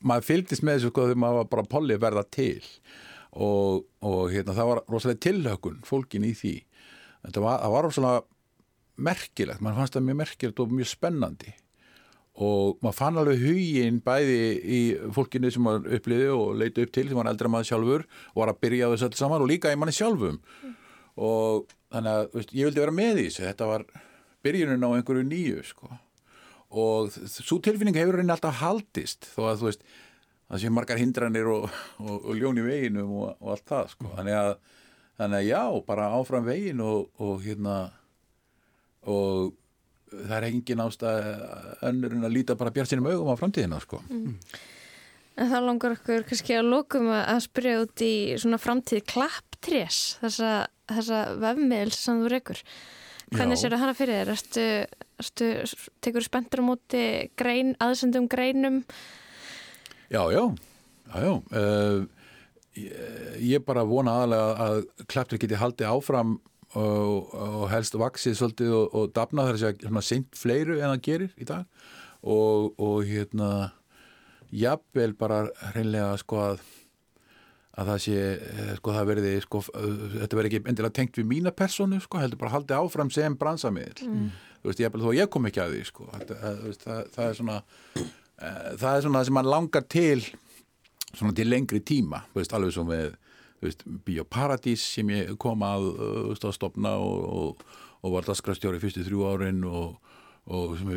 maður 0.00 0.24
fylgist 0.24 0.64
með 0.64 0.78
þessu 0.78 0.92
sko, 0.92 1.06
þegar 1.10 1.20
maður 1.20 1.40
var 1.42 1.50
bara 1.52 1.70
polli 1.74 1.98
verða 2.00 2.24
til 2.32 2.62
og, 3.30 3.84
og 4.00 4.22
hérna, 4.32 4.56
það 4.56 4.70
var 4.70 4.82
rosalega 4.90 5.24
tilhökun 5.26 5.82
fólkin 5.86 6.24
í 6.26 6.32
því 6.38 6.54
þetta 7.24 7.44
var, 7.44 7.64
var 7.72 7.90
svona 7.94 8.14
merkilegt, 9.00 9.62
mann 9.64 9.76
fannst 9.78 9.96
það 9.96 10.06
mjög 10.08 10.20
merkilegt 10.20 10.62
og 10.62 10.72
mjög 10.76 10.90
spennandi 10.90 11.54
og 12.40 12.78
maður 12.80 12.96
fann 12.96 13.18
alveg 13.20 13.42
huginn 13.42 13.98
bæði 14.04 14.36
í 14.60 14.80
fólkinu 15.12 15.50
sem 15.52 15.64
maður 15.64 15.96
uppliði 15.98 16.28
og 16.32 16.52
leiti 16.60 16.84
upp 16.86 16.92
til 16.94 17.08
sem 17.08 17.18
var 17.18 17.28
eldra 17.28 17.50
maður 17.52 17.70
sjálfur 17.72 18.04
og 18.06 18.38
var 18.40 18.52
að 18.52 18.60
byrja 18.64 18.88
á 18.88 18.92
þessu 18.94 19.08
öll 19.08 19.18
saman 19.18 19.44
og 19.44 19.50
líka 19.50 19.72
í 19.72 19.78
manni 19.80 19.96
sjálfum 19.96 20.38
mm. 20.38 20.76
og 21.26 21.66
þannig 21.92 22.12
að 22.12 22.36
veist, 22.36 22.54
ég 22.54 22.70
vildi 22.70 22.84
vera 22.84 22.96
með 22.96 23.18
því 23.18 23.26
þetta 23.48 23.68
var 23.72 23.86
byrjunin 24.46 24.86
á 24.86 24.90
einhverju 24.94 25.26
nýju 25.26 25.64
sko. 25.68 25.90
og 26.70 27.10
svo 27.26 27.58
tilfinning 27.60 27.98
hefur 27.98 28.20
henni 28.22 28.32
alltaf 28.32 28.62
haldist 28.62 29.28
þó 29.34 29.50
að 29.50 29.60
þú 29.60 29.68
veist 29.68 29.84
það 30.50 30.62
sé 30.62 30.72
margar 30.72 31.00
hindranir 31.02 31.50
og, 31.50 31.66
og, 31.98 32.14
og 32.30 32.38
ljón 32.38 32.62
í 32.62 32.66
veginum 32.66 33.10
og, 33.20 33.34
og 33.42 33.56
allt 33.56 33.66
það 33.68 33.90
sko. 33.96 34.14
þannig 34.16 34.38
að 34.38 34.54
þannig 35.20 35.40
að 35.42 35.48
já, 35.50 35.62
bara 35.86 36.10
áfram 36.16 36.46
vegin 36.48 36.80
og, 36.84 37.10
og 37.20 37.40
hérna 37.44 37.78
og 39.10 39.52
það 40.10 40.36
er 40.38 40.46
engin 40.48 40.82
ástæð 40.82 41.26
önnur 41.90 42.16
en 42.16 42.26
að 42.26 42.34
líta 42.34 42.56
bara 42.58 42.72
bjart 42.74 42.90
sínum 42.90 43.10
augum 43.10 43.30
á 43.30 43.40
framtíðina 43.40 43.80
sko. 43.84 44.00
Mm. 44.08 44.38
En 45.40 45.50
það 45.52 45.66
langar 45.68 45.94
okkur 45.96 46.24
kannski 46.28 46.56
að 46.58 46.72
lókum 46.72 47.12
að 47.14 47.44
spyrja 47.46 47.82
út 47.84 48.02
í 48.04 48.14
svona 48.40 48.58
framtíð 48.60 49.04
klapptrés 49.08 50.00
þessa, 50.20 50.50
þessa 50.90 51.20
vefmiðl 51.40 51.94
sem 51.96 52.24
þú 52.24 52.32
reykur. 52.34 52.64
Hvernig 53.30 53.60
sér 53.60 53.76
það 53.76 53.84
hana 53.84 53.94
fyrir 53.94 54.18
þér? 54.18 54.32
Ertu, 54.34 54.66
Ertu, 55.22 55.48
tekur 56.02 56.26
spenntur 56.26 56.64
á 56.64 56.64
móti 56.66 57.02
grein, 57.38 57.76
aðsendum 57.78 58.26
greinum 58.30 58.80
Já, 60.10 60.24
já, 60.34 60.42
já, 61.06 61.20
já. 61.22 61.34
Uh, 61.54 62.08
ég, 62.78 63.60
bara 63.66 63.86
vona 63.88 64.20
aðalega 64.20 64.66
að 64.66 64.80
klaptur 65.10 65.40
geti 65.42 65.58
haldið 65.58 65.90
áfram 65.90 66.36
og, 66.78 67.32
og 67.34 67.64
helst 67.72 67.96
vaksið 67.98 68.36
svolítið 68.38 68.74
og, 68.76 68.94
og 68.94 69.14
dafna 69.16 69.46
þar 69.48 69.58
að 69.58 69.62
segja 69.64 70.04
seint 70.06 70.38
fleiru 70.38 70.78
en 70.78 70.92
það 70.92 71.06
gerir 71.08 71.32
í 71.40 71.48
dag. 71.48 71.86
Og, 72.20 72.74
og 72.76 73.08
hérna 73.08 73.70
jafnvel 74.50 75.14
bara 75.18 75.46
hreinlega 75.72 76.14
sko 76.20 76.44
að 76.50 76.68
að 77.80 77.86
það 77.86 78.00
sé, 78.02 78.14
eh, 78.44 78.70
sko 78.76 78.92
það 78.92 79.06
verði 79.08 79.28
sko, 79.40 79.60
þetta 79.64 80.36
verði 80.36 80.48
ekki 80.50 80.68
endilega 80.68 80.94
tengt 80.98 81.16
við 81.16 81.28
mína 81.30 81.52
personu, 81.54 82.00
sko, 82.02 82.18
heldur 82.20 82.40
bara 82.42 82.52
haldið 82.52 82.76
áfram 82.76 83.12
sem 83.14 83.36
bransamiðl, 83.40 84.02
mm. 84.04 84.26
þú 84.60 84.68
veist, 84.68 84.82
ég, 84.82 84.98
þó 85.00 85.12
ég 85.16 85.30
kom 85.32 85.46
ekki 85.48 85.62
að 85.62 85.76
því, 85.76 85.84
sko, 85.88 86.08
það, 86.10 86.32
það, 86.42 86.58
það, 86.82 86.98
það 87.14 87.28
er 87.28 87.38
svona 87.38 87.56
Eh, 88.40 88.70
það 88.80 88.94
er 88.94 89.02
svona 89.04 89.20
það 89.20 89.26
sem 89.28 89.36
mann 89.36 89.50
langar 89.52 89.84
til 89.92 90.22
svona 91.16 91.34
til 91.36 91.50
lengri 91.50 91.82
tíma 91.82 92.24
veist, 92.36 92.54
alveg 92.54 92.74
svo 92.74 92.86
með 92.88 93.14
Bíóparadís 93.60 94.82
sem 94.96 95.10
ég 95.12 95.34
kom 95.40 95.60
að, 95.66 95.90
veist, 96.30 96.46
að 96.48 96.56
stopna 96.56 96.94
og, 96.96 97.24
og, 97.28 97.66
og 98.00 98.14
var 98.14 98.28
dasgrafstjóri 98.28 98.80
fyrstu 98.80 99.04
þrjú 99.04 99.26
árin 99.28 99.58
og, 99.68 99.98
og 100.48 100.72
sem, 100.80 100.88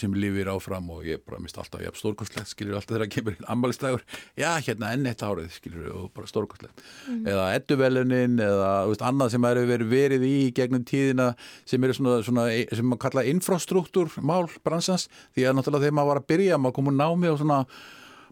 sem 0.00 0.14
lifir 0.16 0.48
áfram 0.48 0.88
og 0.94 1.04
ég 1.04 1.20
bara 1.26 1.40
mist 1.42 1.58
alltaf 1.60 1.82
jafn 1.84 2.00
stórkostlegt 2.00 2.48
skilur 2.48 2.78
alltaf 2.78 2.96
þegar 2.96 3.12
kemur 3.12 3.36
ammaliðslegur 3.52 4.06
já 4.40 4.48
hérna 4.56 4.94
enn 4.96 5.10
eitt 5.10 5.26
árið 5.26 5.52
skilur 5.58 5.92
og 5.92 6.08
bara 6.16 6.30
stórkostlegt 6.32 6.80
mm. 7.10 7.20
eða 7.28 7.44
edduvelunin 7.58 8.40
eða 8.46 8.72
veist, 8.88 9.04
annað 9.04 9.36
sem 9.36 9.50
er 9.50 9.62
verið, 9.68 9.92
verið 9.92 10.26
í 10.30 10.34
gegnum 10.56 10.88
tíðina 10.88 11.30
sem 11.68 11.84
eru 11.84 12.00
svona, 12.00 12.18
svona 12.24 12.48
sem 12.72 12.88
maður 12.88 13.04
kalla 13.04 13.28
infrastruktúrmál 13.34 14.46
bransans 14.64 15.10
því 15.36 15.44
að 15.44 15.60
náttúrulega 15.60 15.90
þegar 15.90 16.00
maður 16.00 16.14
var 16.14 16.24
að 16.24 16.28
byrja 16.32 16.62
maður 16.62 16.80
kom 16.80 16.92
úr 16.94 17.00
námi 17.04 17.34
og 17.34 17.40
svona 17.44 17.62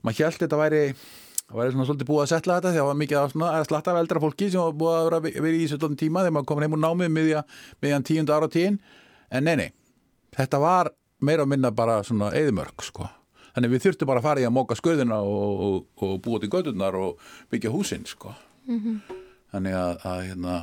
maður 0.07 0.29
held 0.29 0.43
þetta 0.43 0.61
væri 0.61 0.83
það 1.47 1.59
væri 1.61 1.75
svona 1.75 1.87
svolítið 1.89 2.11
búið 2.11 2.23
að 2.25 2.31
setla 2.33 2.59
þetta 2.59 2.71
því 2.71 2.79
að 2.79 2.83
það 2.83 2.91
var 2.91 3.01
mikið 3.03 3.19
að, 3.21 3.33
svona, 3.35 3.51
að 3.55 3.67
slatta 3.69 3.93
af 3.93 3.99
eldra 4.03 4.23
fólki 4.23 4.51
sem 4.51 4.63
var 4.63 4.79
búið 4.81 4.97
að 4.97 5.09
vera, 5.09 5.21
vera 5.47 5.57
í 5.57 5.67
svolítið 5.71 5.99
tíma 6.03 6.23
þegar 6.25 6.37
maður 6.37 6.49
kom 6.51 6.63
heim 6.65 6.77
úr 6.77 6.83
námið 6.83 7.13
miðjan 7.83 8.07
tíund 8.07 8.33
ára 8.35 8.49
tíin 8.51 8.79
en 9.31 9.47
nei, 9.47 9.55
nei, 9.61 9.69
þetta 10.37 10.63
var 10.63 10.91
meira 11.21 11.45
og 11.47 11.51
minna 11.51 11.71
bara 11.73 12.01
svona 12.05 12.33
eðimörk 12.37 12.85
sko. 12.85 13.09
Þannig 13.57 13.73
við 13.73 13.85
þurftum 13.87 14.11
bara 14.11 14.21
að 14.21 14.27
fara 14.27 14.43
í 14.43 14.47
að 14.47 14.53
móka 14.53 14.77
sköðuna 14.77 15.21
og, 15.25 15.63
og, 15.67 15.77
og 16.05 16.19
búa 16.25 16.41
til 16.43 16.51
gödunar 16.53 16.99
og 17.01 17.23
byggja 17.53 17.73
húsinn 17.73 18.05
sko. 18.05 18.35
Mm 18.67 18.81
-hmm. 18.81 19.17
Þannig 19.53 19.75
að, 19.79 19.95
að 20.11 20.21
hérna, 20.27 20.57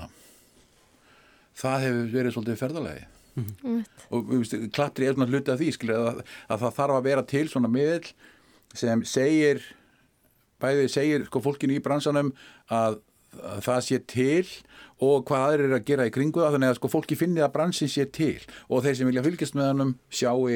það 1.58 1.82
hefur 1.86 2.12
verið 2.14 2.34
svolítið 2.34 2.60
ferðalegi. 2.60 3.06
Mm 3.36 3.46
-hmm. 3.64 3.86
Og 4.10 4.30
veist, 4.30 4.54
klatri 4.74 5.08
er 5.08 5.14
svona 5.14 5.32
hluti 5.32 5.52
af 5.52 5.60
því 5.60 5.72
skilur, 5.74 5.96
að, 5.96 6.22
að 6.50 6.60
það 6.60 6.76
þarf 6.78 6.94
að 6.98 7.04
vera 7.04 7.24
til 7.24 7.50
svona 7.50 7.68
miðl 7.68 8.14
sem 8.74 9.04
segir, 9.08 9.62
bæðið 10.64 10.88
segir 10.94 11.26
sko 11.28 11.44
fólkinu 11.44 11.78
í 11.78 11.84
bransanum 11.84 12.32
að, 12.74 13.00
að 13.42 13.60
það 13.68 13.84
sé 13.88 14.00
til 14.14 14.48
og 15.04 15.28
hvað 15.28 15.46
aðrir 15.48 15.70
er 15.70 15.78
að 15.80 15.88
gera 15.90 16.08
í 16.08 16.14
kringu 16.14 16.44
það 16.44 16.58
þannig 16.58 16.74
að 16.74 16.80
sko 16.80 16.92
fólki 16.94 17.20
finni 17.20 17.44
að 17.44 17.54
bransin 17.58 17.92
sé 17.92 18.08
til 18.14 18.40
og 18.70 18.84
þeir 18.86 19.00
sem 19.00 19.10
vilja 19.10 19.26
fylgjast 19.26 19.58
með 19.60 19.72
hannum 19.72 19.96
sjáu 20.14 20.50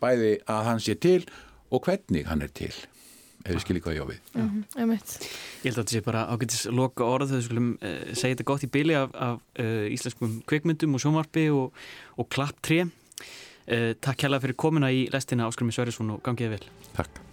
bæði 0.00 0.32
að 0.46 0.64
hann 0.68 0.82
sé 0.82 0.96
til 1.00 1.20
og 1.70 1.84
hvernig 1.86 2.26
hann 2.30 2.42
er 2.46 2.52
til 2.54 2.74
ef 3.40 3.54
við 3.54 3.62
skiljum 3.64 3.84
hvað 3.84 3.96
ég 3.96 4.04
á 4.04 4.10
við. 4.10 4.20
Mm 4.34 4.48
-hmm, 4.48 4.92
Ég 5.60 5.68
held 5.70 5.78
að 5.78 5.84
þetta 5.84 5.92
sé 5.92 6.02
bara 6.04 6.26
ágætis 6.28 6.66
loka 6.66 7.04
orð 7.04 7.28
þegar 7.28 7.40
við 7.40 7.48
skulum 7.48 7.70
uh, 7.80 8.14
segja 8.14 8.34
þetta 8.34 8.50
gott 8.50 8.64
í 8.64 8.70
byli 8.70 8.94
af, 8.94 9.08
af 9.14 9.40
uh, 9.58 9.86
íslenskum 9.88 10.42
kveikmyndum 10.46 10.94
og 10.94 11.00
sjómarfi 11.00 11.48
og, 11.50 11.72
og 12.16 12.28
klapptré. 12.28 12.90
Uh, 13.70 13.94
Takk 14.00 14.22
hella 14.22 14.40
fyrir 14.40 14.56
komina 14.56 14.90
í 14.92 15.08
lestina 15.12 15.48
Áskar 15.48 15.72
Sverjesson 15.72 16.10
og 16.10 16.22
gangiði 16.22 16.56
vel. 16.58 16.64
Takk 16.96 17.29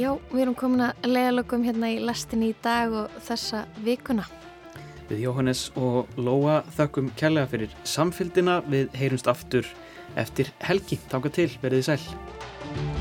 Já, 0.00 0.14
við 0.30 0.46
erum 0.46 0.54
komin 0.56 0.80
að 0.86 1.08
leiðalögum 1.10 1.64
hérna 1.66 1.90
í 1.92 1.98
lastin 2.00 2.44
í 2.46 2.54
dag 2.64 2.94
og 3.02 3.18
þessa 3.26 3.66
vikuna. 3.84 4.24
Við 5.10 5.26
Jóhannes 5.26 5.66
og 5.76 6.08
Lóa 6.16 6.60
þökkum 6.78 7.10
kærlega 7.20 7.50
fyrir 7.50 7.76
samfélgina. 7.84 8.60
Við 8.70 8.88
heyrumst 8.96 9.28
aftur 9.28 9.68
eftir 10.16 10.54
helgi. 10.64 11.02
Táka 11.12 11.34
til, 11.34 11.50
verðið 11.60 11.90
sæl. 11.90 12.99